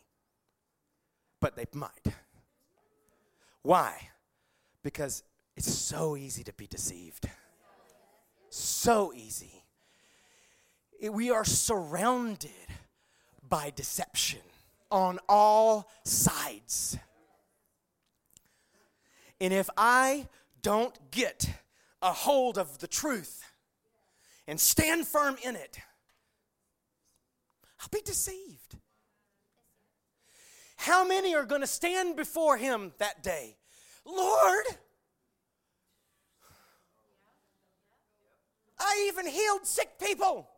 But 1.41 1.57
they 1.57 1.67
might. 1.73 2.07
Why? 3.63 4.09
Because 4.83 5.23
it's 5.57 5.73
so 5.73 6.17
easy 6.17 6.43
to 6.45 6.53
be 6.53 6.67
deceived. 6.67 7.29
So 8.49 9.13
easy 9.15 9.64
we 11.13 11.31
are 11.31 11.45
surrounded 11.45 12.51
by 13.49 13.73
deception 13.75 14.41
on 14.91 15.19
all 15.29 15.91
sides. 16.05 16.97
And 19.41 19.53
if 19.53 19.69
I 19.77 20.29
don't 20.63 20.97
get 21.11 21.49
a 22.01 22.13
hold 22.13 22.59
of 22.59 22.79
the 22.79 22.87
truth 22.87 23.43
and 24.47 24.59
stand 24.61 25.07
firm 25.07 25.37
in 25.45 25.57
it, 25.57 25.79
I'll 27.81 27.89
be 27.93 28.01
deceived. 28.03 28.77
How 30.77 31.07
many 31.07 31.35
are 31.35 31.45
going 31.45 31.61
to 31.61 31.67
stand 31.67 32.17
before 32.17 32.57
him 32.57 32.93
that 32.99 33.23
day? 33.23 33.57
Lord, 34.05 34.65
I 38.79 39.07
even 39.09 39.27
healed 39.27 39.67
sick 39.67 39.99
people. 39.99 40.49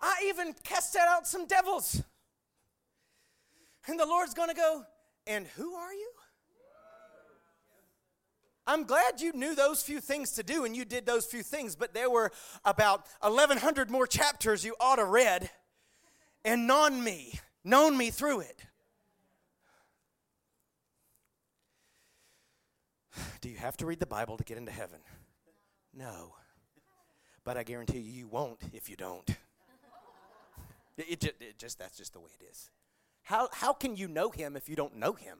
I 0.00 0.24
even 0.28 0.54
cast 0.62 0.96
out 0.96 1.26
some 1.26 1.46
devils. 1.46 2.02
And 3.86 3.98
the 3.98 4.06
Lord's 4.06 4.34
going 4.34 4.48
to 4.48 4.54
go, 4.54 4.84
And 5.26 5.46
who 5.46 5.74
are 5.74 5.92
you? 5.92 6.10
I'm 8.68 8.84
glad 8.84 9.22
you 9.22 9.32
knew 9.32 9.54
those 9.54 9.82
few 9.82 9.98
things 9.98 10.32
to 10.32 10.42
do 10.42 10.66
and 10.66 10.76
you 10.76 10.84
did 10.84 11.06
those 11.06 11.24
few 11.24 11.42
things, 11.42 11.74
but 11.74 11.94
there 11.94 12.10
were 12.10 12.30
about 12.66 13.06
1,100 13.22 13.90
more 13.90 14.06
chapters 14.06 14.62
you 14.62 14.74
ought 14.78 14.96
to 14.96 15.06
read 15.06 15.48
and 16.44 16.66
known 16.66 17.02
me, 17.02 17.40
known 17.64 17.96
me 17.96 18.10
through 18.10 18.40
it. 18.40 18.66
Do 23.40 23.48
you 23.48 23.56
have 23.56 23.78
to 23.78 23.86
read 23.86 24.00
the 24.00 24.06
Bible 24.06 24.36
to 24.36 24.44
get 24.44 24.58
into 24.58 24.70
heaven? 24.72 25.00
No. 25.94 26.34
But 27.44 27.56
I 27.56 27.62
guarantee 27.62 28.00
you, 28.00 28.12
you 28.12 28.28
won't 28.28 28.60
if 28.74 28.90
you 28.90 28.96
don't. 28.96 29.30
It, 30.98 31.20
just, 31.20 31.34
it 31.40 31.58
just, 31.58 31.78
that's 31.78 31.96
just 31.96 32.12
the 32.12 32.20
way 32.20 32.30
it 32.40 32.44
is. 32.50 32.70
How, 33.22 33.48
how 33.52 33.72
can 33.72 33.96
you 33.96 34.08
know 34.08 34.30
him 34.30 34.56
if 34.56 34.68
you 34.68 34.76
don't 34.76 34.96
know 34.96 35.12
him? 35.12 35.38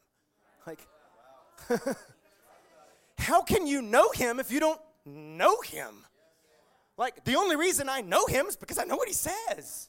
Like, 0.66 0.86
how 3.18 3.42
can 3.42 3.66
you 3.66 3.82
know 3.82 4.10
him 4.10 4.38
if 4.38 4.52
you 4.52 4.60
don't 4.60 4.80
know 5.04 5.60
him? 5.62 6.04
Like, 6.96 7.24
the 7.24 7.36
only 7.36 7.56
reason 7.56 7.88
I 7.88 8.00
know 8.00 8.26
him 8.26 8.46
is 8.46 8.56
because 8.56 8.78
I 8.78 8.84
know 8.84 8.96
what 8.96 9.08
he 9.08 9.14
says. 9.14 9.88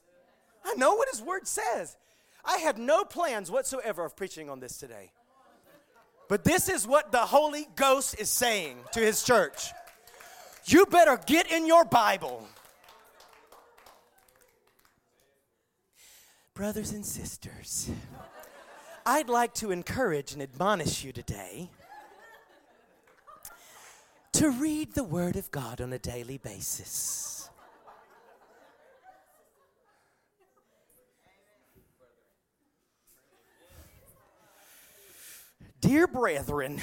I 0.63 0.73
know 0.75 0.95
what 0.95 1.09
his 1.09 1.21
word 1.21 1.47
says. 1.47 1.97
I 2.43 2.57
have 2.57 2.77
no 2.77 3.03
plans 3.03 3.51
whatsoever 3.51 4.05
of 4.05 4.15
preaching 4.15 4.49
on 4.49 4.59
this 4.59 4.77
today. 4.77 5.11
But 6.27 6.43
this 6.43 6.69
is 6.69 6.87
what 6.87 7.11
the 7.11 7.19
Holy 7.19 7.67
Ghost 7.75 8.19
is 8.19 8.29
saying 8.29 8.77
to 8.93 8.99
his 8.99 9.23
church. 9.23 9.71
You 10.65 10.85
better 10.85 11.19
get 11.25 11.51
in 11.51 11.65
your 11.65 11.83
Bible. 11.83 12.47
Brothers 16.59 16.91
and 16.91 17.05
sisters, 17.05 17.89
I'd 19.05 19.29
like 19.29 19.53
to 19.53 19.71
encourage 19.71 20.33
and 20.33 20.41
admonish 20.41 21.05
you 21.05 21.13
today 21.13 21.69
to 24.33 24.49
read 24.49 24.93
the 24.93 25.05
Word 25.05 25.37
of 25.37 25.49
God 25.51 25.79
on 25.79 25.93
a 25.93 25.97
daily 25.97 26.37
basis. 26.37 27.49
Dear 35.79 36.07
brethren, 36.07 36.81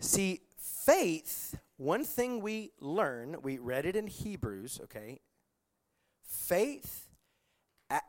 see, 0.00 0.40
faith, 0.58 1.56
one 1.76 2.02
thing 2.02 2.40
we 2.40 2.72
learn, 2.80 3.36
we 3.42 3.58
read 3.58 3.86
it 3.86 3.94
in 3.94 4.08
Hebrews, 4.08 4.80
okay? 4.82 5.20
Faith, 6.46 7.08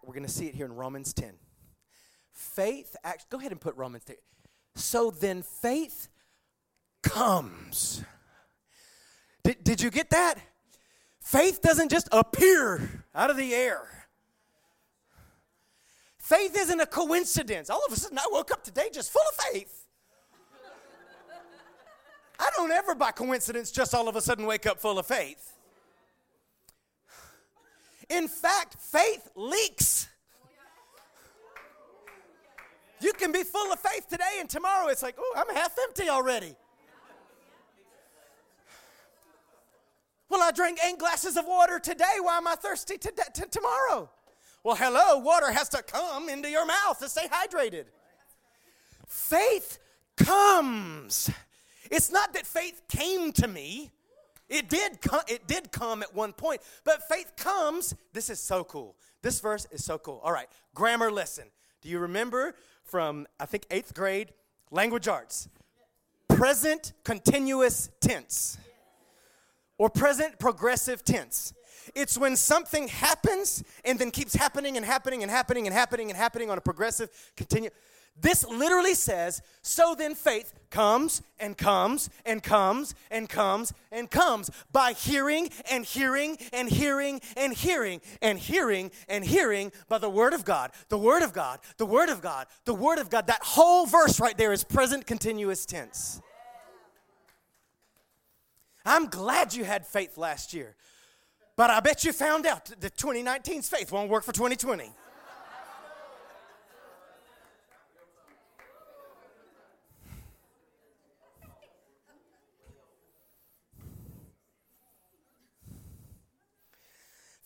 we're 0.04 0.14
going 0.14 0.26
to 0.26 0.32
see 0.32 0.48
it 0.48 0.56
here 0.56 0.66
in 0.66 0.76
Romans 0.76 1.14
10. 1.14 1.32
Faith, 2.34 2.96
act, 3.02 3.30
go 3.30 3.40
ahead 3.40 3.54
and 3.54 3.62
put 3.62 3.78
Romans 3.78 4.04
10. 4.04 4.18
So 4.76 5.10
then 5.10 5.42
faith 5.42 6.10
comes. 7.02 8.04
Did, 9.44 9.64
did 9.64 9.82
you 9.82 9.90
get 9.90 10.10
that? 10.10 10.36
Faith 11.22 11.62
doesn't 11.62 11.90
just 11.90 12.10
appear 12.12 13.06
out 13.16 13.30
of 13.30 13.38
the 13.38 13.54
air. 13.54 13.88
Faith 16.18 16.58
isn't 16.58 16.82
a 16.82 16.88
coincidence. 16.88 17.70
All 17.70 17.84
of 17.88 17.94
a 17.94 17.96
sudden, 17.96 18.18
I 18.18 18.28
woke 18.32 18.52
up 18.52 18.66
today 18.66 18.90
just 18.92 19.14
full 19.14 19.22
of 19.30 19.46
faith. 19.46 19.88
I 22.38 22.50
don't 22.58 22.72
ever, 22.72 22.96
by 22.96 23.12
coincidence, 23.12 23.72
just 23.72 23.96
all 23.96 24.10
of 24.10 24.18
a 24.18 24.22
sudden 24.22 24.46
wake 24.46 24.66
up 24.66 24.82
full 24.82 25.00
of 25.00 25.06
faith. 25.06 25.55
In 28.10 28.28
fact, 28.28 28.76
faith 28.80 29.30
leaks. 29.36 30.08
You 33.02 33.14
can 33.14 33.32
be 33.32 33.44
full 33.44 33.72
of 33.72 33.80
faith 33.80 34.08
today, 34.08 34.38
and 34.40 34.50
tomorrow 34.50 34.88
it's 34.88 35.04
like, 35.04 35.16
oh, 35.18 35.34
I'm 35.36 35.54
half 35.56 35.76
empty 35.84 36.10
already. 36.10 36.56
Well, 40.30 40.42
I 40.42 40.52
drank 40.52 40.80
eight 40.86 40.98
glasses 40.98 41.38
of 41.38 41.46
water 41.46 41.80
today. 41.80 42.16
Why 42.20 42.38
am 42.38 42.48
I 42.48 42.56
thirsty 42.56 42.98
to, 42.98 43.12
to 43.36 43.46
tomorrow? 43.46 44.10
Well, 44.64 44.76
hello, 44.76 45.20
water 45.20 45.52
has 45.52 45.70
to 45.70 45.84
come 45.84 46.30
into 46.30 46.50
your 46.50 46.66
mouth 46.66 47.00
to 47.00 47.10
stay 47.10 47.28
hydrated. 47.28 47.86
Faith 49.08 49.78
comes. 50.18 51.30
It's 51.92 52.12
not 52.12 52.34
that 52.34 52.48
faith 52.48 52.82
came 52.90 53.32
to 53.34 53.48
me. 53.48 53.92
It 54.48 54.70
did 54.70 55.02
come, 55.02 55.22
it 55.28 55.48
did 55.48 55.72
come 55.72 56.04
at 56.04 56.14
one 56.14 56.34
point, 56.34 56.62
but 56.84 57.08
faith 57.08 57.34
comes. 57.36 57.96
This 58.14 58.30
is 58.30 58.40
so 58.40 58.64
cool. 58.64 58.96
This 59.22 59.40
verse 59.40 59.66
is 59.72 59.84
so 59.84 59.98
cool. 59.98 60.22
All 60.24 60.32
right, 60.32 60.48
grammar 60.76 61.12
lesson. 61.12 61.46
Do 61.82 61.90
you 61.90 62.00
remember 62.00 62.56
from 62.84 63.28
I 63.40 63.46
think 63.46 63.68
8th 63.70 63.94
grade 63.94 64.34
language 64.72 65.08
arts? 65.08 65.50
Present 66.28 66.94
continuous 67.04 67.90
tense 68.02 68.58
or 69.78 69.90
present 69.90 70.38
progressive 70.40 71.04
tense. 71.04 71.54
It's 71.94 72.18
when 72.18 72.36
something 72.36 72.88
happens 72.88 73.64
and 73.84 74.00
then 74.00 74.12
keeps 74.12 74.34
happening 74.34 74.78
and 74.78 74.86
happening 74.86 75.22
and 75.22 75.32
happening 75.32 75.68
and 75.68 75.74
happening 75.74 76.10
and 76.10 76.18
happening 76.18 76.50
on 76.50 76.58
a 76.58 76.62
progressive 76.62 77.10
continue. 77.36 77.70
This 78.20 78.48
literally 78.48 78.94
says, 78.94 79.42
so 79.62 79.94
then 79.94 80.16
faith 80.16 80.54
comes 80.70 81.22
and 81.38 81.58
comes 81.58 82.10
and 82.26 82.42
comes 82.42 82.96
and 83.12 83.28
comes 83.28 83.74
and 83.92 84.10
comes 84.10 84.50
by 84.72 84.94
hearing 84.94 85.50
and 85.70 85.84
hearing 85.84 86.38
and 86.54 86.70
hearing 86.70 87.20
and 87.36 87.54
hearing 87.54 88.02
and 88.22 88.40
hearing 88.40 88.92
and 89.10 89.26
hearing 89.26 89.72
by 89.90 89.98
the 89.98 90.10
Word 90.10 90.34
of 90.34 90.46
God, 90.46 90.72
the 90.88 90.98
Word 90.98 91.24
of 91.24 91.34
God, 91.34 91.60
the 91.78 91.86
Word 91.86 92.10
of 92.10 92.22
God, 92.22 92.48
the 92.64 92.74
Word 92.74 93.00
of 93.00 93.10
God. 93.10 93.28
That 93.28 93.44
whole 93.44 93.86
verse 93.86 94.20
right 94.20 94.38
there 94.38 94.54
is 94.54 94.64
present 94.64 95.06
continuous 95.06 95.66
tense. 95.66 96.22
I'm 98.86 99.08
glad 99.08 99.54
you 99.54 99.66
had 99.66 99.86
faith 99.86 100.18
last 100.18 100.54
year. 100.54 100.76
But 101.58 101.70
I 101.70 101.80
bet 101.80 102.04
you 102.04 102.12
found 102.12 102.46
out 102.46 102.66
that 102.80 102.98
2019's 102.98 103.70
faith 103.70 103.92
won't 103.92 104.10
work 104.10 104.24
for 104.24 104.34
2020. 104.34 104.92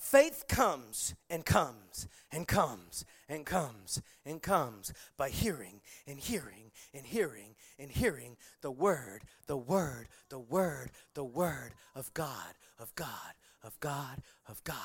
Faith 0.10 0.46
comes 0.48 1.14
and 1.30 1.46
comes 1.46 2.08
and 2.32 2.48
comes 2.48 3.06
and 3.28 3.46
comes 3.46 4.02
and 4.26 4.42
comes 4.42 4.92
by 5.18 5.30
hearing 5.30 5.82
and 6.08 6.20
hearing 6.20 6.72
and 6.96 7.06
hearing 7.06 7.54
and 7.78 7.92
hearing 7.92 8.36
the 8.62 8.72
word, 8.72 9.22
the 9.46 9.56
word, 9.56 10.08
the 10.30 10.40
word, 10.40 10.90
the 11.14 11.24
word 11.24 11.76
of 11.94 12.12
God, 12.16 12.56
of 12.80 12.96
God, 12.96 13.36
of 13.64 13.80
God, 13.82 14.24
of 14.48 14.64
God. 14.64 14.76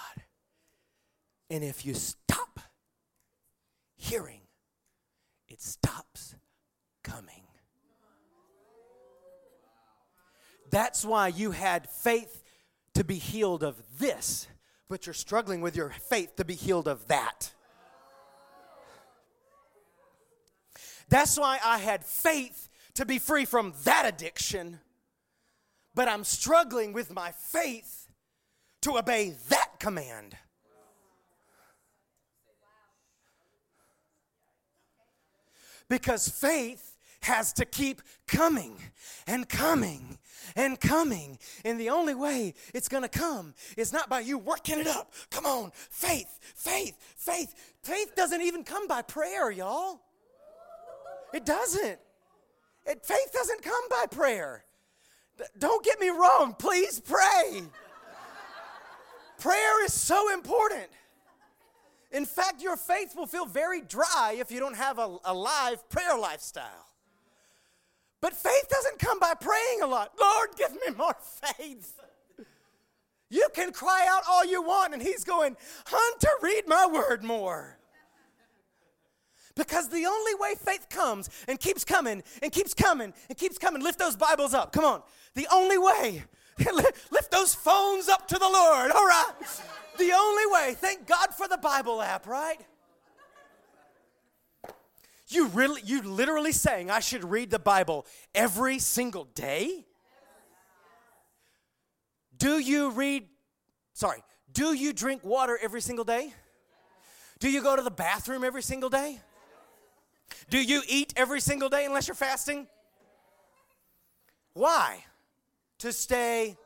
And 1.48 1.64
if 1.64 1.86
you 1.86 1.94
stop 1.94 2.60
hearing, 3.96 4.42
it 5.48 5.62
stops 5.62 6.34
coming. 7.02 7.46
That's 10.70 11.02
why 11.02 11.28
you 11.28 11.52
had 11.52 11.88
faith 11.88 12.42
to 12.92 13.04
be 13.04 13.14
healed 13.14 13.62
of 13.62 13.82
this, 13.98 14.48
but 14.88 15.06
you're 15.06 15.14
struggling 15.14 15.60
with 15.60 15.76
your 15.76 15.90
faith 15.90 16.36
to 16.36 16.44
be 16.44 16.54
healed 16.54 16.88
of 16.88 17.06
that. 17.08 17.52
That's 21.08 21.38
why 21.38 21.58
I 21.64 21.78
had 21.78 22.04
faith 22.04 22.68
to 22.94 23.04
be 23.04 23.18
free 23.18 23.44
from 23.44 23.74
that 23.84 24.06
addiction, 24.06 24.80
but 25.94 26.08
I'm 26.08 26.24
struggling 26.24 26.92
with 26.92 27.12
my 27.12 27.32
faith 27.32 28.08
to 28.82 28.98
obey 28.98 29.36
that 29.48 29.78
command. 29.78 30.36
Because 35.88 36.28
faith 36.28 36.93
has 37.24 37.52
to 37.54 37.64
keep 37.64 38.02
coming 38.26 38.76
and 39.26 39.48
coming 39.48 40.18
and 40.56 40.78
coming. 40.78 41.38
And 41.64 41.80
the 41.80 41.90
only 41.90 42.14
way 42.14 42.54
it's 42.72 42.88
going 42.88 43.02
to 43.02 43.08
come 43.08 43.54
is 43.76 43.92
not 43.92 44.08
by 44.08 44.20
you 44.20 44.38
working 44.38 44.78
it 44.78 44.86
up. 44.86 45.12
Come 45.30 45.46
on, 45.46 45.72
faith, 45.74 46.38
faith, 46.54 46.96
faith. 47.16 47.54
Faith 47.82 48.14
doesn't 48.14 48.42
even 48.42 48.62
come 48.62 48.86
by 48.86 49.02
prayer, 49.02 49.50
y'all. 49.50 50.00
It 51.32 51.44
doesn't. 51.44 51.98
It, 52.86 53.04
faith 53.04 53.32
doesn't 53.32 53.62
come 53.62 53.88
by 53.90 54.04
prayer. 54.10 54.64
Don't 55.58 55.84
get 55.84 55.98
me 56.00 56.10
wrong, 56.10 56.54
please 56.58 57.00
pray. 57.00 57.62
Prayer 59.38 59.84
is 59.84 59.92
so 59.92 60.32
important. 60.32 60.88
In 62.12 62.24
fact, 62.24 62.62
your 62.62 62.76
faith 62.76 63.14
will 63.16 63.26
feel 63.26 63.46
very 63.46 63.80
dry 63.80 64.36
if 64.38 64.52
you 64.52 64.60
don't 64.60 64.76
have 64.76 64.98
a, 65.00 65.16
a 65.24 65.34
live 65.34 65.88
prayer 65.88 66.16
lifestyle. 66.16 66.86
But 68.24 68.32
faith 68.32 68.70
doesn't 68.70 68.98
come 68.98 69.18
by 69.18 69.34
praying 69.38 69.82
a 69.82 69.86
lot. 69.86 70.12
Lord, 70.18 70.48
give 70.56 70.72
me 70.72 70.96
more 70.96 71.14
faith. 71.42 72.00
You 73.28 73.46
can 73.52 73.70
cry 73.70 74.06
out 74.08 74.22
all 74.26 74.46
you 74.46 74.62
want, 74.62 74.94
and 74.94 75.02
He's 75.02 75.24
going, 75.24 75.54
Hunter, 75.84 76.30
read 76.40 76.62
my 76.66 76.88
word 76.90 77.22
more. 77.22 77.76
Because 79.54 79.90
the 79.90 80.06
only 80.06 80.34
way 80.36 80.54
faith 80.58 80.88
comes 80.88 81.28
and 81.46 81.60
keeps 81.60 81.84
coming 81.84 82.22
and 82.42 82.50
keeps 82.50 82.72
coming 82.72 83.12
and 83.28 83.36
keeps 83.36 83.58
coming, 83.58 83.82
lift 83.82 83.98
those 83.98 84.16
Bibles 84.16 84.54
up. 84.54 84.72
Come 84.72 84.86
on. 84.86 85.02
The 85.34 85.46
only 85.52 85.76
way, 85.76 86.24
lift 86.72 87.30
those 87.30 87.54
phones 87.54 88.08
up 88.08 88.26
to 88.28 88.38
the 88.38 88.48
Lord. 88.48 88.90
All 88.90 89.04
right. 89.06 89.32
The 89.98 90.12
only 90.12 90.46
way, 90.46 90.74
thank 90.78 91.06
God 91.06 91.34
for 91.36 91.46
the 91.46 91.58
Bible 91.58 92.00
app, 92.00 92.26
right? 92.26 92.56
You 95.28 95.48
really, 95.48 95.80
you 95.84 96.02
literally 96.02 96.52
saying 96.52 96.90
I 96.90 97.00
should 97.00 97.24
read 97.24 97.50
the 97.50 97.58
Bible 97.58 98.06
every 98.34 98.78
single 98.78 99.24
day? 99.24 99.86
Do 102.36 102.58
you 102.58 102.90
read, 102.90 103.28
sorry, 103.94 104.22
do 104.52 104.74
you 104.74 104.92
drink 104.92 105.24
water 105.24 105.58
every 105.62 105.80
single 105.80 106.04
day? 106.04 106.32
Do 107.38 107.50
you 107.50 107.62
go 107.62 107.74
to 107.76 107.82
the 107.82 107.90
bathroom 107.90 108.44
every 108.44 108.62
single 108.62 108.90
day? 108.90 109.20
Do 110.50 110.60
you 110.60 110.82
eat 110.88 111.12
every 111.16 111.40
single 111.40 111.68
day 111.68 111.84
unless 111.84 112.08
you're 112.08 112.14
fasting? 112.14 112.66
Why? 114.52 115.04
To 115.78 115.92
stay 115.92 116.56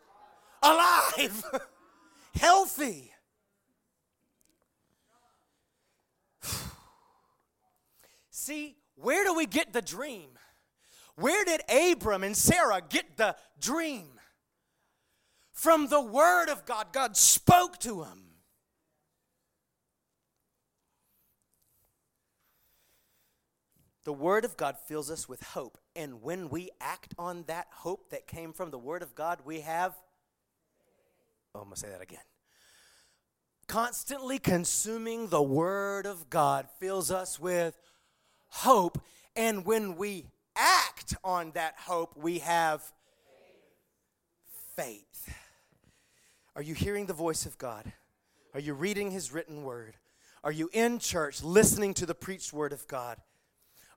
alive, 0.62 1.44
healthy. 2.34 3.12
See, 8.48 8.76
where 8.94 9.24
do 9.24 9.34
we 9.34 9.44
get 9.44 9.74
the 9.74 9.82
dream? 9.82 10.30
Where 11.16 11.44
did 11.44 11.60
Abram 11.68 12.24
and 12.24 12.34
Sarah 12.34 12.80
get 12.80 13.18
the 13.18 13.36
dream? 13.60 14.06
From 15.52 15.88
the 15.88 16.00
Word 16.00 16.48
of 16.48 16.64
God. 16.64 16.86
God 16.94 17.14
spoke 17.14 17.76
to 17.80 18.04
them. 18.04 18.22
The 24.04 24.14
Word 24.14 24.46
of 24.46 24.56
God 24.56 24.76
fills 24.86 25.10
us 25.10 25.28
with 25.28 25.42
hope. 25.42 25.76
And 25.94 26.22
when 26.22 26.48
we 26.48 26.70
act 26.80 27.14
on 27.18 27.44
that 27.48 27.66
hope 27.70 28.08
that 28.08 28.26
came 28.26 28.54
from 28.54 28.70
the 28.70 28.78
Word 28.78 29.02
of 29.02 29.14
God, 29.14 29.40
we 29.44 29.60
have. 29.60 29.94
Oh, 31.54 31.58
I'm 31.58 31.64
going 31.64 31.74
to 31.74 31.80
say 31.80 31.90
that 31.90 32.00
again. 32.00 32.24
Constantly 33.66 34.38
consuming 34.38 35.28
the 35.28 35.42
Word 35.42 36.06
of 36.06 36.30
God 36.30 36.68
fills 36.80 37.10
us 37.10 37.38
with 37.38 37.76
hope. 38.48 39.00
And 39.36 39.64
when 39.64 39.96
we 39.96 40.26
act 40.56 41.14
on 41.22 41.52
that 41.52 41.74
hope, 41.78 42.16
we 42.16 42.38
have 42.40 42.82
faith. 44.76 45.34
Are 46.56 46.62
you 46.62 46.74
hearing 46.74 47.06
the 47.06 47.12
voice 47.12 47.46
of 47.46 47.58
God? 47.58 47.92
Are 48.54 48.60
you 48.60 48.74
reading 48.74 49.10
His 49.10 49.32
written 49.32 49.62
word? 49.62 49.96
Are 50.42 50.52
you 50.52 50.70
in 50.72 50.98
church 50.98 51.42
listening 51.42 51.94
to 51.94 52.06
the 52.06 52.14
preached 52.14 52.52
word 52.52 52.72
of 52.72 52.86
God? 52.88 53.18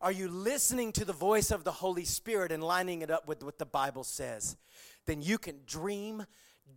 Are 0.01 0.11
you 0.11 0.27
listening 0.27 0.91
to 0.93 1.05
the 1.05 1.13
voice 1.13 1.51
of 1.51 1.63
the 1.63 1.71
Holy 1.71 2.05
Spirit 2.05 2.51
and 2.51 2.63
lining 2.63 3.03
it 3.03 3.11
up 3.11 3.27
with 3.27 3.43
what 3.43 3.59
the 3.59 3.65
Bible 3.65 4.03
says? 4.03 4.57
Then 5.05 5.21
you 5.21 5.37
can 5.37 5.59
dream 5.67 6.25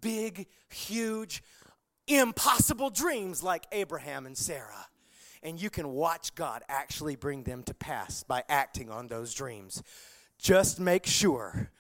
big, 0.01 0.47
huge, 0.69 1.43
impossible 2.07 2.91
dreams 2.91 3.43
like 3.43 3.65
Abraham 3.73 4.27
and 4.27 4.37
Sarah. 4.37 4.87
And 5.45 5.61
you 5.61 5.69
can 5.69 5.91
watch 5.91 6.35
God 6.35 6.63
actually 6.69 7.17
bring 7.17 7.45
them 7.45 7.63
to 7.65 7.75
pass 7.75 8.23
by 8.23 8.43
acting 8.49 8.91
on 8.91 9.09
those 9.09 9.35
dreams. 9.35 9.83
Just 10.39 10.81
make 10.81 11.05
sure 11.07 11.71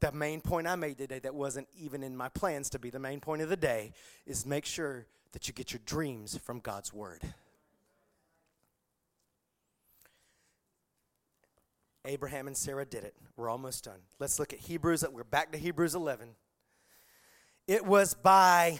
the 0.00 0.12
main 0.12 0.42
point 0.42 0.66
I 0.66 0.76
made 0.76 0.98
today, 0.98 1.18
that 1.20 1.34
wasn't 1.34 1.66
even 1.74 2.02
in 2.02 2.14
my 2.14 2.28
plans 2.28 2.68
to 2.70 2.78
be 2.78 2.90
the 2.90 2.98
main 2.98 3.20
point 3.20 3.40
of 3.40 3.48
the 3.48 3.56
day, 3.56 3.92
is 4.26 4.44
make 4.44 4.66
sure 4.66 5.06
that 5.32 5.48
you 5.48 5.54
get 5.54 5.72
your 5.72 5.80
dreams 5.86 6.38
from 6.44 6.60
God's 6.60 6.92
Word. 6.92 7.22
Abraham 12.04 12.46
and 12.46 12.56
Sarah 12.56 12.84
did 12.84 13.02
it. 13.02 13.14
We're 13.36 13.48
almost 13.48 13.84
done. 13.84 14.00
Let's 14.18 14.38
look 14.38 14.52
at 14.52 14.60
Hebrews. 14.60 15.04
We're 15.10 15.24
back 15.24 15.52
to 15.52 15.58
Hebrews 15.58 15.94
11. 15.94 16.28
It 17.66 17.84
was 17.84 18.14
by 18.14 18.78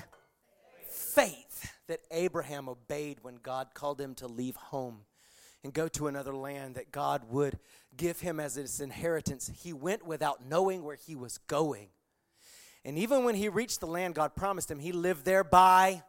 faith 0.88 1.72
that 1.88 2.00
Abraham 2.10 2.68
obeyed 2.68 3.18
when 3.22 3.36
God 3.36 3.74
called 3.74 4.00
him 4.00 4.14
to 4.16 4.26
leave 4.26 4.56
home 4.56 5.02
and 5.62 5.72
go 5.72 5.88
to 5.88 6.06
another 6.06 6.34
land 6.34 6.74
that 6.76 6.92
God 6.92 7.24
would 7.28 7.58
give 7.96 8.20
him 8.20 8.38
as 8.38 8.54
his 8.54 8.80
inheritance. 8.80 9.50
He 9.62 9.72
went 9.72 10.06
without 10.06 10.44
knowing 10.44 10.82
where 10.84 10.96
he 10.96 11.16
was 11.16 11.38
going. 11.38 11.88
And 12.84 12.98
even 12.98 13.24
when 13.24 13.34
he 13.34 13.48
reached 13.48 13.80
the 13.80 13.86
land 13.86 14.14
God 14.14 14.36
promised 14.36 14.70
him, 14.70 14.78
he 14.78 14.92
lived 14.92 15.24
there 15.24 15.42
by. 15.42 16.02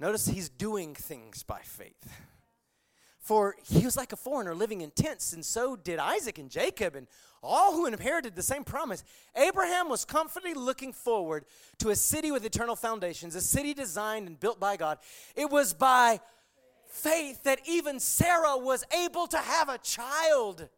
Notice 0.00 0.26
he's 0.26 0.48
doing 0.48 0.94
things 0.94 1.42
by 1.42 1.60
faith. 1.62 2.12
For 3.24 3.56
he 3.64 3.86
was 3.86 3.96
like 3.96 4.12
a 4.12 4.16
foreigner 4.16 4.54
living 4.54 4.82
in 4.82 4.90
tents, 4.90 5.32
and 5.32 5.42
so 5.42 5.76
did 5.76 5.98
Isaac 5.98 6.38
and 6.38 6.50
Jacob 6.50 6.94
and 6.94 7.06
all 7.42 7.72
who 7.72 7.86
inherited 7.86 8.36
the 8.36 8.42
same 8.42 8.64
promise. 8.64 9.02
Abraham 9.34 9.88
was 9.88 10.04
confidently 10.04 10.52
looking 10.52 10.92
forward 10.92 11.46
to 11.78 11.88
a 11.88 11.96
city 11.96 12.30
with 12.30 12.44
eternal 12.44 12.76
foundations, 12.76 13.34
a 13.34 13.40
city 13.40 13.72
designed 13.72 14.28
and 14.28 14.38
built 14.38 14.60
by 14.60 14.76
God. 14.76 14.98
It 15.34 15.50
was 15.50 15.72
by 15.72 16.20
faith 16.86 17.42
that 17.44 17.60
even 17.66 17.98
Sarah 17.98 18.58
was 18.58 18.84
able 19.02 19.26
to 19.28 19.38
have 19.38 19.70
a 19.70 19.78
child. 19.78 20.68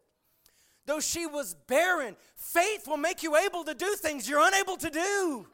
Though 0.85 1.01
she 1.01 1.27
was 1.27 1.53
barren, 1.53 2.15
faith 2.33 2.87
will 2.87 2.95
make 2.95 3.23
you 3.23 3.35
able 3.35 3.65
to 3.65 3.73
do 3.73 3.93
things 3.95 4.29
you're 4.29 4.47
unable 4.47 4.77
to 4.77 4.89
do. 4.89 5.47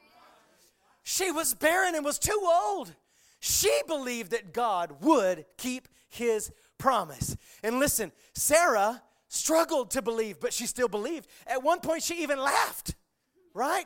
She 1.02 1.32
was 1.32 1.56
barren 1.56 1.96
and 1.96 2.06
was 2.06 2.20
too 2.20 2.40
old. 2.48 2.94
She 3.40 3.82
believed 3.88 4.30
that 4.30 4.54
God 4.54 5.02
would 5.02 5.46
keep 5.58 5.88
his 6.08 6.52
promise. 6.84 7.38
And 7.64 7.80
listen, 7.80 8.12
Sarah 8.34 9.02
struggled 9.30 9.92
to 9.92 10.02
believe, 10.02 10.42
but 10.42 10.52
she 10.52 10.66
still 10.66 10.90
believed. 10.90 11.30
At 11.48 11.64
one 11.64 11.80
point, 11.80 12.04
she 12.04 12.22
even 12.24 12.38
laughed, 12.38 12.96
right? 13.54 13.86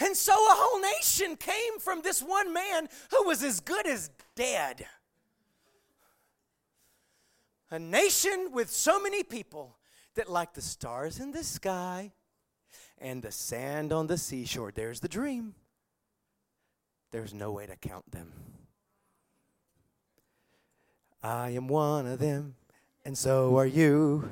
And 0.00 0.16
so 0.16 0.32
a 0.32 0.56
whole 0.56 0.80
nation 0.80 1.36
came 1.36 1.78
from 1.78 2.02
this 2.02 2.20
one 2.20 2.52
man 2.52 2.88
who 3.12 3.28
was 3.28 3.44
as 3.44 3.60
good 3.60 3.86
as 3.86 4.10
dead. 4.34 4.86
A 7.70 7.78
nation 7.78 8.50
with 8.52 8.70
so 8.70 9.00
many 9.00 9.22
people 9.22 9.76
that, 10.16 10.28
like 10.28 10.52
the 10.54 10.62
stars 10.62 11.20
in 11.20 11.30
the 11.30 11.44
sky 11.44 12.10
and 13.00 13.22
the 13.22 13.30
sand 13.30 13.92
on 13.92 14.08
the 14.08 14.18
seashore, 14.18 14.72
there's 14.74 14.98
the 14.98 15.08
dream. 15.08 15.54
There's 17.12 17.32
no 17.32 17.52
way 17.52 17.66
to 17.66 17.76
count 17.76 18.10
them. 18.10 18.47
I 21.22 21.50
am 21.50 21.66
one 21.66 22.06
of 22.06 22.20
them, 22.20 22.54
and 23.04 23.18
so 23.18 23.56
are 23.58 23.66
you. 23.66 24.30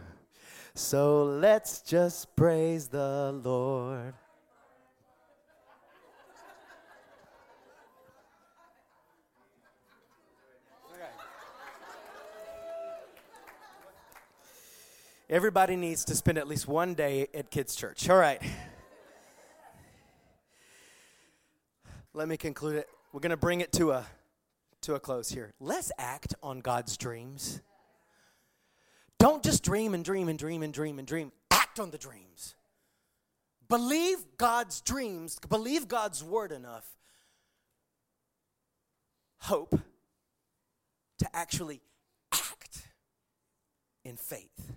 So 0.75 1.25
let's 1.25 1.81
just 1.81 2.37
praise 2.37 2.89
the 2.89 3.33
Lord. 3.43 4.15
Everybody 15.29 15.75
needs 15.75 16.05
to 16.05 16.15
spend 16.15 16.39
at 16.39 16.47
least 16.47 16.69
one 16.69 16.95
day 16.95 17.27
at 17.35 17.51
kids' 17.51 17.75
church. 17.75 18.09
All 18.09 18.17
right. 18.17 18.41
Let 22.15 22.29
me 22.29 22.37
conclude 22.37 22.77
it. 22.77 22.89
We're 23.13 23.19
going 23.19 23.31
to 23.31 23.37
bring 23.37 23.61
it 23.61 23.73
to 23.73 23.91
a 23.91 24.07
to 24.87 24.95
a 24.95 25.01
close 25.01 25.29
here. 25.29 25.53
Let's 25.59 25.91
act 25.99 26.35
on 26.45 26.61
God's 26.61 26.97
dreams. 26.97 27.61
Don't 29.19 29.43
just 29.43 29.65
dream 29.65 29.95
and 29.95 30.05
dream 30.05 30.29
and 30.29 30.39
dream 30.39 30.63
and 30.63 30.73
dream 30.73 30.99
and 31.01 31.09
dream. 31.09 31.33
Act 31.51 31.81
on 31.81 31.91
the 31.91 31.99
dreams. 31.99 32.55
Believe 33.69 34.19
God's 34.39 34.81
dreams, 34.81 35.39
believe 35.49 35.89
God's 35.89 36.23
word 36.23 36.53
enough. 36.53 36.89
Hope 39.39 39.81
to 41.19 41.37
actually 41.37 41.81
act 42.33 42.87
in 44.05 44.17
faith. 44.17 44.77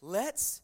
Let's 0.00 0.60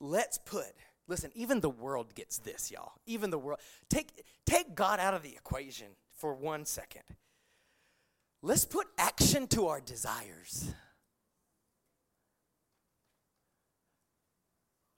let's 0.00 0.36
put 0.36 0.66
listen, 1.06 1.30
even 1.34 1.60
the 1.60 1.70
world 1.70 2.14
gets 2.14 2.36
this, 2.36 2.70
y'all. 2.70 2.92
Even 3.06 3.30
the 3.30 3.38
world. 3.38 3.60
Take 3.88 4.22
take 4.44 4.74
God 4.74 5.00
out 5.00 5.14
of 5.14 5.22
the 5.22 5.30
equation 5.30 5.86
for 6.18 6.34
one 6.34 6.64
second. 6.64 7.04
Let's 8.42 8.64
put 8.64 8.86
action 8.98 9.46
to 9.48 9.68
our 9.68 9.80
desires. 9.80 10.72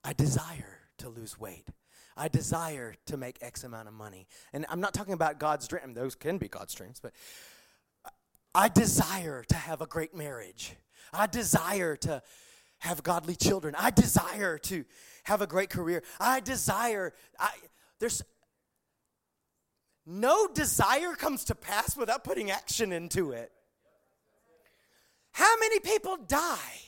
I 0.03 0.13
desire 0.13 0.79
to 0.99 1.09
lose 1.09 1.39
weight. 1.39 1.69
I 2.17 2.29
desire 2.29 2.95
to 3.07 3.17
make 3.17 3.39
X 3.41 3.65
amount 3.65 3.89
of 3.89 3.95
money. 3.95 4.27
And 4.53 4.67
I'm 4.69 4.81
not 4.81 4.93
talking 4.93 5.15
about 5.15 5.39
God's 5.39 5.69
dream, 5.69 5.95
those 5.95 6.15
can 6.15 6.39
be 6.39 6.49
God's 6.49 6.75
dreams, 6.75 7.01
but 7.01 7.13
I 8.55 8.69
desire 8.69 9.45
to 9.49 9.55
have 9.55 9.81
a 9.81 9.87
great 9.87 10.15
marriage. 10.15 10.75
I 11.13 11.27
desire 11.27 11.97
to 11.97 12.23
have 12.79 13.03
godly 13.03 13.37
children. 13.37 13.75
I 13.79 13.91
desire 13.91 14.59
to 14.59 14.85
have 15.25 15.41
a 15.41 15.47
great 15.47 15.71
career. 15.71 16.03
I 16.19 16.41
desire, 16.41 17.13
I, 17.39 17.51
there's 18.01 18.23
no 20.11 20.49
desire 20.49 21.15
comes 21.15 21.45
to 21.45 21.55
pass 21.55 21.97
without 21.97 22.25
putting 22.25 22.51
action 22.51 22.93
into 22.93 23.31
it. 23.31 23.53
How 25.33 25.57
many 25.61 25.79
people 25.79 26.17
die? 26.17 26.81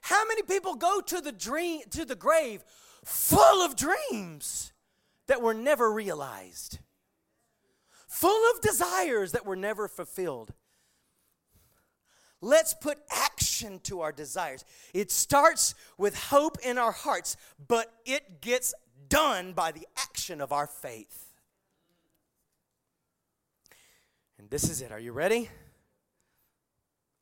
How 0.00 0.26
many 0.26 0.42
people 0.42 0.74
go 0.74 1.00
to 1.00 1.20
the 1.20 1.30
dream 1.30 1.82
to 1.90 2.04
the 2.04 2.16
grave 2.16 2.64
full 3.04 3.64
of 3.64 3.76
dreams 3.76 4.72
that 5.28 5.40
were 5.40 5.54
never 5.54 5.92
realized? 5.92 6.80
Full 8.08 8.50
of 8.50 8.60
desires 8.60 9.32
that 9.32 9.46
were 9.46 9.56
never 9.56 9.86
fulfilled. 9.86 10.52
Let's 12.40 12.74
put 12.74 12.98
action 13.10 13.78
to 13.84 14.00
our 14.00 14.10
desires. 14.10 14.64
It 14.92 15.12
starts 15.12 15.74
with 15.96 16.18
hope 16.18 16.58
in 16.64 16.76
our 16.76 16.92
hearts, 16.92 17.36
but 17.68 17.92
it 18.04 18.40
gets 18.40 18.74
done 19.08 19.52
by 19.52 19.70
the 19.70 19.86
action 19.96 20.40
of 20.40 20.50
our 20.50 20.66
faith. 20.66 21.29
And 24.40 24.48
this 24.48 24.70
is 24.70 24.80
it. 24.80 24.90
Are 24.90 24.98
you 24.98 25.12
ready? 25.12 25.50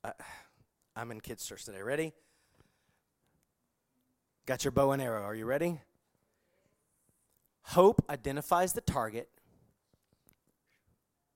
Uh, 0.04 0.12
I'm 0.94 1.10
in 1.10 1.20
kids' 1.20 1.44
church 1.44 1.64
today. 1.64 1.82
Ready? 1.82 2.12
Got 4.46 4.62
your 4.64 4.70
bow 4.70 4.92
and 4.92 5.02
arrow. 5.02 5.24
Are 5.24 5.34
you 5.34 5.44
ready? 5.44 5.80
Hope 7.62 8.04
identifies 8.08 8.72
the 8.72 8.80
target. 8.80 9.28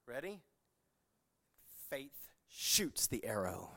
Ready? 0.06 0.38
Faith 1.90 2.30
shoots 2.48 3.08
the 3.08 3.24
arrow. 3.24 3.70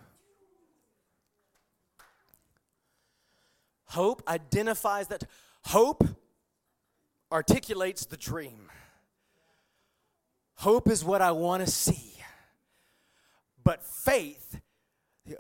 Hope 3.86 4.22
identifies 4.28 5.08
that. 5.08 5.24
Hope 5.64 6.04
articulates 7.32 8.06
the 8.06 8.18
dream. 8.18 8.70
Hope 10.56 10.90
is 10.90 11.04
what 11.04 11.22
I 11.22 11.32
want 11.32 11.66
to 11.66 11.72
see. 11.72 12.14
But 13.64 13.84
faith, 13.84 14.60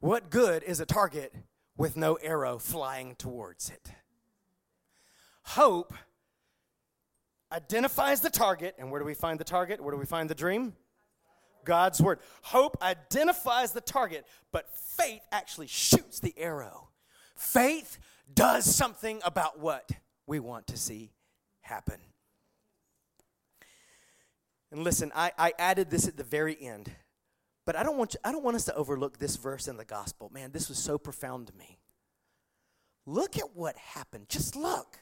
what 0.00 0.30
good 0.30 0.62
is 0.62 0.80
a 0.80 0.86
target 0.86 1.34
with 1.76 1.96
no 1.96 2.14
arrow 2.16 2.58
flying 2.58 3.14
towards 3.16 3.70
it? 3.70 3.90
Hope 5.42 5.92
identifies 7.52 8.20
the 8.20 8.30
target, 8.30 8.76
and 8.78 8.90
where 8.90 9.00
do 9.00 9.04
we 9.04 9.14
find 9.14 9.38
the 9.38 9.44
target? 9.44 9.80
Where 9.80 9.92
do 9.92 9.98
we 9.98 10.06
find 10.06 10.30
the 10.30 10.34
dream? 10.34 10.74
God's 11.64 12.00
word. 12.00 12.20
Hope 12.42 12.78
identifies 12.80 13.72
the 13.72 13.80
target, 13.80 14.26
but 14.52 14.68
faith 14.70 15.22
actually 15.32 15.66
shoots 15.66 16.20
the 16.20 16.34
arrow. 16.38 16.88
Faith 17.36 17.98
does 18.32 18.64
something 18.64 19.20
about 19.24 19.58
what 19.58 19.90
we 20.26 20.38
want 20.38 20.66
to 20.68 20.76
see 20.76 21.12
happen. 21.60 22.00
And 24.72 24.84
listen, 24.84 25.10
I, 25.14 25.32
I 25.36 25.52
added 25.58 25.90
this 25.90 26.06
at 26.06 26.16
the 26.16 26.24
very 26.24 26.56
end, 26.60 26.90
but 27.66 27.76
I 27.76 27.82
don't, 27.82 27.96
want 27.96 28.14
you, 28.14 28.20
I 28.24 28.32
don't 28.32 28.44
want 28.44 28.56
us 28.56 28.64
to 28.66 28.74
overlook 28.74 29.18
this 29.18 29.36
verse 29.36 29.68
in 29.68 29.76
the 29.76 29.84
gospel. 29.84 30.30
Man, 30.32 30.52
this 30.52 30.68
was 30.68 30.78
so 30.78 30.98
profound 30.98 31.48
to 31.48 31.54
me. 31.54 31.78
Look 33.06 33.36
at 33.36 33.56
what 33.56 33.76
happened. 33.76 34.28
Just 34.28 34.54
look. 34.54 34.98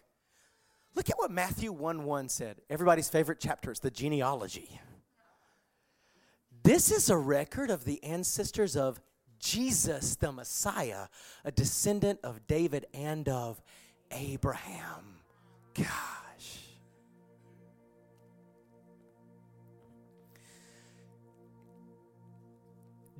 Look 0.94 1.10
at 1.10 1.18
what 1.18 1.30
Matthew 1.30 1.70
1 1.70 2.04
1 2.04 2.28
said. 2.28 2.60
Everybody's 2.70 3.08
favorite 3.08 3.38
chapter 3.40 3.70
is 3.70 3.80
the 3.80 3.90
genealogy. 3.90 4.80
This 6.62 6.90
is 6.90 7.10
a 7.10 7.16
record 7.16 7.70
of 7.70 7.84
the 7.84 8.02
ancestors 8.02 8.76
of 8.76 9.00
Jesus, 9.38 10.16
the 10.16 10.32
Messiah, 10.32 11.06
a 11.44 11.52
descendant 11.52 12.20
of 12.24 12.46
David 12.46 12.86
and 12.92 13.28
of 13.28 13.62
Abraham. 14.10 15.18
God. 15.74 16.27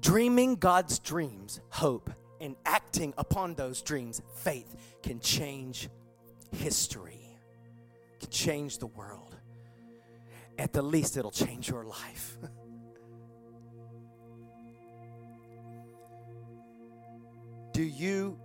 Dreaming 0.09 0.57
God's 0.57 0.99
dreams, 1.01 1.61
hope, 1.69 2.09
and 2.41 2.57
acting 2.65 3.13
upon 3.19 3.55
those 3.57 3.83
dreams, 3.83 4.23
faith, 4.37 4.75
can 5.03 5.21
change 5.21 5.91
history, 6.51 7.39
can 8.19 8.31
change 8.31 8.79
the 8.79 8.87
world. 8.87 9.37
At 10.59 10.73
the 10.73 10.81
least, 10.81 11.19
it'll 11.19 11.31
change 11.31 11.69
your 11.69 11.85
life. 11.85 12.39
Do 17.75 17.83
you 17.83 18.41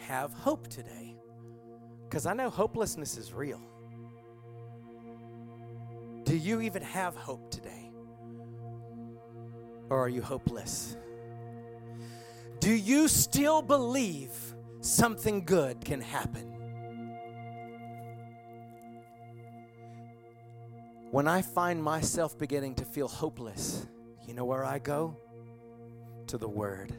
have 0.00 0.32
hope 0.32 0.66
today? 0.66 1.14
Because 2.08 2.26
I 2.26 2.34
know 2.34 2.50
hopelessness 2.50 3.16
is 3.16 3.32
real. 3.32 3.60
Do 6.24 6.36
you 6.36 6.60
even 6.60 6.82
have 6.82 7.14
hope 7.14 7.52
today? 7.52 7.83
Or 9.90 10.00
are 10.00 10.08
you 10.08 10.22
hopeless? 10.22 10.96
Do 12.60 12.72
you 12.72 13.08
still 13.08 13.60
believe 13.60 14.30
something 14.80 15.44
good 15.44 15.84
can 15.84 16.00
happen? 16.00 16.50
When 21.10 21.28
I 21.28 21.42
find 21.42 21.82
myself 21.82 22.36
beginning 22.38 22.74
to 22.76 22.84
feel 22.84 23.06
hopeless, 23.06 23.86
you 24.26 24.34
know 24.34 24.44
where 24.44 24.64
I 24.64 24.78
go? 24.78 25.16
To 26.28 26.38
the 26.38 26.48
Word. 26.48 26.92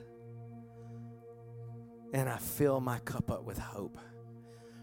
And 2.14 2.30
I 2.30 2.38
fill 2.38 2.80
my 2.80 3.00
cup 3.00 3.30
up 3.30 3.44
with 3.44 3.58
hope 3.58 3.98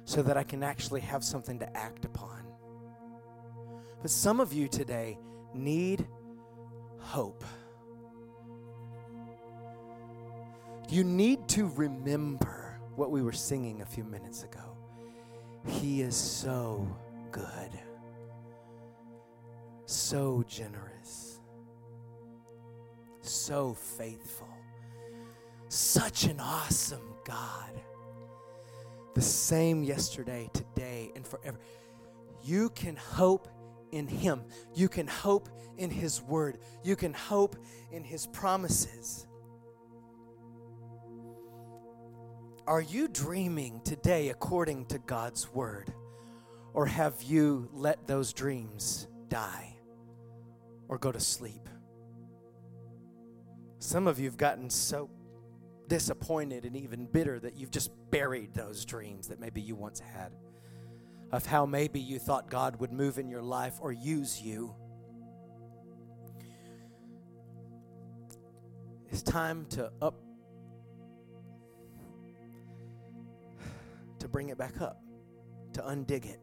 so 0.04 0.22
that 0.22 0.36
I 0.36 0.42
can 0.42 0.62
actually 0.62 1.00
have 1.00 1.24
something 1.24 1.58
to 1.60 1.76
act 1.76 2.04
upon. 2.04 2.42
But 4.02 4.10
some 4.10 4.40
of 4.40 4.52
you 4.52 4.68
today 4.68 5.18
need 5.54 6.06
hope. 6.98 7.44
You 10.92 11.04
need 11.04 11.48
to 11.48 11.68
remember 11.68 12.78
what 12.96 13.10
we 13.10 13.22
were 13.22 13.32
singing 13.32 13.80
a 13.80 13.86
few 13.86 14.04
minutes 14.04 14.42
ago. 14.42 14.76
He 15.66 16.02
is 16.02 16.14
so 16.14 16.86
good, 17.30 17.70
so 19.86 20.44
generous, 20.46 21.40
so 23.22 23.72
faithful, 23.72 24.50
such 25.70 26.24
an 26.24 26.38
awesome 26.38 27.14
God. 27.24 27.72
The 29.14 29.22
same 29.22 29.82
yesterday, 29.82 30.50
today, 30.52 31.10
and 31.16 31.26
forever. 31.26 31.58
You 32.42 32.68
can 32.68 32.96
hope 32.96 33.48
in 33.92 34.06
Him. 34.06 34.42
You 34.74 34.90
can 34.90 35.06
hope 35.06 35.48
in 35.78 35.88
His 35.88 36.20
Word. 36.20 36.58
You 36.84 36.96
can 36.96 37.14
hope 37.14 37.56
in 37.92 38.04
His 38.04 38.26
promises. 38.26 39.26
Are 42.64 42.80
you 42.80 43.08
dreaming 43.08 43.80
today 43.80 44.28
according 44.28 44.86
to 44.86 44.98
God's 44.98 45.52
word? 45.52 45.92
Or 46.74 46.86
have 46.86 47.20
you 47.22 47.68
let 47.72 48.06
those 48.06 48.32
dreams 48.32 49.08
die 49.28 49.76
or 50.86 50.96
go 50.96 51.10
to 51.10 51.18
sleep? 51.18 51.68
Some 53.80 54.06
of 54.06 54.20
you 54.20 54.26
have 54.26 54.36
gotten 54.36 54.70
so 54.70 55.10
disappointed 55.88 56.64
and 56.64 56.76
even 56.76 57.06
bitter 57.06 57.40
that 57.40 57.56
you've 57.56 57.72
just 57.72 57.90
buried 58.12 58.54
those 58.54 58.84
dreams 58.84 59.26
that 59.28 59.40
maybe 59.40 59.60
you 59.60 59.74
once 59.74 59.98
had 59.98 60.30
of 61.32 61.44
how 61.44 61.66
maybe 61.66 61.98
you 61.98 62.20
thought 62.20 62.48
God 62.48 62.78
would 62.78 62.92
move 62.92 63.18
in 63.18 63.28
your 63.28 63.42
life 63.42 63.78
or 63.80 63.90
use 63.90 64.40
you. 64.40 64.72
It's 69.10 69.22
time 69.22 69.66
to 69.70 69.90
up 70.00 70.14
to 74.22 74.28
bring 74.28 74.50
it 74.50 74.56
back 74.56 74.80
up, 74.80 75.02
to 75.72 75.82
undig 75.82 76.24
it. 76.24 76.40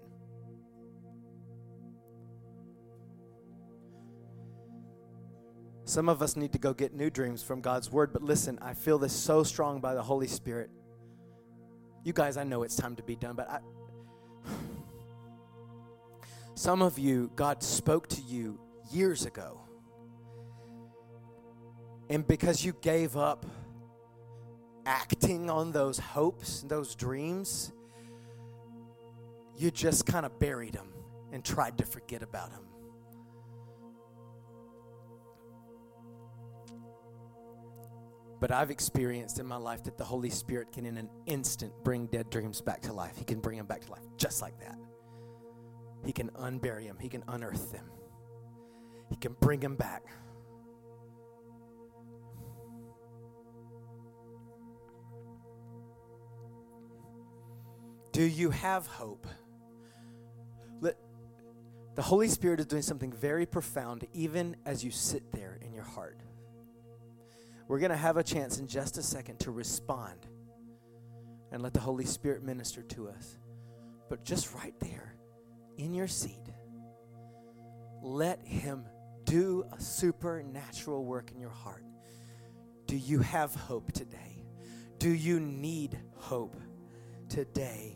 Some 5.86 6.10
of 6.10 6.22
us 6.22 6.36
need 6.36 6.52
to 6.52 6.60
go 6.60 6.74
get 6.74 6.94
new 6.94 7.10
dreams 7.10 7.42
from 7.42 7.62
God's 7.62 7.90
word, 7.90 8.12
but 8.12 8.22
listen, 8.22 8.60
I 8.62 8.74
feel 8.74 9.00
this 9.00 9.14
so 9.14 9.44
strong 9.44 9.80
by 9.80 9.96
the 9.96 10.04
Holy 10.04 10.28
Spirit. 10.28 10.70
You 12.04 12.12
guys, 12.12 12.36
I 12.36 12.44
know 12.44 12.64
it's 12.64 12.76
time 12.76 12.98
to 12.98 13.04
be 13.04 13.16
done, 13.16 13.36
but 13.36 13.50
I. 13.50 13.60
Some 16.56 16.82
of 16.82 17.00
you, 17.00 17.32
God 17.36 17.64
spoke 17.64 18.10
to 18.10 18.22
you 18.22 18.60
years 18.92 19.26
ago. 19.26 19.62
And 22.10 22.28
because 22.28 22.66
you 22.66 22.74
gave 22.82 23.16
up 23.16 23.46
acting 24.90 25.52
on 25.52 25.72
those 25.72 26.00
hopes, 26.00 26.64
and 26.64 26.72
those 26.72 26.96
dreams, 26.96 27.72
you 29.56 29.70
just 29.70 30.08
kind 30.08 30.26
of 30.26 30.40
buried 30.40 30.74
them 30.74 30.92
and 31.32 31.46
tried 31.46 31.78
to 31.78 31.86
forget 31.86 32.24
about 32.24 32.50
them. 32.50 32.64
But 38.40 38.52
I've 38.52 38.72
experienced 38.72 39.38
in 39.38 39.46
my 39.46 39.58
life 39.58 39.84
that 39.84 39.98
the 39.98 40.04
Holy 40.04 40.32
Spirit 40.32 40.72
can, 40.72 40.88
in 40.88 40.98
an 40.98 41.10
instant, 41.28 41.72
bring 41.84 42.08
dead 42.08 42.32
dreams 42.32 42.60
back 42.60 42.82
to 42.84 42.94
life. 42.94 43.16
He 43.16 43.26
can 43.26 43.42
bring 43.42 43.58
them 43.58 43.68
back 43.68 43.82
to 43.82 43.92
life 43.92 44.08
just 44.18 44.42
like 44.42 44.60
that. 44.60 44.78
He 46.04 46.14
can 46.14 46.30
unbury 46.30 46.88
them, 46.88 46.98
He 47.00 47.10
can 47.10 47.24
unearth 47.28 47.72
them, 47.72 47.92
He 49.10 49.18
can 49.18 49.34
bring 49.40 49.60
them 49.60 49.76
back. 49.76 50.04
Do 58.20 58.26
you 58.26 58.50
have 58.50 58.86
hope? 58.86 59.26
Let, 60.82 60.98
the 61.96 62.02
Holy 62.02 62.28
Spirit 62.28 62.60
is 62.60 62.66
doing 62.66 62.82
something 62.82 63.14
very 63.14 63.46
profound 63.46 64.06
even 64.12 64.58
as 64.66 64.84
you 64.84 64.92
sit 64.92 65.32
there 65.32 65.58
in 65.62 65.74
your 65.74 65.86
heart. 65.86 66.20
We're 67.70 67.80
going 67.80 67.92
to 67.92 67.96
have 67.96 68.18
a 68.18 68.24
chance 68.24 68.60
in 68.60 68.68
just 68.68 68.98
a 68.98 69.02
second 69.02 69.40
to 69.40 69.52
respond 69.52 70.28
and 71.54 71.64
let 71.64 71.74
the 71.74 71.80
Holy 71.80 72.04
Spirit 72.04 72.44
minister 72.44 72.82
to 72.82 73.08
us. 73.08 73.38
But 74.10 74.26
just 74.26 74.54
right 74.54 74.78
there 74.82 75.16
in 75.78 75.94
your 75.94 76.10
seat, 76.10 76.44
let 78.02 78.46
Him 78.46 78.84
do 79.24 79.64
a 79.72 79.80
supernatural 79.80 81.06
work 81.06 81.32
in 81.32 81.40
your 81.40 81.52
heart. 81.52 81.86
Do 82.86 82.98
you 82.98 83.20
have 83.20 83.56
hope 83.56 83.94
today? 83.94 84.44
Do 84.98 85.10
you 85.10 85.40
need 85.40 85.98
hope 86.18 86.58
today? 87.30 87.96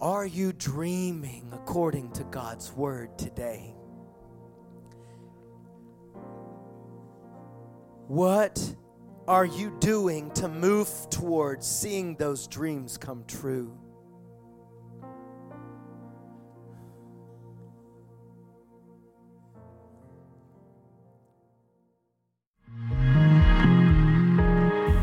Are 0.00 0.24
you 0.24 0.52
dreaming 0.52 1.50
according 1.52 2.12
to 2.12 2.24
God's 2.24 2.72
word 2.72 3.18
today? 3.18 3.74
What 8.06 8.76
are 9.26 9.44
you 9.44 9.76
doing 9.80 10.30
to 10.32 10.46
move 10.46 10.88
towards 11.10 11.66
seeing 11.66 12.14
those 12.14 12.46
dreams 12.46 12.96
come 12.96 13.24
true? 13.26 13.76